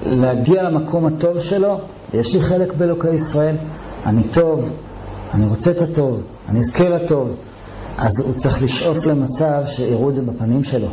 להגיע 0.06 0.64
למקום 0.64 1.06
הטוב 1.06 1.40
שלו, 1.40 1.80
יש 2.14 2.34
לי 2.34 2.42
חלק 2.42 2.74
באלוקי 2.74 3.14
ישראל, 3.14 3.56
אני 4.06 4.24
טוב, 4.24 4.70
אני 5.34 5.46
רוצה 5.46 5.72
את 5.72 5.82
הטוב, 5.82 6.22
אני 6.50 6.60
אזכה 6.60 6.90
לטוב, 6.90 7.36
אז 7.98 8.20
הוא 8.20 8.34
צריך 8.34 8.64
לשאוף 8.64 9.06
למצב 9.06 9.64
שיראו 9.66 10.10
את 10.10 10.16
זה 10.16 10.22
בפנים 10.22 10.64
שלו. 10.64 10.88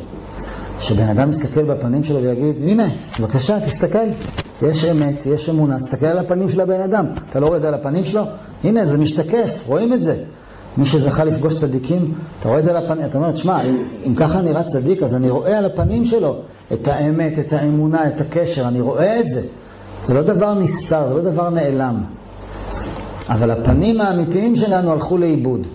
שבן 0.80 1.08
אדם 1.08 1.30
יסתכל 1.30 1.64
בפנים 1.64 2.04
שלו 2.04 2.22
ויגיד, 2.22 2.56
הנה, 2.68 2.88
בבקשה, 3.20 3.60
תסתכל, 3.60 4.08
יש 4.62 4.84
אמת, 4.84 5.26
יש 5.26 5.48
אמונה, 5.48 5.78
תסתכל 5.78 6.06
על 6.06 6.18
הפנים 6.18 6.50
של 6.50 6.60
הבן 6.60 6.80
אדם. 6.80 7.06
אתה 7.30 7.40
לא 7.40 7.46
רואה 7.46 7.56
את 7.56 7.62
זה 7.62 7.68
על 7.68 7.74
הפנים 7.74 8.04
שלו? 8.04 8.22
הנה, 8.64 8.86
זה 8.86 8.98
משתקף, 8.98 9.50
רואים 9.66 9.92
את 9.92 10.02
זה. 10.02 10.16
מי 10.76 10.86
שזכה 10.86 11.24
לפגוש 11.24 11.54
צדיקים, 11.54 12.14
אתה 12.40 12.48
רואה 12.48 12.58
את 12.58 12.64
זה 12.64 12.70
על 12.70 12.76
הפנים, 12.76 13.04
אתה 13.04 13.18
אומר, 13.18 13.32
תשמע, 13.32 13.60
אם 14.06 14.14
ככה 14.14 14.42
נראה 14.42 14.62
צדיק, 14.62 15.02
אז 15.02 15.14
אני 15.14 15.30
רואה 15.30 15.58
על 15.58 15.64
הפנים 15.64 16.04
שלו 16.04 16.36
את 16.72 16.88
האמת, 16.88 17.38
את 17.38 17.52
האמונה, 17.52 18.08
את 18.08 18.20
הקשר, 18.20 18.68
אני 18.68 18.80
רואה 18.80 19.20
את 19.20 19.28
זה. 19.28 19.40
זה 20.04 20.14
לא 20.14 20.22
דבר 20.22 20.54
נסתר, 20.54 21.08
זה 21.08 21.14
לא 21.14 21.30
דבר 21.30 21.50
נעלם. 21.50 22.04
אבל 23.28 23.50
הפנים 23.50 24.00
האמיתיים 24.00 24.56
שלנו 24.56 24.92
הלכו 24.92 25.18
לאיבוד. 25.18 25.66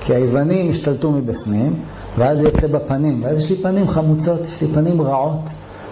כי 0.00 0.14
היוונים 0.14 0.70
השתלטו 0.70 1.12
מבפנים, 1.12 1.74
ואז 2.18 2.40
יוצא 2.40 2.66
בפנים. 2.66 3.22
ואז 3.24 3.38
יש 3.38 3.50
לי 3.50 3.56
פנים 3.56 3.88
חמוצות, 3.88 4.40
יש 4.40 4.60
לי 4.62 4.68
פנים 4.74 5.02
רעות. 5.02 5.50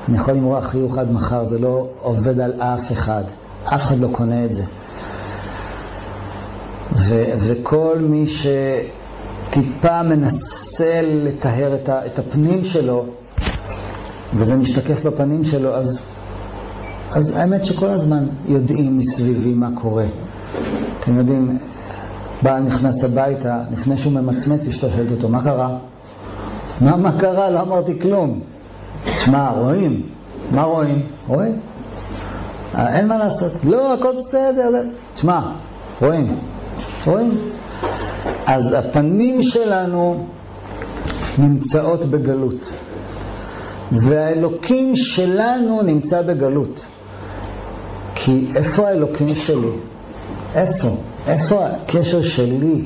אני 0.08 0.16
יכול 0.16 0.34
למרוח 0.34 0.64
חיוך 0.64 0.98
עד 0.98 1.12
מחר, 1.12 1.44
זה 1.44 1.58
לא 1.58 1.86
עובד 2.02 2.40
על 2.40 2.52
אף 2.58 2.92
אחד. 2.92 3.24
אף 3.64 3.84
אחד 3.84 4.00
לא 4.00 4.08
קונה 4.12 4.44
את 4.44 4.54
זה. 4.54 4.62
ו- 6.96 7.24
וכל 7.38 7.98
מי 8.00 8.24
שטיפה 8.26 10.02
מנסה 10.02 11.00
לטהר 11.04 11.74
את, 11.74 11.88
ה- 11.88 12.06
את 12.06 12.18
הפנים 12.18 12.64
שלו, 12.64 13.04
וזה 14.34 14.56
משתקף 14.56 15.06
בפנים 15.06 15.44
שלו, 15.44 15.74
אז, 15.74 16.06
אז 17.12 17.36
האמת 17.36 17.64
שכל 17.64 17.90
הזמן 17.90 18.24
יודעים 18.46 18.98
מסביבי 18.98 19.54
מה 19.54 19.68
קורה. 19.74 20.04
אתם 21.00 21.18
יודעים, 21.18 21.58
בעל 22.42 22.62
נכנס 22.62 23.04
הביתה, 23.04 23.62
לפני 23.72 23.96
שהוא 23.96 24.12
ממצמץ, 24.12 24.66
אשתו 24.66 24.90
שואלת 24.90 25.10
אותו, 25.10 25.28
מה 25.28 25.42
קרה? 25.42 25.76
מה, 26.80 26.96
מה 26.96 27.18
קרה? 27.20 27.50
לא 27.50 27.60
אמרתי 27.60 28.00
כלום. 28.00 28.40
תשמע, 29.16 29.50
רואים. 29.50 30.02
מה 30.52 30.62
רואים? 30.62 31.02
רואים. 31.26 31.60
אה, 32.74 32.98
אין 32.98 33.08
מה 33.08 33.18
לעשות. 33.18 33.52
לא, 33.64 33.94
הכל 33.94 34.12
בסדר. 34.16 34.82
תשמע, 35.14 35.52
רואים. 36.00 36.36
רואים. 37.06 37.38
אז 38.46 38.72
הפנים 38.72 39.42
שלנו 39.42 40.26
נמצאות 41.38 42.04
בגלות. 42.04 42.72
והאלוקים 43.92 44.96
שלנו 44.96 45.82
נמצא 45.82 46.22
בגלות. 46.22 46.84
כי 48.14 48.46
איפה 48.56 48.88
האלוקים 48.88 49.34
שלי? 49.34 49.68
איפה? 50.54 50.96
איפה 51.26 51.66
הקשר 51.66 52.22
שלי? 52.22 52.82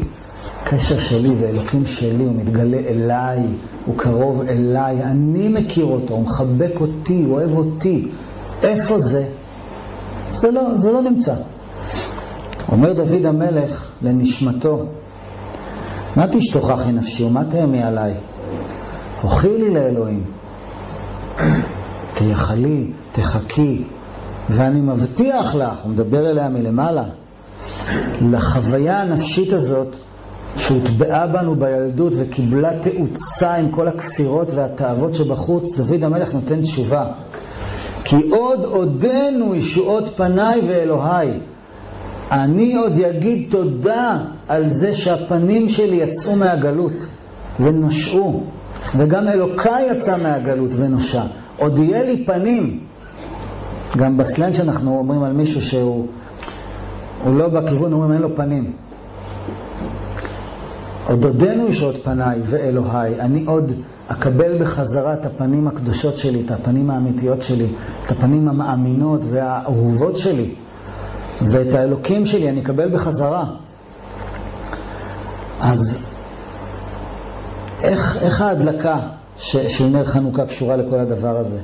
הקשר 0.63 0.99
שלי 0.99 1.35
זה 1.35 1.49
אלוקים 1.49 1.87
שלי, 1.87 2.25
הוא 2.25 2.35
מתגלה 2.37 2.79
אליי, 2.79 3.41
הוא 3.87 3.99
קרוב 3.99 4.43
אליי, 4.49 5.03
אני 5.03 5.49
מכיר 5.49 5.85
אותו, 5.85 6.15
הוא 6.15 6.23
מחבק 6.23 6.81
אותי, 6.81 7.23
הוא 7.27 7.35
אוהב 7.35 7.57
אותי. 7.57 8.09
איפה 8.63 8.99
זה? 8.99 9.25
זה 10.35 10.51
לא, 10.51 10.63
זה 10.77 10.93
לא 10.93 11.03
נמצא. 11.03 11.35
אומר 12.73 12.93
דוד 12.93 13.27
המלך 13.27 13.87
לנשמתו, 14.03 14.85
מה 16.17 16.27
תשתוכחי 16.27 16.93
נפשי 16.93 17.25
ומה 17.25 17.45
תהמי 17.45 17.83
עליי? 17.83 18.15
הוכי 19.23 19.49
לי 19.49 19.75
לאלוהים. 19.75 20.25
תייחלי, 22.15 22.91
תחכי, 23.13 23.85
ואני 24.51 24.81
מבטיח 24.81 25.55
לך, 25.55 25.79
הוא 25.83 25.93
מדבר 25.93 26.31
אליה 26.31 26.49
מלמעלה, 26.49 27.05
לחוויה 28.21 29.03
הנפשית 29.03 29.53
הזאת 29.53 29.97
שהוטבעה 30.57 31.27
בנו 31.27 31.55
בילדות 31.55 32.13
וקיבלה 32.17 32.71
תאוצה 32.83 33.55
עם 33.55 33.71
כל 33.71 33.89
הכפירות 33.89 34.51
והתאוות 34.51 35.15
שבחוץ, 35.15 35.79
דוד 35.79 36.05
המלך 36.05 36.35
נותן 36.35 36.63
תשובה. 36.63 37.07
כי 38.05 38.17
עוד 38.31 38.65
עודנו 38.65 39.55
ישועות 39.55 40.05
פניי 40.17 40.61
ואלוהי. 40.69 41.29
אני 42.31 42.77
עוד 42.77 42.93
אגיד 42.93 43.47
תודה 43.51 44.19
על 44.49 44.69
זה 44.69 44.95
שהפנים 44.95 45.69
שלי 45.69 45.97
יצאו 45.97 46.37
מהגלות 46.37 47.07
ונושעו, 47.61 48.43
וגם 48.97 49.29
אלוקיי 49.29 49.89
יצא 49.91 50.17
מהגלות 50.23 50.71
ונושע. 50.77 51.23
עוד 51.59 51.79
יהיה 51.79 52.03
לי 52.03 52.25
פנים. 52.27 52.81
גם 53.97 54.17
בסלנג 54.17 54.55
שאנחנו 54.55 54.99
אומרים 54.99 55.23
על 55.23 55.33
מישהו 55.33 55.61
שהוא 55.61 56.07
הוא 57.25 57.39
לא 57.39 57.49
בכיוון, 57.49 57.93
אומרים 57.93 58.13
אין 58.13 58.23
לו 58.23 58.37
פנים. 58.37 58.73
עוד 61.07 61.25
עודנו 61.25 61.69
ישעות 61.69 62.05
פניי 62.05 62.41
ואלוהי, 62.45 63.21
אני 63.21 63.45
עוד 63.45 63.73
אקבל 64.09 64.59
בחזרה 64.63 65.15
את 65.15 65.27
הפנים 65.27 65.69
הקדושות 65.69 66.17
שלי, 66.17 66.43
את 66.47 66.51
הפנים 66.51 66.91
האמיתיות 66.91 67.43
שלי, 67.43 67.67
את 68.07 68.11
הפנים 68.11 68.49
המאמינות 68.49 69.21
והאהובות 69.31 70.19
שלי, 70.19 70.51
ואת 71.43 71.75
האלוקים 71.75 72.27
שלי 72.27 72.49
אני 72.49 72.61
אקבל 72.61 72.89
בחזרה. 72.89 73.45
אז 75.61 76.07
איך, 77.83 78.17
איך 78.21 78.41
ההדלקה 78.41 78.97
ש, 79.37 79.57
של 79.57 79.87
נר 79.87 80.05
חנוכה 80.05 80.47
קשורה 80.47 80.77
לכל 80.77 80.99
הדבר 80.99 81.37
הזה? 81.37 81.59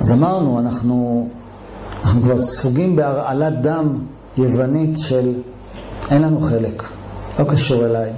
אז 0.00 0.12
אמרנו, 0.12 0.60
אנחנו, 0.60 1.28
אנחנו 2.04 2.22
כבר 2.22 2.38
ספוגים 2.38 2.96
בהרעלת 2.96 3.60
דם 3.60 3.98
יוונית 4.36 4.98
של 4.98 5.34
אין 6.10 6.22
לנו 6.22 6.40
חלק, 6.40 6.82
לא 7.38 7.44
קשור 7.44 7.84
אליי. 7.84 8.10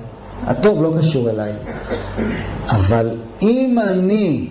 הטוב 0.46 0.82
לא 0.82 0.92
קשור 0.98 1.30
אליי. 1.30 1.52
אבל 2.68 3.10
אם 3.42 3.78
אני 3.88 4.48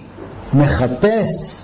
מחפש, 0.53 1.61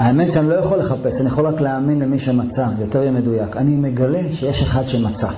האמת 0.00 0.32
שאני 0.32 0.48
לא 0.48 0.54
יכול 0.54 0.78
לחפש, 0.78 1.20
אני 1.20 1.28
יכול 1.28 1.46
רק 1.46 1.60
להאמין 1.60 2.00
למי 2.00 2.18
שמצא, 2.18 2.66
יותר 2.78 3.02
יהיה 3.02 3.10
מדויק. 3.10 3.56
אני 3.56 3.76
מגלה 3.76 4.22
שיש 4.32 4.62
אחד 4.62 4.88
שמצא. 4.88 5.28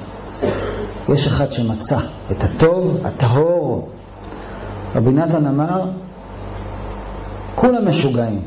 יש 1.09 1.27
אחד 1.27 1.53
שמצא 1.53 1.99
את 2.31 2.45
הטוב, 2.45 2.97
הטהור. 3.05 3.89
רבי 4.95 5.11
נתן 5.11 5.47
אמר, 5.47 5.85
כולם 7.55 7.89
משוגעים, 7.89 8.41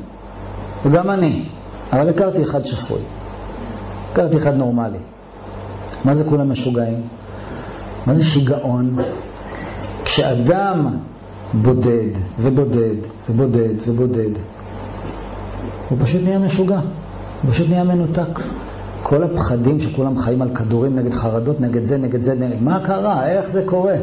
וגם 0.85 1.09
אני, 1.09 1.45
אבל 1.93 2.09
הכרתי 2.09 2.43
אחד 2.43 2.65
שפוי. 2.65 3.01
הכרתי 4.11 4.37
אחד 4.37 4.55
נורמלי. 4.55 4.99
מה 6.05 6.15
זה 6.15 6.23
כולם 6.23 6.51
משוגעים? 6.51 7.01
מה 8.05 8.13
זה 8.13 8.23
שיגעון? 8.23 8.97
כשאדם 10.05 10.87
בודד 11.53 12.09
ובודד 12.39 12.95
ובודד 13.29 13.75
ובודד, 13.87 14.31
הוא 15.95 16.05
פשוט 16.05 16.21
נהיה 16.23 16.39
משוגע, 16.39 16.79
הוא 17.41 17.51
פשוט 17.51 17.69
נהיה 17.69 17.83
מנותק. 17.83 18.39
כל 19.03 19.23
הפחדים 19.23 19.79
שכולם 19.79 20.17
חיים 20.17 20.41
על 20.41 20.49
כדורים 20.55 20.95
נגד 20.95 21.13
חרדות, 21.13 21.61
נגד 21.61 21.85
זה, 21.85 21.97
נגד 21.97 22.21
זה, 22.21 22.35
נגד... 22.35 22.61
מה 22.61 22.79
קרה? 22.85 23.27
איך 23.27 23.49
זה 23.49 23.63
קורה? 23.65 23.95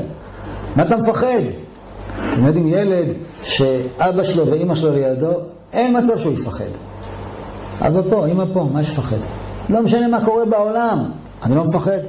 מה 0.77 0.83
אתה 0.83 0.97
מפחד? 0.97 1.41
אתם 2.33 2.47
יודעים, 2.47 2.69
ילד 2.69 3.07
שאבא 3.43 4.25
שלו 4.25 4.47
ואימא 4.47 4.75
שלו 4.75 4.93
לידו, 4.93 5.33
אין 5.73 5.99
מצב 5.99 6.19
שהוא 6.19 6.33
יפחד. 6.33 6.65
אבא 7.81 8.01
פה, 8.11 8.27
אימא 8.27 8.45
פה, 8.53 8.69
מה 8.73 8.81
יש 8.81 8.91
לפחד? 8.91 9.17
לא 9.69 9.83
משנה 9.83 10.09
מה 10.09 10.25
קורה 10.25 10.45
בעולם, 10.45 10.99
אני 11.43 11.55
לא 11.55 11.65
מפחד. 11.65 12.01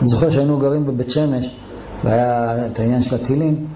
אני 0.00 0.08
זוכר 0.08 0.30
שהיינו 0.30 0.58
גרים 0.58 0.86
בבית 0.86 1.10
שמש, 1.10 1.50
והיה 2.04 2.66
את 2.66 2.78
העניין 2.78 3.00
של 3.00 3.14
הטילים, 3.14 3.66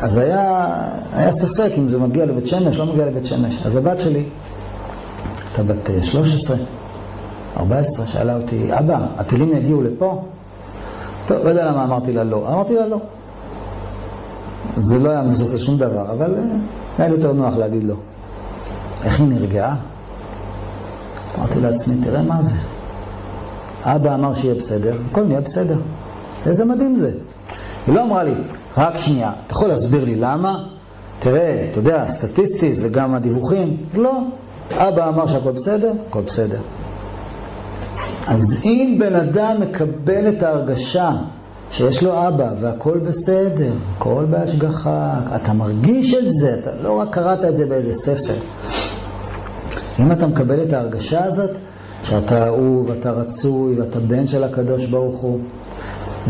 אז 0.00 0.16
היה, 0.16 0.74
היה 1.12 1.32
ספק 1.32 1.70
אם 1.78 1.88
זה 1.88 1.98
מגיע 1.98 2.26
לבית 2.26 2.46
שמש, 2.46 2.76
לא 2.76 2.86
מגיע 2.86 3.06
לבית 3.06 3.26
שמש. 3.26 3.58
אז 3.64 3.76
הבת 3.76 4.00
שלי, 4.00 4.24
הייתה 5.58 5.74
בת 5.74 6.04
13, 6.04 6.56
14, 7.56 8.06
שאלה 8.06 8.36
אותי, 8.36 8.68
אבא, 8.78 9.06
הטילים 9.16 9.56
יגיעו 9.56 9.82
לפה? 9.82 10.24
טוב, 11.26 11.38
לא 11.44 11.48
יודע 11.48 11.64
למה 11.64 11.84
אמרתי 11.84 12.12
לה 12.12 12.24
לא. 12.24 12.48
אמרתי 12.52 12.74
לה 12.74 12.86
לא. 12.86 12.98
זה 14.80 14.98
לא 14.98 15.10
היה 15.10 15.22
מבוסס 15.22 15.52
על 15.52 15.58
שום 15.58 15.78
דבר, 15.78 16.12
אבל 16.12 16.34
אה, 16.34 16.42
היה 16.98 17.08
לי 17.08 17.14
יותר 17.14 17.32
נוח 17.32 17.56
להגיד 17.56 17.84
לא. 17.84 17.94
איך 19.04 19.20
היא 19.20 19.28
נרגעה? 19.28 19.76
אמרתי 21.38 21.60
לעצמי, 21.60 21.94
תראה 22.04 22.22
מה 22.22 22.42
זה. 22.42 22.54
אבא 23.82 24.14
אמר 24.14 24.34
שיהיה 24.34 24.54
בסדר, 24.54 24.96
הכל 25.10 25.22
נהיה 25.22 25.40
בסדר. 25.40 25.78
איזה 26.46 26.64
מדהים 26.64 26.96
זה. 26.96 27.10
היא 27.86 27.94
לא 27.94 28.02
אמרה 28.02 28.24
לי, 28.24 28.34
רק 28.76 28.96
שנייה, 28.96 29.32
אתה 29.46 29.54
יכול 29.54 29.68
להסביר 29.68 30.04
לי 30.04 30.14
למה? 30.14 30.64
תראה, 31.18 31.68
אתה 31.70 31.78
יודע, 31.78 32.08
סטטיסטית 32.08 32.78
וגם 32.82 33.14
הדיווחים, 33.14 33.76
לא. 33.94 34.20
אבא 34.76 35.08
אמר 35.08 35.26
שהכל 35.26 35.50
בסדר, 35.50 35.92
הכל 36.08 36.20
בסדר. 36.20 36.58
אז 38.26 38.60
אם 38.64 38.96
בן 39.00 39.14
אדם 39.14 39.60
מקבל 39.60 40.28
את 40.28 40.42
ההרגשה 40.42 41.10
שיש 41.70 42.02
לו 42.02 42.28
אבא 42.28 42.50
והכל 42.60 42.98
בסדר, 42.98 43.72
הכל 43.96 44.24
בהשגחה, 44.30 45.14
אתה 45.36 45.52
מרגיש 45.52 46.14
את 46.14 46.32
זה, 46.32 46.58
אתה 46.60 46.70
לא 46.82 46.98
רק 46.98 47.10
קראת 47.10 47.44
את 47.44 47.56
זה 47.56 47.66
באיזה 47.66 47.92
ספר. 47.92 48.34
אם 49.98 50.12
אתה 50.12 50.26
מקבל 50.26 50.62
את 50.62 50.72
ההרגשה 50.72 51.24
הזאת, 51.24 51.50
שאתה 52.02 52.46
אהוב, 52.46 52.90
אתה 52.90 53.10
רצוי, 53.10 53.80
ואתה 53.80 54.00
בן 54.00 54.26
של 54.26 54.44
הקדוש 54.44 54.86
ברוך 54.86 55.20
הוא, 55.20 55.38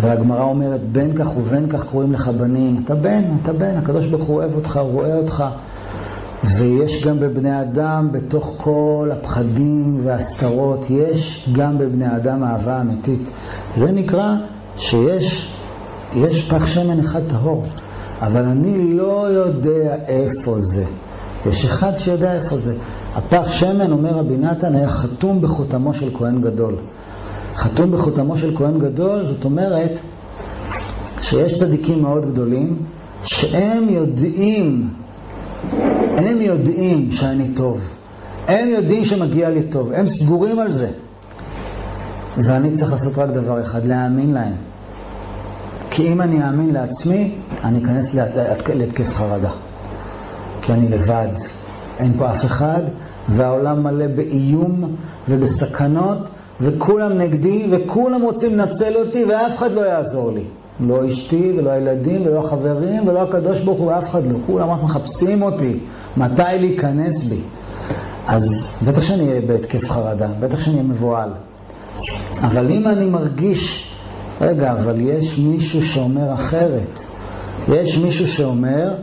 והגמרא 0.01 0.43
אומרת, 0.43 0.80
בין 0.93 1.14
כך 1.16 1.36
ובין 1.36 1.68
כך 1.68 1.84
קוראים 1.84 2.12
לך 2.12 2.28
בנים. 2.28 2.82
אתה 2.84 2.95
בן, 2.95 3.22
אתה 3.43 3.53
בן, 3.53 3.76
הקדוש 3.76 4.07
ברוך 4.07 4.24
הוא 4.24 4.36
אוהב 4.36 4.55
אותך, 4.55 4.80
רואה 4.93 5.14
אותך. 5.14 5.45
ויש 6.45 7.05
גם 7.05 7.20
בבני 7.20 7.61
אדם, 7.61 8.09
בתוך 8.12 8.55
כל 8.57 9.11
הפחדים 9.12 10.01
והסתרות, 10.05 10.86
יש 10.91 11.49
גם 11.53 11.78
בבני 11.78 12.16
אדם 12.16 12.45
אהבה 12.45 12.80
אמיתית. 12.80 13.30
זה 13.74 13.93
נקרא 13.93 14.34
שיש 14.76 15.55
יש 16.16 16.49
פח 16.51 16.66
שמן 16.66 17.01
אחד 17.01 17.20
טהור, 17.28 17.64
אבל 18.20 18.45
אני 18.45 18.95
לא 18.95 19.26
יודע 19.30 19.95
איפה 20.07 20.55
זה. 20.59 20.84
יש 21.47 21.64
אחד 21.64 21.97
שיודע 21.97 22.34
איפה 22.34 22.59
זה. 22.59 22.74
הפח 23.14 23.51
שמן, 23.51 23.93
אומר 23.93 24.11
רבי 24.11 24.36
נתן, 24.36 24.74
היה 24.74 24.89
חתום 24.89 25.41
בחותמו 25.41 25.95
של 25.95 26.11
כהן 26.18 26.41
גדול. 26.41 26.76
חתום 27.55 27.93
בחותמו 27.93 28.36
של 28.36 28.57
כהן 28.57 28.78
גדול, 28.78 29.26
זאת 29.26 29.45
אומרת 29.45 29.99
שיש 31.20 31.55
צדיקים 31.55 32.03
מאוד 32.03 32.26
גדולים, 32.32 32.76
שהם 33.24 33.89
יודעים, 33.89 34.89
הם 36.27 36.41
יודעים 36.41 37.12
שאני 37.12 37.49
טוב. 37.49 37.81
הם 38.49 38.69
יודעים 38.69 39.05
שמגיע 39.05 39.51
לי 39.51 39.62
טוב, 39.62 39.93
הם 39.93 40.07
סגורים 40.07 40.59
על 40.59 40.73
זה. 40.73 40.89
ואני 42.37 42.73
צריך 42.73 42.93
לעשות 42.93 43.19
רק 43.19 43.31
דבר 43.31 43.62
אחד, 43.62 43.87
להאמין 43.87 44.35
להם. 44.35 44.55
כי 45.91 46.12
אם 46.12 46.21
אני 46.21 46.45
אאמין 46.45 46.71
לעצמי, 46.71 47.35
אני 47.64 47.79
אכנס 47.85 48.14
להתקף 48.75 49.12
חרדה. 49.12 49.51
כי 50.62 50.73
אני 50.73 50.89
לבד, 50.89 51.29
אין 51.99 52.12
פה 52.19 52.31
אף 52.31 52.45
אחד, 52.45 52.83
והעולם 53.29 53.83
מלא 53.83 54.07
באיום 54.07 54.97
ובסכנות, 55.29 56.29
וכולם 56.61 57.19
נגדי, 57.19 57.66
וכולם 57.71 58.23
רוצים 58.23 58.59
לנצל 58.59 58.97
אותי, 58.97 59.25
ואף 59.25 59.57
אחד 59.57 59.73
לא 59.73 59.81
יעזור 59.81 60.33
לי. 60.33 60.45
לא 60.81 61.09
אשתי, 61.09 61.53
ולא 61.57 61.70
הילדים, 61.70 62.26
ולא 62.26 62.47
החברים, 62.47 63.09
ולא 63.09 63.22
הקדוש 63.22 63.61
ברוך 63.61 63.79
הוא, 63.79 63.87
ואף 63.87 64.11
אחד 64.11 64.26
לא. 64.26 64.39
כולם 64.47 64.70
רק 64.70 64.83
מחפשים 64.83 65.43
אותי, 65.43 65.79
מתי 66.16 66.43
להיכנס 66.59 67.24
בי. 67.24 67.41
אז 68.26 68.76
בטח 68.87 69.03
שאני 69.03 69.29
אהיה 69.29 69.41
בהתקף 69.41 69.91
חרדה, 69.91 70.29
בטח 70.41 70.61
שאני 70.61 70.76
אהיה 70.76 70.89
מבוהל. 70.89 71.31
אבל 72.41 72.72
אם 72.72 72.89
אני 72.89 73.07
מרגיש, 73.07 73.93
רגע, 74.41 74.72
אבל 74.72 75.01
יש 75.01 75.39
מישהו 75.39 75.83
שאומר 75.83 76.35
אחרת. 76.35 77.05
יש 77.68 77.99
מישהו 77.99 78.26
שאומר, 78.29 78.95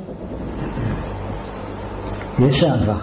יש 2.40 2.64
אהבה. 2.64 2.98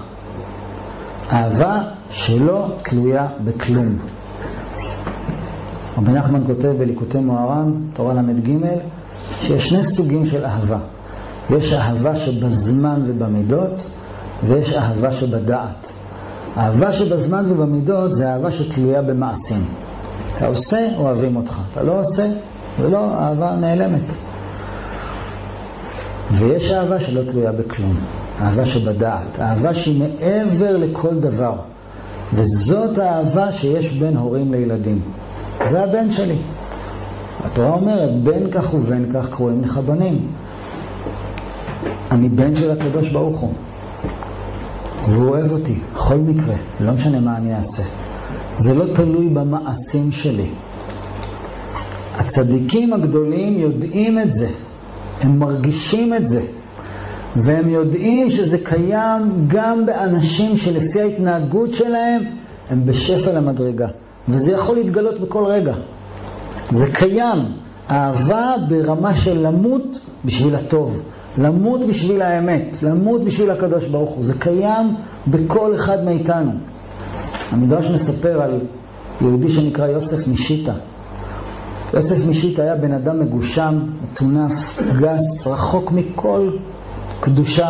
אהבה 1.32 1.82
שלא 2.10 2.66
תלויה 2.82 3.26
בכלום. 3.44 3.98
רבי 5.99 6.12
נחמן 6.12 6.40
כותב 6.47 6.74
בליקוטי 6.78 7.18
מוהר"ן, 7.18 7.72
תורה 7.95 8.14
ל"ג, 8.14 8.51
שיש 9.40 9.68
שני 9.68 9.84
סוגים 9.84 10.26
של 10.26 10.45
אהבה. 10.45 10.78
יש 11.51 11.72
אהבה 11.72 12.16
שבזמן 12.16 13.03
ובמידות, 13.07 13.86
ויש 14.47 14.72
אהבה 14.72 15.12
שבדעת. 15.12 15.93
אהבה 16.57 16.93
שבזמן 16.93 17.45
ובמידות 17.49 18.14
זה 18.14 18.32
אהבה 18.32 18.51
שתלויה 18.51 19.03
במעשים. 19.03 19.61
אתה 20.36 20.47
עושה, 20.47 20.88
אוהבים 20.97 21.36
אותך. 21.36 21.59
אתה 21.72 21.82
לא 21.82 22.01
עושה, 22.01 22.26
ולא, 22.80 23.14
אהבה 23.14 23.57
נעלמת. 23.57 24.14
ויש 26.38 26.72
אהבה 26.72 27.01
שלא 27.01 27.30
תלויה 27.30 27.53
בכלום. 27.53 27.97
אהבה 28.40 28.66
שבדעת. 28.66 29.40
אהבה 29.40 29.74
שהיא 29.74 30.03
מעבר 30.03 30.76
לכל 30.76 31.14
דבר. 31.20 31.55
וזאת 32.34 32.99
האהבה 32.99 33.53
שיש 33.53 33.88
בין 33.88 34.16
הורים 34.16 34.53
לילדים. 34.53 35.01
זה 35.70 35.82
הבן 35.82 36.12
שלי. 36.12 36.36
התורה 37.44 37.72
אומרת, 37.72 38.22
בין 38.22 38.50
כך 38.50 38.74
ובין 38.74 39.12
כך 39.14 39.28
קרואים 39.28 39.62
לך 39.62 39.78
בנים. 39.78 40.26
אני 42.10 42.28
בן 42.28 42.54
של 42.54 42.70
הקדוש 42.70 43.08
ברוך 43.08 43.40
הוא. 43.40 43.52
והוא 45.08 45.28
אוהב 45.28 45.52
אותי, 45.52 45.78
בכל 45.94 46.16
מקרה, 46.16 46.54
לא 46.80 46.92
משנה 46.92 47.20
מה 47.20 47.36
אני 47.36 47.54
אעשה. 47.54 47.82
זה 48.58 48.74
לא 48.74 48.94
תלוי 48.94 49.28
במעשים 49.28 50.12
שלי. 50.12 50.50
הצדיקים 52.14 52.92
הגדולים 52.92 53.58
יודעים 53.58 54.18
את 54.18 54.32
זה, 54.32 54.48
הם 55.20 55.38
מרגישים 55.38 56.14
את 56.14 56.26
זה, 56.26 56.42
והם 57.36 57.68
יודעים 57.68 58.30
שזה 58.30 58.58
קיים 58.62 59.44
גם 59.46 59.86
באנשים 59.86 60.56
שלפי 60.56 61.00
ההתנהגות 61.00 61.74
שלהם 61.74 62.22
הם 62.70 62.86
בשפל 62.86 63.36
המדרגה, 63.36 63.88
וזה 64.28 64.52
יכול 64.52 64.76
להתגלות 64.76 65.20
בכל 65.20 65.44
רגע. 65.44 65.74
זה 66.70 66.86
קיים, 66.92 67.38
אהבה 67.90 68.54
ברמה 68.68 69.14
של 69.14 69.46
למות 69.46 70.00
בשביל 70.24 70.54
הטוב. 70.54 71.00
למות 71.38 71.86
בשביל 71.86 72.22
האמת, 72.22 72.82
למות 72.82 73.24
בשביל 73.24 73.50
הקדוש 73.50 73.86
ברוך 73.86 74.10
הוא. 74.10 74.24
זה 74.24 74.34
קיים 74.38 74.94
בכל 75.26 75.74
אחד 75.74 76.04
מאיתנו. 76.04 76.52
המדרש 77.50 77.86
מספר 77.86 78.42
על 78.42 78.60
יהודי 79.20 79.48
שנקרא 79.48 79.86
יוסף 79.86 80.28
משיטה. 80.28 80.72
יוסף 81.94 82.26
משיטה 82.26 82.62
היה 82.62 82.76
בן 82.76 82.92
אדם 82.92 83.20
מגושם, 83.20 83.78
מטונף, 84.02 84.52
גס, 84.98 85.46
רחוק 85.46 85.92
מכל 85.92 86.50
קדושה. 87.20 87.68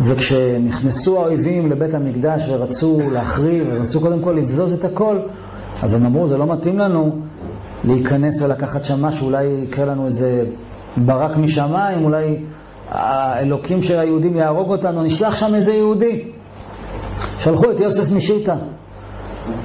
וכשנכנסו 0.00 1.20
האויבים 1.20 1.70
לבית 1.70 1.94
המקדש 1.94 2.42
ורצו 2.48 3.00
להחריב, 3.12 3.66
ורצו 3.72 4.00
קודם 4.00 4.22
כל 4.22 4.32
לבזוז 4.32 4.72
את 4.72 4.84
הכל, 4.84 5.16
אז 5.82 5.94
הם 5.94 6.04
אמרו, 6.04 6.28
זה 6.28 6.36
לא 6.36 6.46
מתאים 6.46 6.78
לנו 6.78 7.16
להיכנס 7.84 8.42
ולקחת 8.42 8.84
שם 8.84 9.02
משהו, 9.02 9.26
אולי 9.26 9.44
יקרה 9.44 9.84
לנו 9.84 10.06
איזה 10.06 10.44
ברק 10.96 11.36
משמיים, 11.36 12.04
אולי 12.04 12.36
האלוקים 12.90 13.82
של 13.82 13.98
היהודים 13.98 14.36
יהרוג 14.36 14.70
אותנו, 14.70 15.02
נשלח 15.02 15.36
שם 15.36 15.54
איזה 15.54 15.72
יהודי. 15.72 16.24
שלחו 17.38 17.70
את 17.70 17.80
יוסף 17.80 18.12
משיטה. 18.12 18.56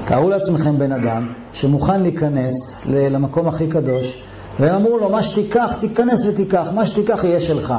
תארו 0.05 0.29
לעצמכם 0.29 0.77
בן 0.77 0.91
אדם 0.91 1.27
שמוכן 1.53 2.01
להיכנס 2.01 2.85
למקום 2.89 3.47
הכי 3.47 3.67
קדוש, 3.67 4.23
והם 4.59 4.75
אמרו 4.75 4.97
לו, 4.97 5.09
מה 5.09 5.23
שתיקח, 5.23 5.75
תיכנס 5.79 6.25
ותיקח, 6.25 6.67
מה 6.75 6.85
שתיקח 6.85 7.23
יהיה 7.23 7.39
שלך. 7.39 7.73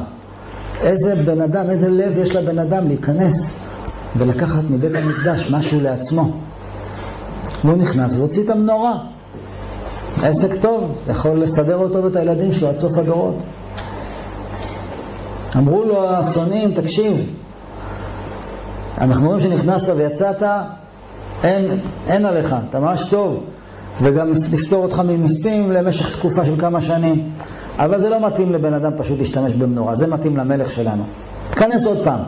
איזה 0.81 1.14
בן 1.14 1.41
אדם, 1.41 1.70
איזה 1.70 1.89
לב 1.89 2.18
יש 2.18 2.37
לבן 2.37 2.59
אדם 2.59 2.89
להיכנס 2.89 3.61
ולקחת 4.16 4.62
מבית 4.70 4.95
המקדש 4.95 5.51
משהו 5.51 5.81
לעצמו. 5.81 6.31
והוא 7.64 7.77
נכנס 7.77 8.16
והוציא 8.16 8.45
את 8.45 8.51
המנורה. 8.51 8.99
עסק 10.22 10.61
טוב, 10.61 10.99
יכול 11.11 11.43
לסדר 11.43 11.77
אותו 11.77 12.05
ואת 12.05 12.16
הילדים 12.16 12.53
שלו 12.53 12.68
עד 12.68 12.79
סוף 12.79 12.99
הדורות. 12.99 13.37
אמרו 15.57 15.85
לו 15.85 16.09
השונאים, 16.11 16.75
תקשיב, 16.75 17.27
אנחנו 18.99 19.27
רואים 19.27 19.41
שנכנסת 19.41 19.89
ויצאת, 19.97 20.43
אין, 21.45 21.81
אין 22.09 22.27
עליך, 22.27 22.55
אתה 22.70 22.81
ממש 22.81 23.05
טוב, 23.05 23.45
וגם 24.03 24.33
נפתור 24.53 24.83
אותך 24.83 24.99
ממיסים 24.99 25.72
למשך 25.72 26.18
תקופה 26.18 26.45
של 26.45 26.61
כמה 26.61 26.81
שנים. 26.81 27.31
אבל 27.79 27.99
זה 27.99 28.09
לא 28.09 28.27
מתאים 28.27 28.53
לבן 28.53 28.75
אדם 28.75 28.93
פשוט 28.97 29.18
להשתמש 29.18 29.53
במנורה, 29.53 29.95
זה 29.95 30.07
מתאים 30.07 30.37
למלך 30.37 30.72
שלנו. 30.72 31.03
כנס 31.53 31.87
עוד 31.87 32.05
פעם. 32.05 32.20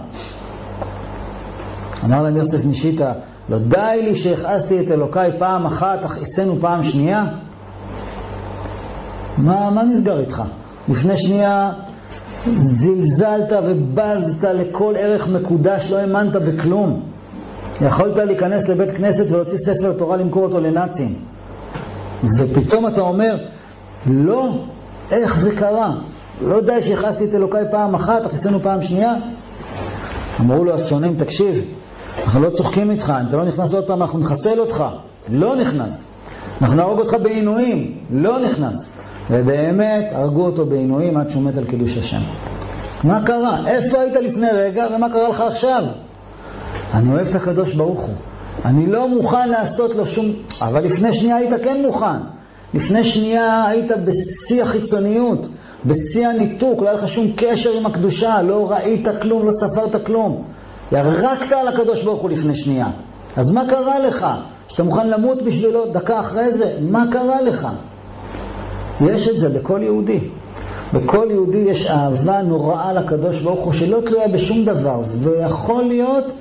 אמר 2.05 2.23
להם 2.23 2.37
יוסף 2.37 2.65
משיטה, 2.65 3.13
לא 3.49 3.59
די 3.59 4.01
לי 4.03 4.17
שהכעסתי 4.17 4.81
את 4.81 4.91
אלוקיי 4.91 5.31
פעם 5.39 5.67
אחת, 5.67 6.05
הכעסנו 6.05 6.57
פעם 6.61 6.83
שנייה? 6.83 7.25
מה, 9.39 9.71
מה 9.71 9.83
נסגר 9.83 10.21
איתך? 10.21 10.43
לפני 10.89 11.17
שנייה 11.17 11.73
זלזלת 12.57 13.53
ובזת 13.65 14.45
לכל 14.45 14.95
ערך 14.99 15.29
מקודש, 15.29 15.91
לא 15.91 15.97
האמנת 15.97 16.33
בכלום. 16.33 17.03
יכולת 17.81 18.17
להיכנס 18.17 18.69
לבית 18.69 18.97
כנסת 18.97 19.25
ולהוציא 19.31 19.59
ספר 19.59 19.93
תורה 19.93 20.17
למכור 20.17 20.43
אותו 20.43 20.61
לנאצים. 20.61 21.15
ופתאום 22.39 22.87
אתה 22.87 23.01
אומר, 23.01 23.37
לא, 24.07 24.51
איך 25.11 25.39
זה 25.39 25.57
קרה? 25.57 25.95
לא 26.43 26.61
די 26.61 26.83
שהכנסתי 26.83 27.25
את 27.25 27.35
אלוקיי 27.35 27.65
פעם 27.71 27.95
אחת, 27.95 28.27
הכניסנו 28.27 28.61
פעם 28.61 28.83
שנייה? 28.83 29.15
אמרו 30.41 30.65
לו 30.65 30.75
השונאים, 30.75 31.17
תקשיב, 31.17 31.65
אנחנו 32.25 32.41
לא 32.41 32.51
צוחקים 32.51 32.91
איתך, 32.91 33.13
אם 33.21 33.29
אתה 33.29 33.37
לא 33.37 33.45
נכנס 33.45 33.75
עוד 33.75 33.87
פעם 33.87 34.03
אנחנו 34.03 34.19
נחסל 34.19 34.61
אותך. 34.61 34.85
לא 35.29 35.57
נכנס. 35.57 36.03
אנחנו 36.63 36.77
נהרוג 36.77 36.99
אותך 36.99 37.17
בעינויים. 37.23 37.95
לא 38.11 38.39
נכנס. 38.39 38.89
ובאמת 39.31 40.05
הרגו 40.13 40.47
אותו 40.47 40.67
בעינויים 40.67 41.17
עד 41.17 41.31
שהוא 41.31 41.43
מת 41.43 41.57
על 41.57 41.65
קידוש 41.65 41.97
השם. 41.97 42.21
מה 43.05 43.21
קרה? 43.27 43.67
איפה 43.67 44.01
היית 44.01 44.15
לפני 44.15 44.47
רגע 44.53 44.87
ומה 44.97 45.09
קרה 45.09 45.29
לך 45.29 45.41
עכשיו? 45.41 45.85
אני 46.95 47.13
אוהב 47.13 47.29
את 47.29 47.35
הקדוש 47.35 47.73
ברוך 47.73 48.01
הוא. 48.01 48.15
אני 48.65 48.87
לא 48.87 49.09
מוכן 49.09 49.49
לעשות 49.49 49.95
לו 49.95 50.07
שום... 50.07 50.27
אבל 50.61 50.85
לפני 50.85 51.13
שנייה 51.13 51.37
היית 51.37 51.63
כן 51.65 51.83
מוכן. 51.83 52.36
לפני 52.75 53.05
שנייה 53.05 53.67
היית 53.67 53.91
בשיא 54.05 54.63
החיצוניות, 54.63 55.49
בשיא 55.85 56.29
הניתוק, 56.29 56.83
לא 56.83 56.89
היה 56.89 56.93
לך 56.93 57.09
שום 57.09 57.33
קשר 57.37 57.71
עם 57.73 57.87
הקדושה, 57.87 58.43
לא 58.43 58.71
ראית 58.71 59.09
כלום, 59.23 59.47
לא 59.47 59.53
ספרת 59.53 60.07
כלום. 60.07 60.43
ירקת 60.93 61.53
על 61.53 61.69
הקדוש 61.69 62.03
ברוך 62.03 62.23
הוא 62.23 62.31
לפני 62.31 62.55
שנייה. 62.55 62.87
אז 63.37 63.51
מה 63.51 63.65
קרה 63.69 63.99
לך? 63.99 64.27
שאתה 64.69 64.83
מוכן 64.83 65.11
למות 65.11 65.43
בשבילו 65.43 65.87
דקה 65.87 66.21
אחרי 66.21 66.53
זה? 66.53 66.79
מה 66.81 67.05
קרה 67.13 67.43
לך? 67.43 67.69
יש 69.01 69.29
את 69.29 69.39
זה 69.39 69.49
בכל 69.49 69.81
יהודי. 69.83 70.21
בכל 70.95 71.27
יהודי 71.31 71.59
יש 71.59 71.87
אהבה 71.87 72.43
נוראה 72.43 72.93
לקדוש 72.93 73.41
ברוך 73.41 73.65
הוא 73.65 73.73
שלא 73.73 74.01
תלויה 74.07 74.29
בשום 74.29 74.65
דבר, 74.65 75.01
ויכול 75.19 75.85
להיות 75.85 76.33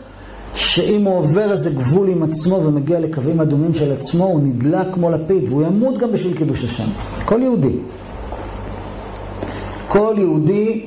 שאם 0.56 1.06
הוא 1.06 1.18
עובר 1.18 1.52
איזה 1.52 1.70
גבול 1.70 2.10
עם 2.10 2.24
עצמו 2.24 2.56
ומגיע 2.64 3.00
לקווים 3.00 3.42
אדומים 3.42 3.74
של 3.74 3.92
עצמו, 3.92 4.26
הוא 4.26 4.40
נדלק 4.44 4.88
כמו 4.94 5.12
לפיד, 5.12 5.44
והוא 5.50 5.64
ימות 5.64 5.98
גם 5.98 6.12
בשביל 6.12 6.38
קידוש 6.38 6.64
השם. 6.64 6.88
כל 7.26 7.42
יהודי. 7.42 7.76
כל 9.88 10.16
יהודי 10.18 10.86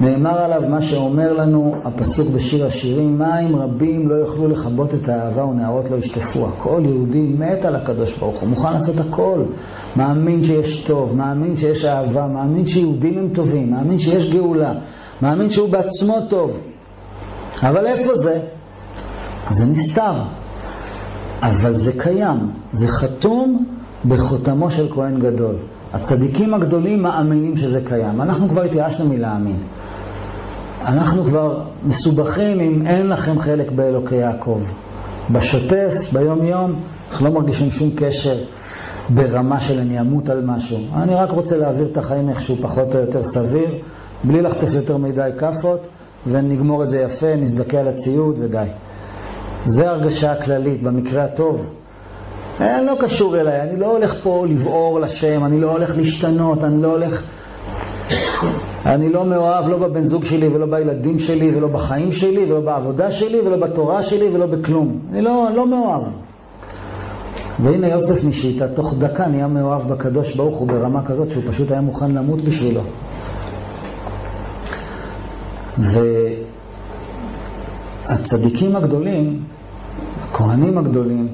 נאמר 0.00 0.38
עליו 0.38 0.62
מה 0.68 0.82
שאומר 0.82 1.32
לנו 1.32 1.74
הפסוק 1.84 2.28
בשיר 2.28 2.66
השירים, 2.66 3.18
מים 3.18 3.56
רבים 3.56 4.08
לא 4.08 4.14
יוכלו 4.14 4.48
לכבות 4.48 4.94
את 4.94 5.08
האהבה 5.08 5.44
ונערות 5.44 5.90
לא 5.90 5.96
ישטפוה. 5.96 6.50
כל 6.58 6.82
יהודי 6.84 7.22
מת 7.38 7.64
על 7.64 7.76
הקדוש 7.76 8.12
ברוך 8.12 8.40
הוא, 8.40 8.48
מוכן 8.48 8.72
לעשות 8.72 9.00
הכל. 9.00 9.42
מאמין 9.96 10.42
שיש 10.42 10.76
טוב, 10.76 11.16
מאמין 11.16 11.56
שיש 11.56 11.84
אהבה, 11.84 12.26
מאמין 12.26 12.66
שיהודים 12.66 13.18
הם 13.18 13.28
טובים, 13.34 13.70
מאמין 13.70 13.98
שיש 13.98 14.30
גאולה, 14.30 14.72
מאמין 15.22 15.50
שהוא 15.50 15.68
בעצמו 15.68 16.20
טוב. 16.28 16.56
אבל 17.62 17.86
איפה 17.86 18.16
זה? 18.16 18.40
זה 19.50 19.64
נסתר. 19.64 20.12
אבל 21.42 21.74
זה 21.74 21.92
קיים, 21.98 22.50
זה 22.72 22.88
חתום 22.88 23.64
בחותמו 24.08 24.70
של 24.70 24.88
כהן 24.90 25.20
גדול. 25.20 25.54
הצדיקים 25.92 26.54
הגדולים 26.54 27.02
מאמינים 27.02 27.56
שזה 27.56 27.80
קיים. 27.84 28.20
אנחנו 28.20 28.48
כבר 28.48 28.62
התייאשנו 28.62 29.08
מלהאמין. 29.08 29.56
אנחנו 30.84 31.24
כבר 31.24 31.62
מסובכים 31.84 32.60
אם 32.60 32.86
אין 32.86 33.08
לכם 33.08 33.40
חלק 33.40 33.70
באלוקי 33.70 34.14
יעקב. 34.14 34.60
בשוטף, 35.30 35.94
ביום 36.12 36.44
יום, 36.44 36.74
אנחנו 37.10 37.26
לא 37.26 37.32
מרגישים 37.32 37.70
שום 37.70 37.90
קשר 37.96 38.36
ברמה 39.08 39.60
של 39.60 39.78
אני 39.78 40.00
אמות 40.00 40.28
על 40.28 40.44
משהו. 40.44 40.78
אני 40.94 41.14
רק 41.14 41.30
רוצה 41.30 41.56
להעביר 41.56 41.88
את 41.92 41.96
החיים 41.96 42.28
איכשהו 42.28 42.56
פחות 42.62 42.94
או 42.94 43.00
יותר 43.00 43.24
סביר, 43.24 43.74
בלי 44.24 44.42
לחטוף 44.42 44.74
יותר 44.74 44.96
מדי 44.96 45.30
כאפות, 45.38 45.80
ונגמור 46.26 46.82
את 46.84 46.90
זה 46.90 47.00
יפה, 47.00 47.36
נזדכה 47.36 47.78
על 47.78 47.88
הציוד 47.88 48.36
ודי. 48.38 48.66
זה 49.64 49.90
ההרגשה 49.90 50.32
הכללית, 50.32 50.82
במקרה 50.82 51.24
הטוב. 51.24 51.66
אני 52.60 52.86
לא 52.86 52.96
קשור 53.00 53.40
אליי, 53.40 53.60
אני 53.62 53.80
לא 53.80 53.92
הולך 53.92 54.14
פה 54.22 54.46
לבעור 54.48 55.00
לשם, 55.00 55.44
אני 55.44 55.60
לא 55.60 55.70
הולך 55.70 55.96
להשתנות, 55.96 56.64
אני 56.64 56.82
לא 56.82 56.88
הולך... 56.88 57.22
אני 58.86 59.08
לא 59.08 59.24
מאוהב 59.24 59.68
לא 59.68 59.76
בבן 59.78 60.04
זוג 60.04 60.24
שלי 60.24 60.48
ולא 60.48 60.66
בילדים 60.66 61.18
שלי 61.18 61.56
ולא 61.56 61.68
בחיים 61.68 62.12
שלי 62.12 62.44
ולא 62.44 62.60
בעבודה 62.60 63.12
שלי 63.12 63.40
ולא 63.40 63.56
בתורה 63.56 64.02
שלי 64.02 64.28
ולא 64.32 64.46
בכלום. 64.46 64.98
אני 65.12 65.22
לא, 65.22 65.48
לא 65.56 65.66
מאוהב. 65.66 66.02
והנה 67.62 67.88
יוסף 67.88 68.24
משיטה, 68.24 68.68
תוך 68.68 68.94
דקה 68.98 69.26
נהיה 69.26 69.46
מאוהב 69.46 69.92
בקדוש 69.92 70.34
ברוך 70.36 70.58
הוא 70.58 70.68
ברמה 70.68 71.04
כזאת 71.04 71.30
שהוא 71.30 71.42
פשוט 71.48 71.70
היה 71.70 71.80
מוכן 71.80 72.10
למות 72.10 72.40
בשבילו. 72.40 72.82
והצדיקים 78.20 78.76
הגדולים, 78.76 79.42
הכהנים 80.22 80.78
הגדולים, 80.78 81.28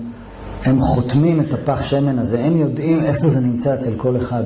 הם 0.64 0.80
חותמים 0.80 1.41
את 1.41 1.53
הפח 1.53 1.82
שמן 1.82 2.18
הזה, 2.18 2.45
הם 2.45 2.57
יודעים 2.57 3.05
איפה 3.05 3.28
זה 3.28 3.41
נמצא 3.41 3.74
אצל 3.74 3.91
כל 3.97 4.16
אחד. 4.16 4.43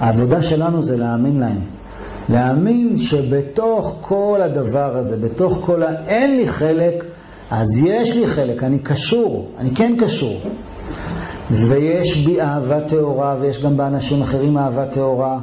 העבודה 0.00 0.42
שלנו 0.42 0.82
זה 0.82 0.96
להאמין 0.96 1.40
להם. 1.40 1.60
להאמין 2.28 2.98
שבתוך 2.98 3.96
כל 4.00 4.40
הדבר 4.42 4.96
הזה, 4.96 5.16
בתוך 5.16 5.58
כל 5.64 5.82
ה... 5.82 5.86
אין 6.06 6.36
לי 6.36 6.48
חלק, 6.48 7.04
אז 7.50 7.78
יש 7.84 8.14
לי 8.16 8.26
חלק, 8.26 8.62
אני 8.62 8.78
קשור, 8.78 9.50
אני 9.58 9.70
כן 9.74 9.94
קשור. 10.00 10.40
ויש 11.50 12.16
בי 12.16 12.40
אהבה 12.40 12.80
טהורה, 12.80 13.36
ויש 13.40 13.62
גם 13.62 13.76
באנשים 13.76 14.22
אחרים 14.22 14.58
אהבה 14.58 14.86
טהורה. 14.86 15.38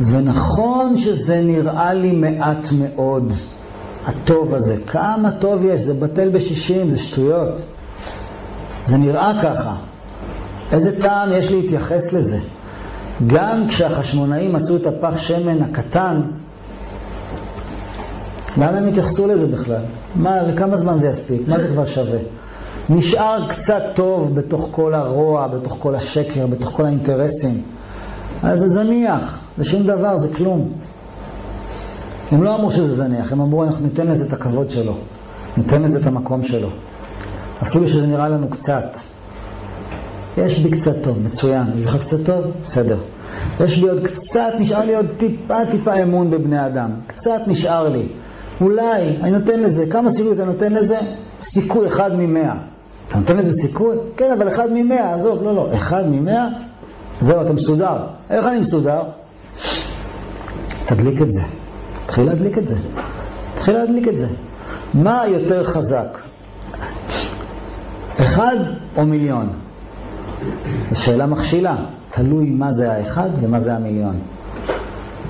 ונכון 0.00 0.96
שזה 0.96 1.40
נראה 1.40 1.94
לי 1.94 2.12
מעט 2.12 2.68
מאוד, 2.72 3.32
הטוב 4.10 4.54
הזה. 4.54 4.76
כמה 4.86 5.30
טוב 5.30 5.64
יש, 5.64 5.80
זה 5.80 5.94
בטל 5.94 6.28
בשישים, 6.28 6.90
זה 6.90 6.98
שטויות. 6.98 7.62
זה 8.84 8.96
נראה 8.96 9.32
ככה. 9.42 9.76
איזה 10.72 11.00
טעם 11.00 11.32
יש 11.32 11.50
להתייחס 11.50 12.12
לזה? 12.12 12.38
גם 13.26 13.64
כשהחשמונאים 13.68 14.52
מצאו 14.52 14.76
את 14.76 14.86
הפח 14.86 15.18
שמן 15.18 15.62
הקטן, 15.62 16.20
למה 18.56 18.78
הם 18.78 18.86
התייחסו 18.86 19.26
לזה 19.26 19.46
בכלל? 19.46 19.82
מה, 20.14 20.42
לכמה 20.42 20.76
זמן 20.76 20.98
זה 20.98 21.08
יספיק? 21.08 21.48
מה 21.48 21.60
זה 21.60 21.68
כבר 21.68 21.86
שווה? 21.86 22.18
נשאר 22.90 23.48
קצת 23.48 23.82
טוב 23.94 24.34
בתוך 24.34 24.68
כל 24.70 24.94
הרוע, 24.94 25.46
בתוך 25.46 25.76
כל 25.78 25.94
השקר, 25.94 26.46
בתוך 26.46 26.68
כל 26.68 26.86
האינטרסים. 26.86 27.62
אז 28.42 28.60
זה 28.60 28.68
זניח, 28.68 29.38
זה 29.58 29.64
שום 29.64 29.86
דבר, 29.86 30.18
זה 30.18 30.28
כלום. 30.34 30.72
הם 32.30 32.42
לא 32.42 32.54
אמרו 32.54 32.70
שזה 32.70 32.94
זניח, 32.94 33.32
הם 33.32 33.40
אמרו 33.40 33.64
אנחנו 33.64 33.84
ניתן 33.84 34.06
לזה 34.06 34.24
את 34.24 34.32
הכבוד 34.32 34.70
שלו, 34.70 34.96
ניתן 35.56 35.82
לזה 35.82 35.98
את 35.98 36.06
המקום 36.06 36.42
שלו. 36.42 36.68
אפילו 37.62 37.88
שזה 37.88 38.06
נראה 38.06 38.28
לנו 38.28 38.48
קצת. 38.48 38.96
יש 40.38 40.58
בי 40.58 40.70
קצת 40.70 40.94
טוב, 41.02 41.18
מצוין. 41.18 41.66
יש 41.78 41.86
לך 41.86 41.96
קצת 42.00 42.16
טוב? 42.24 42.44
בסדר. 42.64 42.98
יש 43.60 43.78
בי 43.78 43.88
עוד 43.88 44.00
קצת, 44.06 44.52
נשאר 44.58 44.84
לי 44.84 44.94
עוד 44.94 45.06
טיפה 45.16 45.66
טיפה 45.70 46.02
אמון 46.02 46.30
בבני 46.30 46.66
אדם. 46.66 46.90
קצת 47.06 47.40
נשאר 47.46 47.88
לי. 47.88 48.08
אולי, 48.60 49.16
אני 49.22 49.30
נותן 49.30 49.60
לזה, 49.60 49.86
כמה 49.90 50.10
סיכוי 50.10 50.32
אתה 50.32 50.44
נותן 50.44 50.72
לזה? 50.72 50.98
סיכוי 51.42 51.88
אחד 51.88 52.10
ממאה. 52.14 52.54
אתה 53.08 53.18
נותן 53.18 53.36
לזה 53.36 53.52
סיכוי? 53.52 53.96
כן, 54.16 54.32
אבל 54.32 54.48
אחד 54.48 54.68
ממאה, 54.72 55.14
עזוב, 55.14 55.42
לא, 55.42 55.54
לא. 55.54 55.68
אחד 55.74 56.04
ממאה? 56.08 56.48
זהו, 57.20 57.42
אתה 57.42 57.52
מסודר. 57.52 57.96
איך 58.30 58.46
אני 58.46 58.60
מסודר? 58.60 59.02
תדליק 60.86 61.22
את 61.22 61.32
זה. 61.32 61.42
תתחיל 62.10 62.24
להדליק 62.24 62.58
את 62.58 62.68
זה. 62.68 62.76
תתחיל 63.54 63.74
להדליק 63.74 64.08
את 64.08 64.18
זה. 64.18 64.26
מה 64.94 65.22
יותר 65.26 65.64
חזק? 65.64 66.18
אחד 68.20 68.56
או 68.96 69.06
מיליון? 69.06 69.48
זו 70.90 71.02
שאלה 71.02 71.26
מכשילה. 71.26 71.76
תלוי 72.10 72.50
מה 72.50 72.72
זה 72.72 72.92
האחד 72.92 73.30
ומה 73.40 73.60
זה 73.60 73.74
המיליון. 73.74 74.16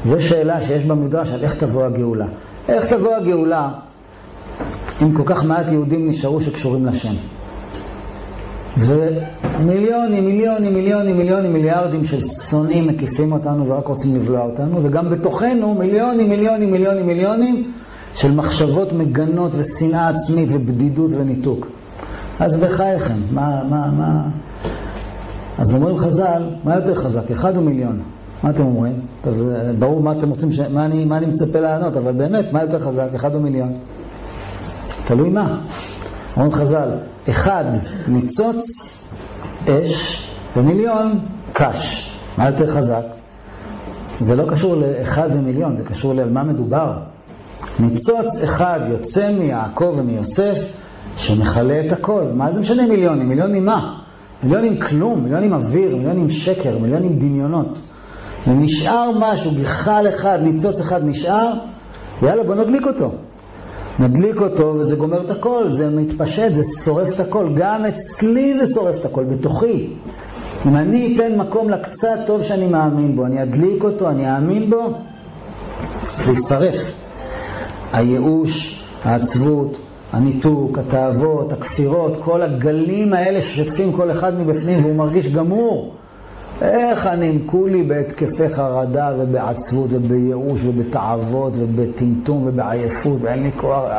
זו 0.04 0.20
שאלה 0.20 0.60
שיש 0.60 0.84
במדרש 0.84 1.30
על 1.30 1.44
איך 1.44 1.54
תבוא 1.54 1.84
הגאולה. 1.84 2.26
איך 2.68 2.86
תבוא 2.86 3.14
הגאולה 3.14 3.70
אם 5.02 5.14
כל 5.14 5.22
כך 5.26 5.44
מעט 5.44 5.72
יהודים 5.72 6.08
נשארו 6.08 6.40
שקשורים 6.40 6.86
לשם? 6.86 7.14
ומיליונים, 8.80 10.24
מיליונים, 10.24 10.74
מיליונים, 10.74 11.16
מיליונים, 11.16 11.52
מיליארדים 11.52 12.04
של 12.04 12.20
שונאים 12.20 12.86
מקיפים 12.86 13.32
אותנו 13.32 13.68
ורק 13.68 13.86
רוצים 13.86 14.16
לבלוע 14.16 14.40
אותנו, 14.40 14.84
וגם 14.84 15.10
בתוכנו 15.10 15.74
מיליונים, 15.74 16.28
מיליונים, 16.28 16.72
מיליונים, 16.72 17.06
מיליונים 17.06 17.70
של 18.14 18.32
מחשבות 18.32 18.92
מגנות 18.92 19.52
ושנאה 19.54 20.08
עצמית 20.08 20.48
ובדידות 20.52 21.10
וניתוק. 21.12 21.66
אז 22.40 22.56
בחייכם, 22.56 23.18
מה, 23.30 23.62
מה, 23.70 23.90
מה... 23.90 24.22
אז 25.58 25.74
אומרים 25.74 25.98
חז"ל, 25.98 26.42
מה 26.64 26.74
יותר 26.74 26.94
חזק, 26.94 27.30
אחד 27.30 27.56
או 27.56 27.62
מיליון? 27.62 28.02
מה 28.42 28.50
אתם 28.50 28.64
אומרים? 28.64 29.00
טוב, 29.22 29.38
זה 29.38 29.72
ברור 29.78 30.02
מה 30.02 30.12
אתם 30.12 30.28
רוצים, 30.30 30.52
ש... 30.52 30.60
מה, 30.60 30.84
אני, 30.84 31.04
מה 31.04 31.16
אני 31.16 31.26
מצפה 31.26 31.60
לענות, 31.60 31.96
אבל 31.96 32.12
באמת, 32.12 32.52
מה 32.52 32.62
יותר 32.62 32.78
חזק, 32.78 33.08
אחד 33.14 33.34
או 33.34 33.40
מיליון? 33.40 33.72
תלוי 35.04 35.28
מה. 35.28 35.60
אומרים 36.36 36.52
חז"ל, 36.52 36.88
אחד 37.30 37.64
ניצוץ 38.08 38.64
אש 39.68 40.28
ומיליון 40.56 41.18
קש. 41.52 42.10
מה 42.38 42.46
יותר 42.46 42.66
חזק? 42.66 43.02
זה 44.20 44.36
לא 44.36 44.44
קשור 44.50 44.76
לאחד 44.76 45.28
ומיליון, 45.32 45.76
זה 45.76 45.84
קשור 45.84 46.12
על 46.12 46.30
מה 46.30 46.42
מדובר. 46.42 46.92
ניצוץ 47.80 48.42
אחד 48.44 48.80
יוצא 48.90 49.32
מיעקב 49.32 49.94
ומיוסף 49.96 50.58
שמכלה 51.16 51.86
את 51.86 51.92
הכל. 51.92 52.24
מה 52.34 52.52
זה 52.52 52.60
משנה 52.60 52.86
מיליונים? 52.86 53.28
מיליונים 53.28 53.64
מה? 53.64 53.98
מיליונים 54.42 54.80
כלום, 54.80 55.22
מיליונים 55.22 55.52
אוויר, 55.52 55.96
מיליונים 55.96 56.30
שקר, 56.30 56.78
מיליונים 56.78 57.18
דמיונות. 57.18 57.78
אם 58.48 58.60
נשאר 58.62 59.10
משהו, 59.18 59.50
גחל 59.62 60.06
אחד, 60.08 60.38
ניצוץ 60.42 60.80
אחד 60.80 61.04
נשאר, 61.04 61.52
יאללה 62.22 62.42
בוא 62.42 62.54
נדליק 62.54 62.86
אותו. 62.86 63.12
נדליק 63.98 64.40
אותו 64.40 64.74
וזה 64.78 64.96
גומר 64.96 65.20
את 65.24 65.30
הכל, 65.30 65.64
זה 65.70 65.90
מתפשט, 65.90 66.54
זה 66.54 66.62
שורף 66.84 67.08
את 67.14 67.20
הכל. 67.20 67.48
גם 67.54 67.84
אצלי 67.84 68.58
זה 68.58 68.74
שורף 68.74 68.96
את 69.00 69.04
הכל, 69.04 69.24
בתוכי. 69.24 69.90
אם 70.66 70.76
אני 70.76 71.14
אתן 71.16 71.36
מקום 71.36 71.70
לקצת 71.70 72.18
טוב 72.26 72.42
שאני 72.42 72.66
מאמין 72.66 73.16
בו, 73.16 73.26
אני 73.26 73.42
אדליק 73.42 73.84
אותו, 73.84 74.10
אני 74.10 74.34
אאמין 74.34 74.70
בו, 74.70 74.92
זה 76.24 76.30
יישרף. 76.30 76.92
הייאוש, 77.92 78.84
העצבות, 79.04 79.78
הניתוק, 80.12 80.78
התאוות, 80.78 81.52
הכפירות, 81.52 82.16
כל 82.24 82.42
הגלים 82.42 83.12
האלה 83.12 83.42
ששוטפים 83.42 83.92
כל 83.92 84.10
אחד 84.10 84.40
מבפנים 84.40 84.84
והוא 84.84 84.94
מרגיש 84.94 85.28
גמור. 85.28 85.94
איך 86.62 87.06
אני 87.06 87.38
כולי 87.46 87.82
בהתקפי 87.82 88.48
חרדה 88.48 89.12
ובעצבות 89.18 89.88
ובייאוש 89.90 90.60
ובתאוות 90.64 91.52
ובטמטום 91.56 92.46
ובעייפות 92.46 93.18
ואין 93.20 93.42
לי 93.42 93.50
כוח. 93.56 93.92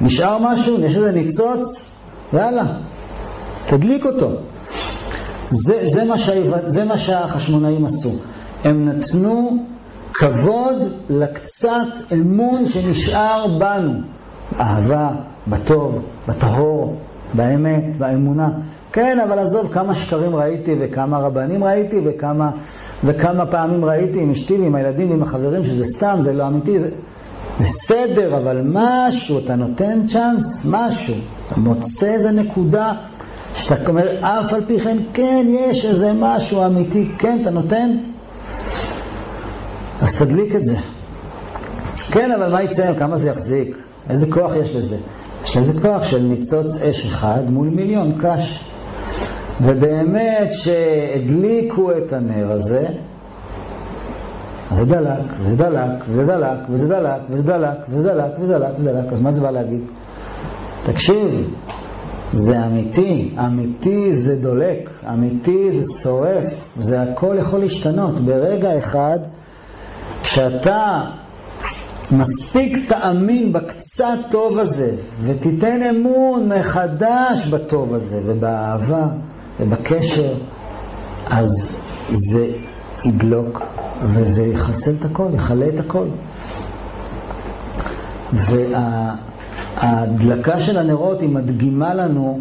נשאר 0.00 0.38
משהו? 0.40 0.80
יש 0.80 0.96
איזה 0.96 1.12
ניצוץ? 1.12 1.90
יאללה, 2.32 2.64
תדליק 3.66 4.06
אותו. 4.06 4.30
זה, 5.50 5.80
זה, 5.84 6.04
מה 6.04 6.18
שה, 6.18 6.32
זה 6.66 6.84
מה 6.84 6.98
שהחשמונאים 6.98 7.86
עשו. 7.86 8.10
הם 8.64 8.88
נתנו 8.88 9.64
כבוד 10.12 10.76
לקצת 11.10 12.12
אמון 12.12 12.68
שנשאר 12.68 13.46
בנו. 13.58 13.92
אהבה, 14.60 15.10
בטוב, 15.48 16.02
בטהור, 16.28 16.96
באמת, 17.34 17.96
באמונה. 17.98 18.48
כן, 18.96 19.20
אבל 19.20 19.38
עזוב, 19.38 19.72
כמה 19.72 19.94
שקרים 19.94 20.36
ראיתי 20.36 20.74
וכמה 20.78 21.18
רבנים 21.18 21.64
ראיתי 21.64 22.00
וכמה, 22.04 22.50
וכמה 23.04 23.46
פעמים 23.46 23.84
ראיתי 23.84 24.20
עם 24.20 24.30
אשתי 24.30 24.54
ועם 24.54 24.74
הילדים 24.74 25.10
ועם 25.10 25.22
החברים 25.22 25.64
שזה 25.64 25.84
סתם, 25.84 26.16
זה 26.20 26.32
לא 26.32 26.46
אמיתי. 26.46 26.80
זה... 26.80 26.88
בסדר, 27.60 28.36
אבל 28.36 28.60
משהו, 28.64 29.38
אתה 29.38 29.56
נותן 29.56 30.06
צ'אנס, 30.06 30.66
משהו. 30.70 31.14
אתה 31.48 31.60
מוצא 31.60 32.06
איזה 32.06 32.30
נקודה 32.30 32.92
שאתה 33.54 33.88
אומר, 33.88 34.20
אף 34.20 34.52
על 34.52 34.64
פי 34.66 34.80
כן, 34.80 34.98
כן, 35.12 35.46
יש 35.48 35.84
איזה 35.84 36.12
משהו 36.14 36.66
אמיתי, 36.66 37.08
כן, 37.18 37.38
אתה 37.42 37.50
נותן? 37.50 37.96
אז 40.02 40.14
תדליק 40.22 40.54
את 40.54 40.64
זה. 40.64 40.76
כן, 42.10 42.32
אבל 42.32 42.52
מה 42.52 42.62
יצא, 42.62 42.92
כמה 42.98 43.16
זה 43.16 43.28
יחזיק? 43.28 43.76
איזה 44.10 44.26
כוח 44.30 44.52
יש 44.62 44.74
לזה? 44.74 44.96
יש 45.44 45.50
שזה 45.50 45.80
כוח 45.80 46.04
של 46.04 46.22
ניצוץ 46.22 46.82
אש 46.82 47.06
אחד 47.06 47.50
מול 47.50 47.68
מיליון 47.68 48.12
קש. 48.20 48.60
ובאמת 49.60 50.52
שהדליקו 50.52 51.90
את 51.92 52.12
הנר 52.12 52.52
הזה, 52.52 52.86
זה 54.70 54.84
דלק, 54.84 55.32
וזה 55.40 55.56
דלק, 55.56 56.04
וזה 56.08 56.26
דלק, 56.26 56.58
וזה 56.70 56.88
דלק, 56.88 57.20
וזה 57.30 57.42
דלק, 57.42 57.78
וזה 57.88 58.02
דלק, 58.02 58.38
וזה 58.38 58.58
דלק, 58.58 58.70
וזה 58.78 58.92
דלק, 58.92 59.12
אז 59.12 59.20
מה 59.20 59.32
זה 59.32 59.40
בא 59.40 59.50
להגיד? 59.50 59.80
תקשיב, 60.84 61.50
זה 62.32 62.66
אמיתי, 62.66 63.34
אמיתי 63.46 64.16
זה 64.16 64.36
דולק, 64.36 64.90
אמיתי 65.12 65.72
זה 65.72 65.82
שורף, 66.02 66.44
זה 66.78 67.02
הכל 67.02 67.36
יכול 67.38 67.60
להשתנות. 67.60 68.20
ברגע 68.20 68.78
אחד, 68.78 69.18
כשאתה 70.22 71.02
מספיק 72.10 72.78
תאמין 72.88 73.52
בקצת 73.52 74.18
טוב 74.30 74.58
הזה, 74.58 74.90
ותיתן 75.22 75.82
אמון 75.82 76.48
מחדש 76.48 77.46
בטוב 77.50 77.94
הזה, 77.94 78.20
ובאהבה, 78.24 79.06
ובקשר, 79.60 80.34
אז 81.26 81.76
זה 82.12 82.46
ידלוק, 83.04 83.62
וזה 84.04 84.46
יחסל 84.46 84.94
את 85.00 85.04
הכל, 85.04 85.28
יכלה 85.34 85.68
את 85.68 85.80
הכל. 85.80 86.06
וההדלקה 89.76 90.60
של 90.60 90.78
הנרות 90.78 91.20
היא 91.20 91.28
מדגימה 91.28 91.94
לנו 91.94 92.40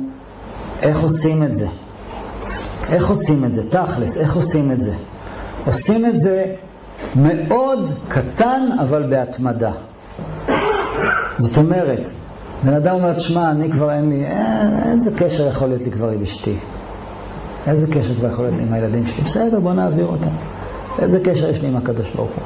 איך 0.82 1.00
עושים 1.00 1.44
את 1.44 1.56
זה. 1.56 1.68
איך 2.90 3.10
עושים 3.10 3.46
את 3.46 3.54
זה? 3.54 3.70
תכלס, 3.70 4.18
איך 4.18 4.36
עושים 4.36 4.72
את 4.72 4.82
זה? 4.82 4.94
עושים 5.66 6.06
את 6.06 6.20
זה 6.20 6.46
מאוד 7.16 7.92
קטן, 8.08 8.62
אבל 8.82 9.10
בהתמדה. 9.10 9.72
זאת 11.38 11.58
אומרת, 11.58 12.10
בן 12.64 12.74
אדם 12.74 12.96
אומר, 12.96 13.14
תשמע, 13.14 13.52
אני 13.52 13.72
כבר 13.72 13.92
אין 13.92 14.10
לי, 14.10 14.26
אה, 14.26 14.92
איזה 14.92 15.12
קשר 15.18 15.48
יכול 15.48 15.68
להיות 15.68 15.82
לי 15.82 15.92
כבר 15.92 16.10
עם 16.10 16.22
אשתי? 16.22 16.56
איזה 17.68 17.88
קשר 17.88 18.16
כבר 18.16 18.28
יכול 18.28 18.46
להיות 18.46 18.60
עם 18.62 18.74
הילדים 18.74 19.08
שלי? 19.08 19.24
בסדר, 19.24 19.60
בוא 19.60 19.74
נעביר 19.74 20.06
אותם. 20.06 20.30
איזה 21.00 21.20
קשר 21.20 21.50
יש 21.50 21.62
לי 21.62 21.68
עם 21.68 21.76
הקדוש 21.76 22.10
ברוך 22.16 22.32
הוא? 22.32 22.44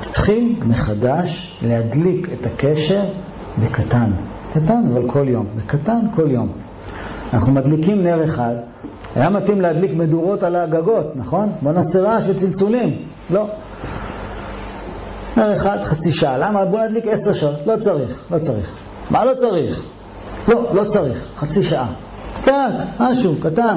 תתחיל 0.00 0.60
מחדש 0.62 1.58
להדליק 1.62 2.28
את 2.32 2.46
הקשר 2.46 3.02
בקטן. 3.58 4.10
קטן, 4.52 4.82
אבל 4.92 5.08
כל 5.08 5.28
יום. 5.28 5.46
בקטן, 5.56 6.00
כל 6.14 6.30
יום. 6.30 6.48
אנחנו 7.32 7.52
מדליקים 7.52 8.02
נר 8.02 8.24
אחד, 8.24 8.54
היה 9.16 9.30
מתאים 9.30 9.60
להדליק 9.60 9.92
מדורות 9.94 10.42
על 10.42 10.56
הגגות, 10.56 11.12
נכון? 11.16 11.52
בוא 11.62 11.72
נעשה 11.72 12.00
רעש 12.00 12.22
וצלצולים. 12.28 12.96
לא. 13.30 13.46
נר 15.36 15.56
אחד, 15.56 15.78
חצי 15.84 16.12
שעה. 16.12 16.38
למה? 16.38 16.64
בוא 16.64 16.80
נדליק 16.80 17.06
עשר 17.06 17.32
שעות. 17.32 17.54
לא 17.66 17.76
צריך, 17.76 18.20
לא 18.30 18.38
צריך. 18.38 18.66
מה 19.10 19.24
לא 19.24 19.34
צריך? 19.34 19.82
לא, 20.48 20.74
לא 20.74 20.84
צריך. 20.84 21.26
חצי 21.36 21.62
שעה. 21.62 21.92
קצת, 22.34 22.72
משהו, 23.00 23.34
קטן. 23.42 23.76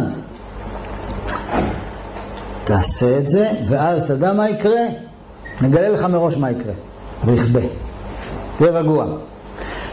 תעשה 2.64 3.18
את 3.18 3.30
זה, 3.30 3.50
ואז 3.68 4.02
אתה 4.02 4.14
יודע 4.14 4.34
מה 4.34 4.50
יקרה? 4.50 4.82
נגלה 5.62 5.90
לך 5.90 6.04
מראש 6.04 6.38
מה 6.38 6.52
יקרה. 6.52 6.74
זה 7.24 7.34
יכבה. 7.34 7.60
תהיה 8.58 8.72
רגוע. 8.72 9.08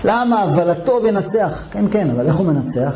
למה? 0.04 0.44
אבל 0.44 0.70
הטוב 0.70 1.04
ינצח. 1.04 1.64
כן, 1.70 1.84
כן, 1.90 2.10
אבל 2.10 2.26
איך 2.26 2.36
הוא 2.36 2.46
מנצח? 2.46 2.92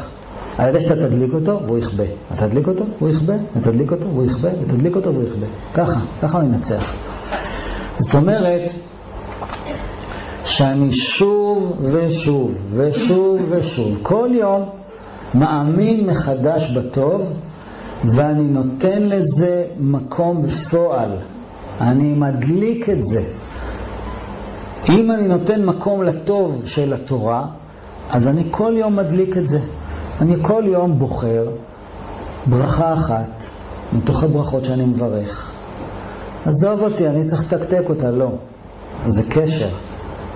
על 0.59 0.69
ידי 0.69 0.81
שאתה 0.81 0.97
תדליק 0.97 1.35
אותו 1.35 1.61
והוא 1.67 1.79
יכבה. 1.79 2.05
אתה 2.35 2.49
תדליק 2.49 2.69
אותו 2.69 2.85
והוא 2.99 3.11
יכבה, 3.11 3.35
ותדליק 3.57 3.93
אותו 3.93 4.07
והוא 4.09 4.25
יכבה, 4.25 4.49
ותדליק 4.63 4.97
אותו 4.97 5.15
והוא 5.15 5.25
יכבה. 5.25 5.47
ככה, 5.75 6.01
ככה 6.23 6.39
הוא 6.39 6.47
ינצח. 6.47 6.93
זאת 7.99 8.15
אומרת, 8.15 8.71
שאני 10.45 10.93
שוב 10.93 11.77
ושוב 11.83 12.55
ושוב 12.75 13.41
ושוב, 13.51 13.99
כל 14.03 14.29
יום, 14.33 14.63
מאמין 15.35 16.07
מחדש 16.07 16.71
בטוב, 16.71 17.33
ואני 18.05 18.43
נותן 18.43 19.03
לזה 19.03 19.65
מקום 19.81 20.43
בפועל. 20.43 21.11
אני 21.81 22.15
מדליק 22.15 22.89
את 22.89 23.05
זה. 23.05 23.23
אם 24.89 25.11
אני 25.11 25.29
נותן 25.29 25.65
מקום 25.65 26.03
לטוב 26.03 26.63
של 26.65 26.93
התורה, 26.93 27.47
אז 28.11 28.27
אני 28.29 28.45
כל 28.51 28.75
יום 28.77 28.97
מדליק 28.97 29.37
את 29.37 29.49
זה. 29.49 29.59
אני 30.21 30.35
כל 30.43 30.63
יום 30.67 30.99
בוחר 30.99 31.47
ברכה 32.47 32.95
אחת 32.95 33.45
מתוך 33.93 34.23
הברכות 34.23 34.65
שאני 34.65 34.85
מברך. 34.85 35.51
עזוב 36.47 36.81
אותי, 36.81 37.09
אני 37.09 37.25
צריך 37.25 37.53
לתקתק 37.53 37.85
אותה, 37.89 38.11
לא. 38.11 38.31
זה 39.07 39.23
קשר. 39.31 39.69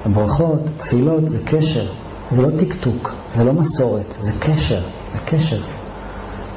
הברכות, 0.06 0.60
תפילות, 0.78 1.28
זה 1.28 1.38
קשר. 1.44 1.86
זה 2.30 2.42
לא 2.42 2.48
טקטוק, 2.58 3.14
זה 3.34 3.44
לא 3.44 3.52
מסורת, 3.52 4.14
זה 4.20 4.30
קשר, 4.40 4.80
זה 5.12 5.18
קשר. 5.26 5.60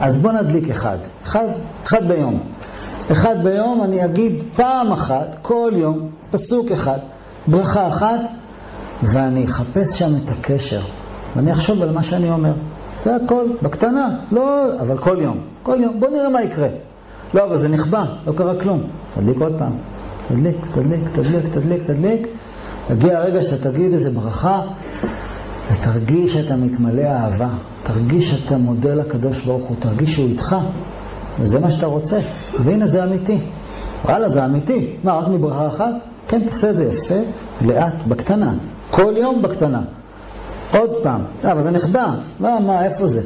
אז 0.01 0.17
בוא 0.17 0.31
נדליק 0.31 0.69
אחד, 0.69 0.97
אחד, 1.23 1.47
אחד 1.83 2.07
ביום. 2.07 2.39
אחד 3.11 3.43
ביום 3.43 3.83
אני 3.83 4.05
אגיד 4.05 4.43
פעם 4.55 4.91
אחת, 4.91 5.35
כל 5.41 5.71
יום, 5.75 6.09
פסוק 6.31 6.71
אחד, 6.71 6.97
ברכה 7.47 7.87
אחת, 7.87 8.19
ואני 9.03 9.45
אחפש 9.45 9.99
שם 9.99 10.15
את 10.15 10.29
הקשר, 10.29 10.81
ואני 11.35 11.51
אחשוב 11.51 11.81
על 11.81 11.91
מה 11.91 12.03
שאני 12.03 12.29
אומר. 12.29 12.53
זה 12.99 13.15
הכל, 13.15 13.45
בקטנה, 13.61 14.09
לא, 14.31 14.79
אבל 14.79 14.97
כל 14.97 15.17
יום, 15.21 15.37
כל 15.63 15.77
יום, 15.81 15.99
בוא 15.99 16.09
נראה 16.09 16.29
מה 16.29 16.41
יקרה. 16.41 16.67
לא, 17.33 17.43
אבל 17.43 17.57
זה 17.57 17.67
נכבה, 17.67 18.05
לא 18.27 18.33
קרה 18.35 18.55
כלום. 18.61 18.83
תדליק 19.15 19.41
עוד 19.41 19.53
פעם. 19.57 19.73
תדליק, 20.27 20.55
תדליק, 20.73 20.99
תדליק, 21.13 21.45
תדליק, 21.51 21.83
תדליק. 21.83 22.27
יגיע 22.91 23.17
הרגע 23.17 23.41
שאתה 23.41 23.71
תגיד 23.71 23.93
איזה 23.93 24.09
ברכה, 24.09 24.61
ותרגיש 25.71 26.33
שאתה 26.33 26.55
מתמלא 26.55 27.01
אהבה. 27.01 27.49
תרגיש 27.93 28.29
שאתה 28.29 28.57
מודה 28.57 28.95
לקדוש 28.95 29.41
ברוך 29.41 29.63
הוא, 29.63 29.75
תרגיש 29.79 30.13
שהוא 30.13 30.29
איתך. 30.29 30.55
וזה 31.39 31.59
מה 31.59 31.71
שאתה 31.71 31.85
רוצה. 31.85 32.19
והנה 32.63 32.87
זה 32.87 33.03
אמיתי. 33.03 33.37
וואלה, 34.05 34.29
זה 34.29 34.45
אמיתי. 34.45 34.95
מה, 35.03 35.13
רק 35.13 35.27
מברכה 35.27 35.67
אחת? 35.67 35.93
כן, 36.27 36.41
תעשה 36.49 36.69
את 36.69 36.77
זה 36.77 36.83
יפה, 36.83 37.15
לאט, 37.61 37.93
בקטנה. 38.07 38.53
כל 38.91 39.13
יום 39.17 39.41
בקטנה. 39.41 39.81
עוד 40.77 40.89
פעם. 41.03 41.21
אה, 41.45 41.51
אבל 41.51 41.61
זה 41.61 41.71
נחבא. 41.71 42.13
מה, 42.39 42.59
מה, 42.59 42.85
איפה 42.85 43.07
זה? 43.07 43.21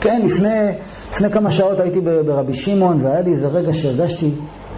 כן, 0.00 0.22
לפני, 0.24 0.72
לפני 1.12 1.30
כמה 1.30 1.50
שעות 1.50 1.80
הייתי 1.80 2.00
ברבי 2.00 2.54
שמעון, 2.54 3.04
והיה 3.04 3.20
לי 3.20 3.32
איזה 3.32 3.48
רגע 3.48 3.74
שהרגשתי, 3.74 4.30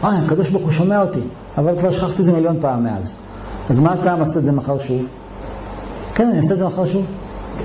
וואי, 0.02 0.16
הקדוש 0.24 0.50
ברוך 0.50 0.64
הוא 0.64 0.72
שומע 0.72 1.00
אותי. 1.00 1.20
אבל 1.58 1.78
כבר 1.78 1.90
שכחתי 1.90 2.20
את 2.20 2.26
זה 2.26 2.32
מיליון 2.32 2.56
פעם 2.60 2.84
מאז. 2.84 3.12
אז 3.70 3.78
מה 3.78 3.92
הטעם 3.92 4.20
לעשות 4.20 4.36
את 4.36 4.44
זה 4.44 4.52
מחר 4.52 4.78
שוב? 4.78 5.02
כן, 6.14 6.28
אני 6.28 6.38
אעשה 6.38 6.52
את 6.52 6.58
זה 6.58 6.66
מחר 6.66 6.86
שוב. 6.86 7.04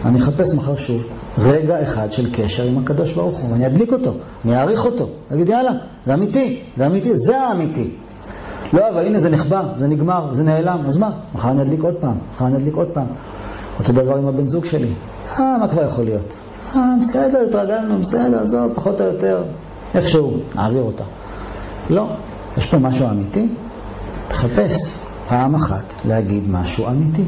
אני 0.05 0.19
אחפש 0.19 0.53
מחר 0.53 0.76
שוב 0.76 1.01
רגע 1.38 1.84
אחד 1.84 2.12
של 2.12 2.34
קשר 2.34 2.64
עם 2.64 2.78
הקדוש 2.78 3.12
ברוך 3.12 3.38
הוא, 3.38 3.52
ואני 3.52 3.68
אדליק 3.68 3.94
אותו, 3.94 4.14
אני 4.46 4.56
אעריך 4.56 4.86
אותו. 4.86 5.08
אני 5.32 5.38
אגיד, 5.38 5.50
יאללה, 5.50 5.72
זה 6.06 6.14
אמיתי, 6.14 6.62
זה 6.78 6.86
אמיתי, 6.86 7.16
זה 7.16 7.42
האמיתי. 7.42 7.90
לא, 8.74 8.90
אבל 8.90 9.06
הנה 9.06 9.20
זה 9.20 9.30
נחבא, 9.30 9.64
זה 9.78 9.88
נגמר, 9.88 10.34
זה 10.34 10.44
נעלם, 10.44 10.84
אז 10.88 10.98
מה? 10.98 11.12
מחר 11.36 11.52
אני 11.52 11.62
אדליק 11.62 11.84
עוד 11.84 11.96
פעם, 11.96 12.18
מחר 12.36 12.48
אני 12.48 12.56
אדליק 12.58 12.76
עוד 12.76 12.88
פעם. 12.94 13.06
אותו 13.80 13.94
דבר 13.94 14.18
עם 14.18 14.28
הבן 14.28 14.48
זוג 14.48 14.66
שלי. 14.66 14.94
אה, 15.40 15.58
מה 15.58 15.68
כבר 15.68 15.84
יכול 15.84 16.04
להיות? 16.04 16.34
אה, 16.76 16.94
בסדר, 17.02 17.40
התרגלנו, 17.50 18.00
בסדר, 18.00 18.40
עזוב, 18.42 18.72
פחות 18.76 19.02
או 19.02 19.06
יותר, 19.06 19.44
איכשהו, 19.96 20.38
נעביר 20.56 20.82
אותה. 20.82 21.04
לא, 21.90 22.08
יש 22.58 22.66
פה 22.66 22.78
משהו 22.78 23.08
אמיתי, 23.10 23.48
תחפש 24.28 24.98
פעם 25.28 25.56
אחת 25.56 25.94
להגיד 26.06 26.44
משהו 26.50 26.88
אמיתי. 26.88 27.24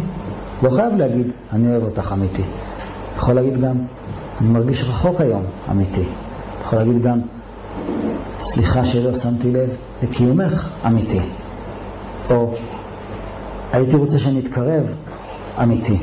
לא 0.64 0.70
חייב 0.70 0.96
להגיד, 0.96 1.32
אני 1.54 1.72
אוהב 1.72 1.84
אותך 1.84 2.12
אמיתי. 2.14 2.44
יכול 3.18 3.34
להגיד 3.34 3.62
גם, 3.62 3.76
אני 4.42 4.50
מרגיש 4.50 4.84
רחוק 4.84 5.22
היום, 5.22 5.44
אמיתי. 5.72 6.04
יכול 6.62 6.80
להגיד 6.80 7.02
גם, 7.02 7.20
סליחה 8.40 8.86
שלא 8.86 9.20
שמתי 9.20 9.52
לב 9.52 9.70
לקיומך, 10.04 10.70
אמיתי. 10.88 11.20
או, 12.30 12.54
הייתי 13.74 13.96
רוצה 13.96 14.20
שנתקרב, 14.20 14.84
אמיתי. 15.64 15.98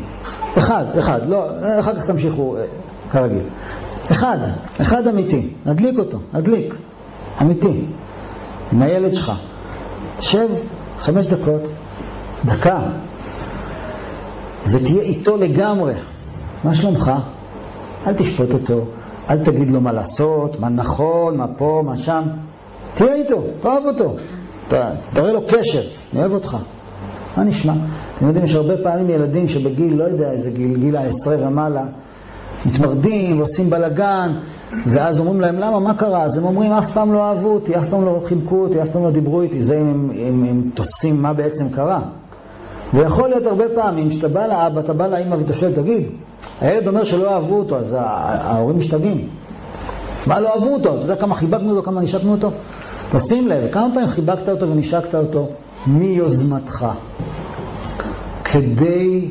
אחד, 0.58 0.84
אחד, 0.98 1.20
לא, 1.28 1.46
אחר 1.80 2.00
כך 2.00 2.06
תמשיכו 2.06 2.56
אה, 2.56 2.62
כרגיל. 3.12 3.42
אחד, 4.10 4.38
אחד 4.80 5.06
אמיתי, 5.06 5.48
נדליק 5.66 5.98
אותו, 5.98 6.18
נדליק, 6.34 6.74
אמיתי. 7.42 7.84
עם 8.72 8.82
הילד 8.82 9.14
שלך. 9.14 9.32
תשב 10.18 10.48
חמש 10.98 11.26
דקות, 11.26 11.62
דקה, 12.44 12.78
ותהיה 14.66 15.02
איתו 15.02 15.36
לגמרי. 15.36 15.94
מה 16.64 16.74
שלומך? 16.74 17.12
אל 18.06 18.12
תשפוט 18.12 18.52
אותו, 18.52 18.84
אל 19.30 19.44
תגיד 19.44 19.70
לו 19.70 19.80
מה 19.80 19.92
לעשות, 19.92 20.60
מה 20.60 20.68
נכון, 20.68 21.36
מה 21.36 21.46
פה, 21.56 21.82
מה 21.84 21.96
שם. 21.96 22.22
תהיה 22.94 23.14
איתו, 23.14 23.42
תאהב 23.62 23.82
אותו. 23.86 24.14
תראה 25.12 25.32
לו 25.32 25.40
קשר, 25.48 25.82
אני 26.12 26.20
אוהב 26.20 26.32
אותך. 26.32 26.56
מה 27.36 27.44
נשמע? 27.44 27.72
אתם 28.16 28.26
יודעים, 28.26 28.44
יש 28.44 28.54
הרבה 28.54 28.74
פעמים 28.82 29.10
ילדים 29.10 29.48
שבגיל, 29.48 29.94
לא 29.94 30.04
יודע 30.04 30.30
איזה 30.30 30.50
גיל, 30.50 30.76
גיל 30.76 30.96
העשרה 30.96 31.48
ומעלה, 31.48 31.84
מתמרדים 32.66 33.38
ועושים 33.38 33.70
בלאגן, 33.70 34.32
ואז 34.86 35.20
אומרים 35.20 35.40
להם, 35.40 35.56
למה, 35.56 35.78
מה 35.80 35.94
קרה? 35.94 36.22
אז 36.22 36.38
הם 36.38 36.44
אומרים, 36.44 36.72
אף 36.72 36.92
פעם 36.92 37.12
לא 37.12 37.24
אהבו 37.24 37.48
אותי, 37.48 37.78
אף 37.78 37.84
פעם 37.90 38.04
לא 38.04 38.20
חילקו 38.24 38.56
אותי, 38.56 38.82
אף 38.82 38.88
פעם 38.92 39.02
לא 39.02 39.10
דיברו 39.10 39.42
איתי. 39.42 39.62
זה 39.62 39.80
אם 39.80 39.88
הם, 39.88 40.10
הם, 40.10 40.44
הם 40.44 40.70
תופסים 40.74 41.22
מה 41.22 41.32
בעצם 41.32 41.68
קרה. 41.68 42.00
ויכול 42.94 43.28
להיות 43.28 43.46
הרבה 43.46 43.64
פעמים 43.74 44.10
שאתה 44.10 44.28
בא 44.28 44.46
לאבא, 44.46 44.80
אתה 44.80 44.92
בא 44.92 45.06
לאמא 45.06 45.34
ואתה 45.34 45.54
שואל, 45.54 45.72
תגיד, 45.72 46.02
הילד 46.60 46.86
אומר 46.86 47.04
שלא 47.04 47.34
אהבו 47.34 47.54
אותו, 47.54 47.76
אז 47.76 47.94
ההורים 47.98 48.76
משתגעים. 48.76 49.28
מה 50.26 50.40
לא 50.40 50.54
אהבו 50.54 50.74
אותו? 50.74 50.94
אתה 50.94 51.04
יודע 51.04 51.16
כמה 51.16 51.34
חיבקנו 51.34 51.70
אותו, 51.70 51.82
כמה 51.82 52.00
נשקנו 52.00 52.32
אותו? 52.32 52.50
תשים 53.10 53.48
לב, 53.48 53.72
כמה 53.72 53.88
פעמים 53.94 54.08
חיבקת 54.08 54.48
אותו 54.48 54.68
ונשקת 54.68 55.14
אותו 55.14 55.48
מיוזמתך, 55.86 56.86
כדי 58.44 59.30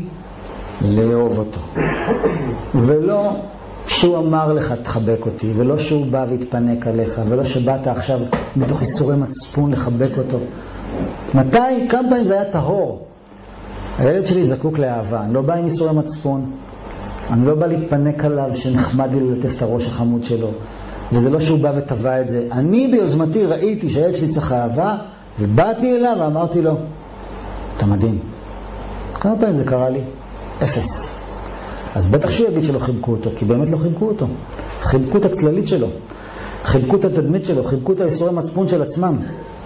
לאהוב 0.82 1.38
אותו. 1.38 1.60
ולא 2.76 3.32
שהוא 3.88 4.18
אמר 4.18 4.54
לך 4.54 4.74
תחבק 4.84 5.26
אותי, 5.26 5.52
ולא 5.56 5.78
שהוא 5.78 6.06
בא 6.06 6.26
והתפנק 6.30 6.88
עליך, 6.88 7.22
ולא 7.28 7.44
שבאת 7.44 7.88
עכשיו 7.88 8.20
מתוך 8.56 8.82
איסורי 8.82 9.16
מצפון 9.16 9.72
לחבק 9.72 10.18
אותו. 10.18 10.38
מתי, 11.34 11.88
כמה 11.90 12.10
פעמים 12.10 12.26
זה 12.26 12.34
היה 12.34 12.52
טהור? 12.52 13.06
הילד 14.00 14.26
שלי 14.26 14.46
זקוק 14.46 14.80
לאהבה, 14.80 15.24
אני 15.24 15.34
לא 15.34 15.42
בא 15.42 15.54
עם 15.54 15.66
איסורי 15.66 15.94
מצפון, 15.94 16.52
אני 17.32 17.46
לא 17.46 17.56
בא 17.56 17.66
להתפנק 17.66 18.26
עליו 18.26 18.50
שנחמד 18.56 19.14
לי 19.14 19.20
ללטף 19.20 19.58
את 19.58 19.62
הראש 19.62 19.88
החמוד 19.88 20.24
שלו, 20.24 20.52
וזה 21.12 21.30
לא 21.30 21.40
שהוא 21.40 21.60
בא 21.60 21.72
וטבע 21.76 22.22
את 22.22 22.30
זה. 22.30 22.48
אני 22.52 22.88
ביוזמתי 22.88 23.46
ראיתי 23.46 23.90
שהילד 23.90 24.16
שלי 24.16 24.28
צריך 24.28 24.52
אהבה, 24.52 24.96
ובאתי 25.40 25.96
אליו 25.96 26.18
ואמרתי 26.20 26.62
לו, 26.62 26.76
אתה 27.78 27.86
מדהים. 27.86 28.20
כמה 29.14 29.36
פעמים 29.40 29.56
זה 29.56 29.64
קרה 29.64 29.90
לי? 29.90 30.02
אפס. 30.64 31.20
אז 31.96 32.06
בטח 32.06 32.30
שהוא 32.30 32.48
יגיד 32.48 32.64
שלא 32.64 32.80
חיבקו 32.80 33.12
אותו, 33.12 33.30
כי 33.36 33.46
באמת 33.46 33.70
לא 33.70 33.78
חיבקו 33.78 34.06
אותו. 34.06 34.28
חיבקו 34.82 35.18
את 35.18 35.26
הצללית 35.26 35.68
שלו, 35.68 35.88
חיבקו 36.64 36.96
את 36.96 37.06
התדמית 37.06 37.46
שלו, 37.46 37.64
חיבקו 37.64 37.92
את 37.92 38.02
האיסורי 38.02 38.32
מצפון 38.32 38.68
של 38.68 38.82
עצמם. 38.82 39.18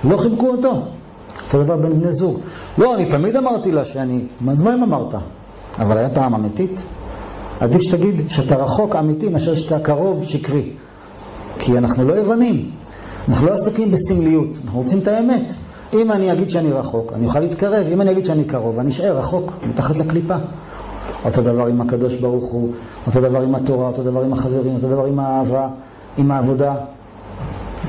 לא 0.03 0.17
חיבקו 0.17 0.47
אותו. 0.47 0.81
אותו 1.45 1.63
דבר 1.63 1.75
בין 1.75 1.99
בני 2.01 2.13
זוג. 2.13 2.39
לא, 2.77 2.95
אני 2.95 3.05
תמיד 3.05 3.35
אמרתי 3.35 3.71
לה 3.71 3.85
שאני... 3.85 4.19
מה 4.41 4.55
זמן 4.55 4.83
אמרת? 4.83 5.15
אבל 5.79 5.97
היה 5.97 6.09
פעם 6.09 6.35
אמיתית? 6.35 6.81
עדיף 7.59 7.81
שתגיד 7.81 8.15
שאתה 8.27 8.55
רחוק 8.55 8.95
אמיתי 8.95 9.29
מאשר 9.29 9.55
שאתה 9.55 9.79
קרוב 9.79 10.23
שקרי. 10.23 10.71
כי 11.59 11.77
אנחנו 11.77 12.07
לא 12.07 12.13
יוונים. 12.13 12.71
אנחנו 13.29 13.47
לא 13.47 13.53
עסוקים 13.53 13.91
בסמליות. 13.91 14.49
אנחנו 14.65 14.79
רוצים 14.79 14.99
את 14.99 15.07
האמת. 15.07 15.53
אם 15.93 16.11
אני 16.11 16.31
אגיד 16.31 16.49
שאני 16.49 16.71
רחוק, 16.71 17.13
אני 17.13 17.25
אוכל 17.25 17.39
להתקרב. 17.39 17.87
אם 17.91 18.01
אני 18.01 18.11
אגיד 18.11 18.25
שאני 18.25 18.43
קרוב, 18.43 18.79
אני 18.79 18.89
אשאר 18.89 19.17
רחוק, 19.17 19.53
מתחת 19.69 19.97
לקליפה. 19.97 20.35
אותו 21.25 21.41
דבר 21.41 21.67
עם 21.67 21.81
הקדוש 21.81 22.15
ברוך 22.15 22.45
הוא, 22.51 22.71
אותו 23.07 23.21
דבר 23.21 23.41
עם 23.41 23.55
התורה, 23.55 23.87
אותו 23.87 24.03
דבר 24.03 24.21
עם 24.21 24.33
החברים, 24.33 24.75
אותו 24.75 24.87
דבר 24.87 25.05
עם 25.05 25.19
האהבה, 25.19 25.67
עם 26.17 26.31
העבודה. 26.31 26.75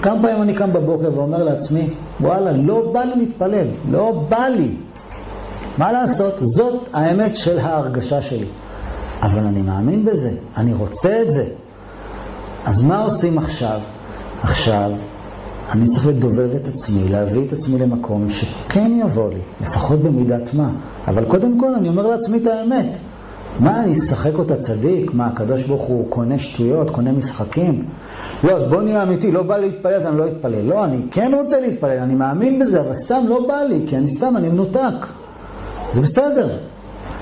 כמה 0.02 0.22
פעמים 0.22 0.42
אני 0.42 0.54
קם 0.54 0.72
בבוקר 0.72 1.10
ואומר 1.14 1.42
לעצמי, 1.42 1.88
וואלה, 2.20 2.52
לא 2.52 2.90
בא 2.92 3.00
לי 3.00 3.16
להתפלל, 3.16 3.66
לא 3.90 4.24
בא 4.28 4.46
לי. 4.56 4.68
מה 5.78 5.92
לעשות? 5.92 6.34
זאת 6.40 6.88
האמת 6.92 7.36
של 7.36 7.58
ההרגשה 7.58 8.22
שלי. 8.22 8.46
אבל 9.22 9.46
אני 9.46 9.62
מאמין 9.62 10.04
בזה, 10.04 10.30
אני 10.56 10.74
רוצה 10.74 11.22
את 11.22 11.30
זה. 11.30 11.44
אז 12.64 12.82
מה 12.82 12.98
עושים 12.98 13.38
עכשיו? 13.38 13.80
עכשיו, 14.42 14.90
אני 15.72 15.88
צריך 15.88 16.06
לדובב 16.06 16.54
את 16.54 16.68
עצמי, 16.68 17.08
להביא 17.08 17.46
את 17.46 17.52
עצמי 17.52 17.78
למקום 17.78 18.30
שכן 18.30 19.00
יבוא 19.00 19.30
לי, 19.30 19.40
לפחות 19.62 20.00
במידת 20.00 20.54
מה. 20.54 20.70
אבל 21.08 21.24
קודם 21.24 21.60
כל 21.60 21.74
אני 21.74 21.88
אומר 21.88 22.06
לעצמי 22.06 22.38
את 22.38 22.46
האמת. 22.46 22.98
מה, 23.60 23.84
אני 23.84 23.94
אשחק 23.94 24.34
אותה 24.34 24.56
צדיק? 24.56 25.14
מה, 25.14 25.26
הקדוש 25.26 25.62
ברוך 25.62 25.82
הוא 25.82 26.10
קונה 26.10 26.38
שטויות, 26.38 26.90
קונה 26.90 27.12
משחקים? 27.12 27.84
לא, 28.44 28.52
אז 28.52 28.64
בוא 28.64 28.82
נהיה 28.82 29.02
אמיתי, 29.02 29.32
לא 29.32 29.42
בא 29.42 29.56
לי 29.56 29.66
להתפלל, 29.66 29.94
אז 29.94 30.06
אני 30.06 30.18
לא 30.18 30.26
אתפלל. 30.26 30.64
לא, 30.64 30.84
אני 30.84 30.98
כן 31.10 31.32
רוצה 31.34 31.60
להתפלל, 31.60 31.98
אני 31.98 32.14
מאמין 32.14 32.58
בזה, 32.58 32.80
אבל 32.80 32.94
סתם 32.94 33.24
לא 33.28 33.46
בא 33.48 33.62
לי, 33.62 33.84
כי 33.86 33.96
אני 33.96 34.08
סתם, 34.08 34.36
אני 34.36 34.48
מנותק. 34.48 35.06
זה 35.94 36.00
בסדר. 36.00 36.48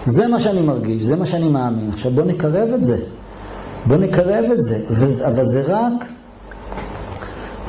זה 0.07 0.29
מה 0.29 0.41
שאני 0.41 0.61
מרגיש, 0.61 1.03
זה 1.03 1.17
מה 1.17 1.27
שאני 1.27 1.49
מאמין. 1.49 1.89
עכשיו 1.89 2.13
בוא 2.13 2.25
נקרב 2.25 2.69
את 2.75 2.85
זה. 2.85 2.99
בוא 3.87 3.97
נקרב 3.97 4.45
את 4.53 4.63
זה. 4.63 4.79
אבל 5.27 5.45
זה 5.45 5.63
רק 5.67 6.05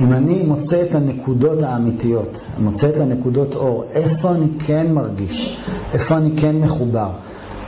אם 0.02 0.14
אני 0.14 0.44
מוצא 0.44 0.82
את 0.82 0.96
הנקודות 0.96 1.64
האמיתיות, 1.64 2.46
מוצא 2.60 2.90
את 2.90 2.98
הנקודות 2.98 3.56
אור, 3.56 3.84
איפה 3.92 4.32
אני 4.32 4.48
כן 4.66 4.94
מרגיש, 4.94 5.58
איפה 5.94 6.18
אני 6.18 6.32
כן 6.38 6.56
מחובר. 6.56 7.10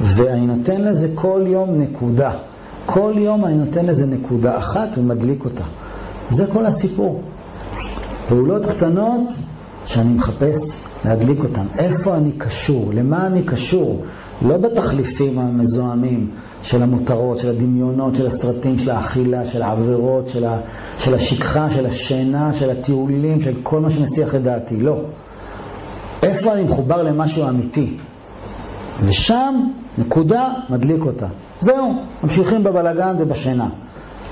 ואני 0.02 0.48
נותן 0.48 0.82
לזה 0.82 1.08
כל 1.16 1.44
יום 1.48 1.82
נקודה. 1.82 2.32
כל 2.86 3.14
יום 3.18 3.46
אני 3.46 3.54
נותן 3.58 3.86
לזה 3.86 4.06
נקודה 4.06 4.58
אחת 4.58 4.90
ומדליק 4.98 5.46
אותה. 5.46 5.64
זה 6.30 6.46
כל 6.54 6.66
הסיפור. 6.66 7.22
פעולות 8.28 8.66
קטנות 8.66 9.34
שאני 9.86 10.14
מחפש 10.14 10.86
להדליק 11.06 11.44
אותן. 11.44 11.66
איפה 11.78 12.16
אני 12.16 12.32
קשור? 12.32 12.92
למה 12.94 13.28
אני 13.28 13.44
קשור? 13.44 14.04
לא 14.42 14.58
בתחליפים 14.58 15.40
המזוהמים 15.40 16.30
של 16.64 16.84
המותרות, 16.84 17.40
של 17.40 17.50
הדמיונות, 17.50 18.16
של 18.16 18.28
הסרטים, 18.28 18.78
של 18.78 18.90
האכילה, 18.90 19.46
של 19.46 19.62
העבירות, 19.62 20.30
של, 20.30 20.46
ה, 20.46 20.60
של 20.98 21.14
השכחה, 21.14 21.70
של 21.70 21.86
השינה, 21.86 22.54
של 22.54 22.70
הטיולים, 22.70 23.42
של 23.42 23.54
כל 23.64 23.80
מה 23.80 23.90
שמסיח 23.90 24.36
את 24.36 24.44
דעתי. 24.44 24.78
לא. 24.78 24.98
איפה 26.24 26.54
אני 26.54 26.64
מחובר 26.64 27.04
למשהו 27.04 27.50
אמיתי? 27.50 27.98
ושם, 29.06 29.56
נקודה, 29.98 30.48
מדליק 30.70 31.06
אותה. 31.06 31.28
זהו, 31.62 31.94
ממשיכים 32.24 32.64
בבלגן 32.64 33.16
ובשינה. 33.20 33.70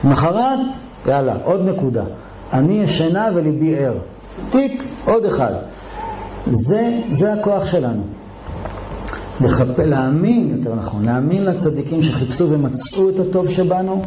למחרת, 0.03 0.59
יאללה, 1.07 1.35
עוד 1.43 1.69
נקודה. 1.69 2.03
אני 2.53 2.73
ישנה 2.73 3.27
וליבי 3.35 3.77
ער. 3.77 3.93
תיק, 4.49 4.83
עוד 5.05 5.25
אחד. 5.25 5.53
זה, 6.51 6.99
זה 7.11 7.33
הכוח 7.33 7.65
שלנו. 7.65 8.03
לחפ... 9.41 9.79
להאמין, 9.79 10.49
יותר 10.57 10.75
נכון, 10.75 11.05
להאמין 11.05 11.45
לצדיקים 11.45 12.01
שחיפשו 12.01 12.49
ומצאו 12.49 13.09
את 13.09 13.19
הטוב 13.19 13.49
שבנו, 13.49 14.01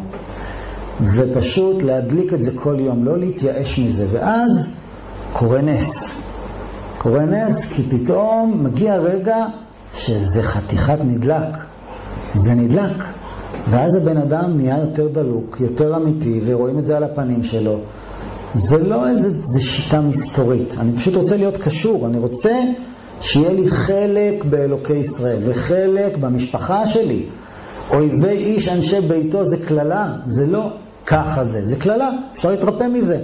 ופשוט 1.16 1.82
להדליק 1.82 2.32
את 2.32 2.42
זה 2.42 2.50
כל 2.54 2.76
יום, 2.78 3.04
לא 3.04 3.18
להתייאש 3.18 3.78
מזה. 3.78 4.06
ואז 4.10 4.70
קורה 5.32 5.60
נס. 5.60 6.14
קורה 6.98 7.24
נס 7.24 7.72
כי 7.72 7.82
פתאום 7.82 8.64
מגיע 8.64 8.96
רגע 8.96 9.46
שזה 9.94 10.42
חתיכת 10.42 10.98
נדלק. 11.04 11.56
זה 12.34 12.54
נדלק. 12.54 13.04
ואז 13.70 13.94
הבן 13.94 14.16
אדם 14.16 14.56
נהיה 14.56 14.78
יותר 14.78 15.08
דלוק, 15.08 15.56
יותר 15.60 15.96
אמיתי, 15.96 16.40
ורואים 16.44 16.78
את 16.78 16.86
זה 16.86 16.96
על 16.96 17.04
הפנים 17.04 17.42
שלו. 17.42 17.78
זה 18.54 18.78
לא 18.78 19.08
איזה 19.08 19.60
שיטה 19.60 20.00
מסתורית. 20.00 20.74
אני 20.78 20.92
פשוט 20.96 21.14
רוצה 21.16 21.36
להיות 21.36 21.56
קשור. 21.56 22.06
אני 22.06 22.18
רוצה 22.18 22.52
שיהיה 23.20 23.52
לי 23.52 23.68
חלק 23.68 24.44
באלוקי 24.44 24.92
ישראל 24.92 25.42
וחלק 25.44 26.16
במשפחה 26.16 26.88
שלי. 26.88 27.22
אויבי 27.90 28.28
איש 28.28 28.68
אנשי 28.68 29.00
ביתו 29.00 29.44
זה 29.44 29.56
קללה, 29.66 30.14
זה 30.26 30.46
לא 30.46 30.72
ככה 31.06 31.44
זה, 31.44 31.66
זה 31.66 31.76
קללה, 31.76 32.10
אפשר 32.32 32.50
להתרפא 32.50 32.84
מזה. 32.88 33.18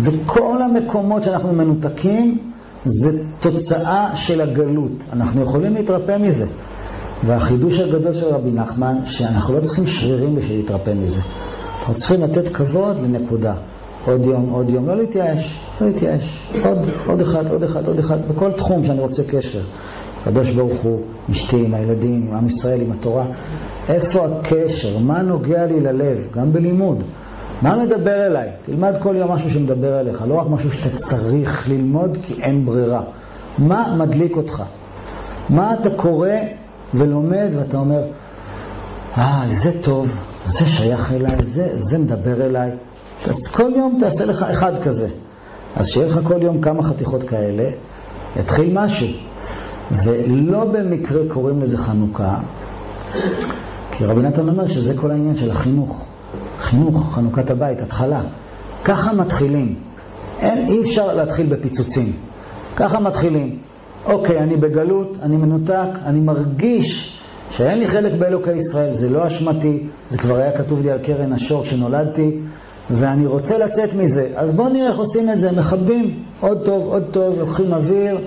וכל 0.00 0.62
המקומות 0.62 1.22
שאנחנו 1.22 1.52
מנותקים 1.52 2.38
זה 2.84 3.22
תוצאה 3.40 4.16
של 4.16 4.40
הגלות, 4.40 5.04
אנחנו 5.12 5.42
יכולים 5.42 5.74
להתרפא 5.74 6.16
מזה. 6.18 6.46
והחידוש 7.26 7.78
הגדול 7.78 8.14
של 8.14 8.26
רבי 8.26 8.50
נחמן, 8.50 8.96
שאנחנו 9.04 9.54
לא 9.54 9.60
צריכים 9.60 9.86
שרירים 9.86 10.36
בשביל 10.36 10.56
להתרפא 10.56 10.90
מזה. 10.90 11.20
אנחנו 11.80 11.94
צריכים 11.94 12.22
לתת 12.22 12.48
כבוד 12.48 13.00
לנקודה. 13.00 13.54
עוד 14.06 14.24
יום, 14.24 14.50
עוד 14.50 14.70
יום, 14.70 14.88
לא 14.88 14.96
להתייאש, 14.96 15.58
לא 15.80 15.86
להתייאש. 15.86 16.38
עוד, 16.64 16.78
עוד 17.06 17.20
אחד, 17.20 17.50
עוד 17.50 17.62
אחד, 17.62 17.86
עוד 17.86 17.98
אחד, 17.98 18.28
בכל 18.28 18.52
תחום 18.52 18.84
שאני 18.84 19.00
רוצה 19.00 19.22
קשר. 19.30 19.60
הקדוש 20.22 20.50
ברוך 20.50 20.80
הוא, 20.80 21.00
אשתי, 21.30 21.64
עם 21.64 21.74
הילדים, 21.74 22.26
עם 22.28 22.34
עם 22.34 22.46
ישראל, 22.46 22.80
עם 22.80 22.92
התורה. 22.92 23.24
איפה 23.88 24.26
הקשר? 24.26 24.98
מה 24.98 25.22
נוגע 25.22 25.66
לי 25.66 25.80
ללב? 25.80 26.18
גם 26.32 26.52
בלימוד. 26.52 27.02
מה 27.62 27.76
מדבר 27.76 28.26
אליי? 28.26 28.48
תלמד 28.64 28.94
כל 28.98 29.14
יום 29.16 29.30
משהו 29.30 29.50
שמדבר 29.50 30.00
אליך, 30.00 30.24
לא 30.28 30.34
רק 30.34 30.46
משהו 30.50 30.72
שאתה 30.72 30.96
צריך 30.96 31.68
ללמוד 31.68 32.18
כי 32.22 32.42
אין 32.42 32.66
ברירה. 32.66 33.02
מה 33.58 33.94
מדליק 33.98 34.36
אותך? 34.36 34.62
מה 35.48 35.74
אתה 35.74 35.90
קורא 35.90 36.28
ולומד 36.94 37.48
ואתה 37.56 37.76
אומר, 37.76 38.02
אה, 39.18 39.44
זה 39.50 39.82
טוב, 39.82 40.08
זה 40.46 40.66
שייך 40.66 41.12
אליי, 41.12 41.36
זה, 41.48 41.68
זה 41.74 41.98
מדבר 41.98 42.46
אליי. 42.46 42.70
אז 43.26 43.46
כל 43.46 43.70
יום 43.76 43.96
תעשה 44.00 44.24
לך 44.24 44.42
אחד 44.42 44.82
כזה. 44.82 45.08
אז 45.76 45.88
שיהיה 45.88 46.06
לך 46.06 46.20
כל 46.22 46.42
יום 46.42 46.60
כמה 46.60 46.82
חתיכות 46.82 47.22
כאלה, 47.22 47.70
יתחיל 48.36 48.70
משהו. 48.72 49.08
ולא 50.04 50.64
במקרה 50.64 51.22
קוראים 51.28 51.60
לזה 51.60 51.78
חנוכה, 51.78 52.38
כי 53.90 54.04
רבי 54.04 54.22
נתן 54.22 54.48
אומר 54.48 54.68
שזה 54.68 54.94
כל 54.96 55.10
העניין 55.10 55.36
של 55.36 55.50
החינוך. 55.50 56.04
חינוך, 56.60 57.14
חנוכת 57.14 57.50
הבית, 57.50 57.80
התחלה. 57.80 58.22
ככה 58.84 59.12
מתחילים. 59.12 59.74
אין, 60.40 60.58
אי 60.58 60.80
אפשר 60.82 61.14
להתחיל 61.14 61.46
בפיצוצים. 61.46 62.12
ככה 62.76 63.00
מתחילים. 63.00 63.58
אוקיי, 64.04 64.38
אני 64.38 64.56
בגלות, 64.56 65.18
אני 65.22 65.36
מנותק, 65.36 65.88
אני 66.04 66.20
מרגיש 66.20 67.18
שאין 67.50 67.78
לי 67.78 67.88
חלק 67.88 68.12
באלוקי 68.18 68.52
ישראל, 68.52 68.94
זה 68.94 69.10
לא 69.10 69.26
אשמתי, 69.26 69.86
זה 70.08 70.18
כבר 70.18 70.36
היה 70.36 70.52
כתוב 70.58 70.80
לי 70.80 70.90
על 70.90 70.98
קרן 70.98 71.32
השור 71.32 71.62
כשנולדתי, 71.62 72.38
ואני 72.98 73.26
רוצה 73.26 73.58
לצאת 73.58 73.94
מזה. 73.94 74.28
אז 74.36 74.52
בואו 74.52 74.68
נראה 74.68 74.88
איך 74.88 74.98
עושים 74.98 75.30
את 75.30 75.40
זה, 75.40 75.52
מכבדים, 75.52 76.22
עוד 76.40 76.64
טוב, 76.64 76.82
עוד 76.86 77.04
טוב, 77.10 77.38
לוקחים 77.38 77.72
אוויר, 77.72 78.18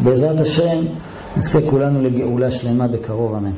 בעזרת 0.00 0.40
השם, 0.40 0.84
נזכה 1.36 1.58
כולנו 1.70 2.02
לגאולה 2.02 2.50
שלמה 2.50 2.88
בקרוב, 2.88 3.34
אמן. 3.34 3.50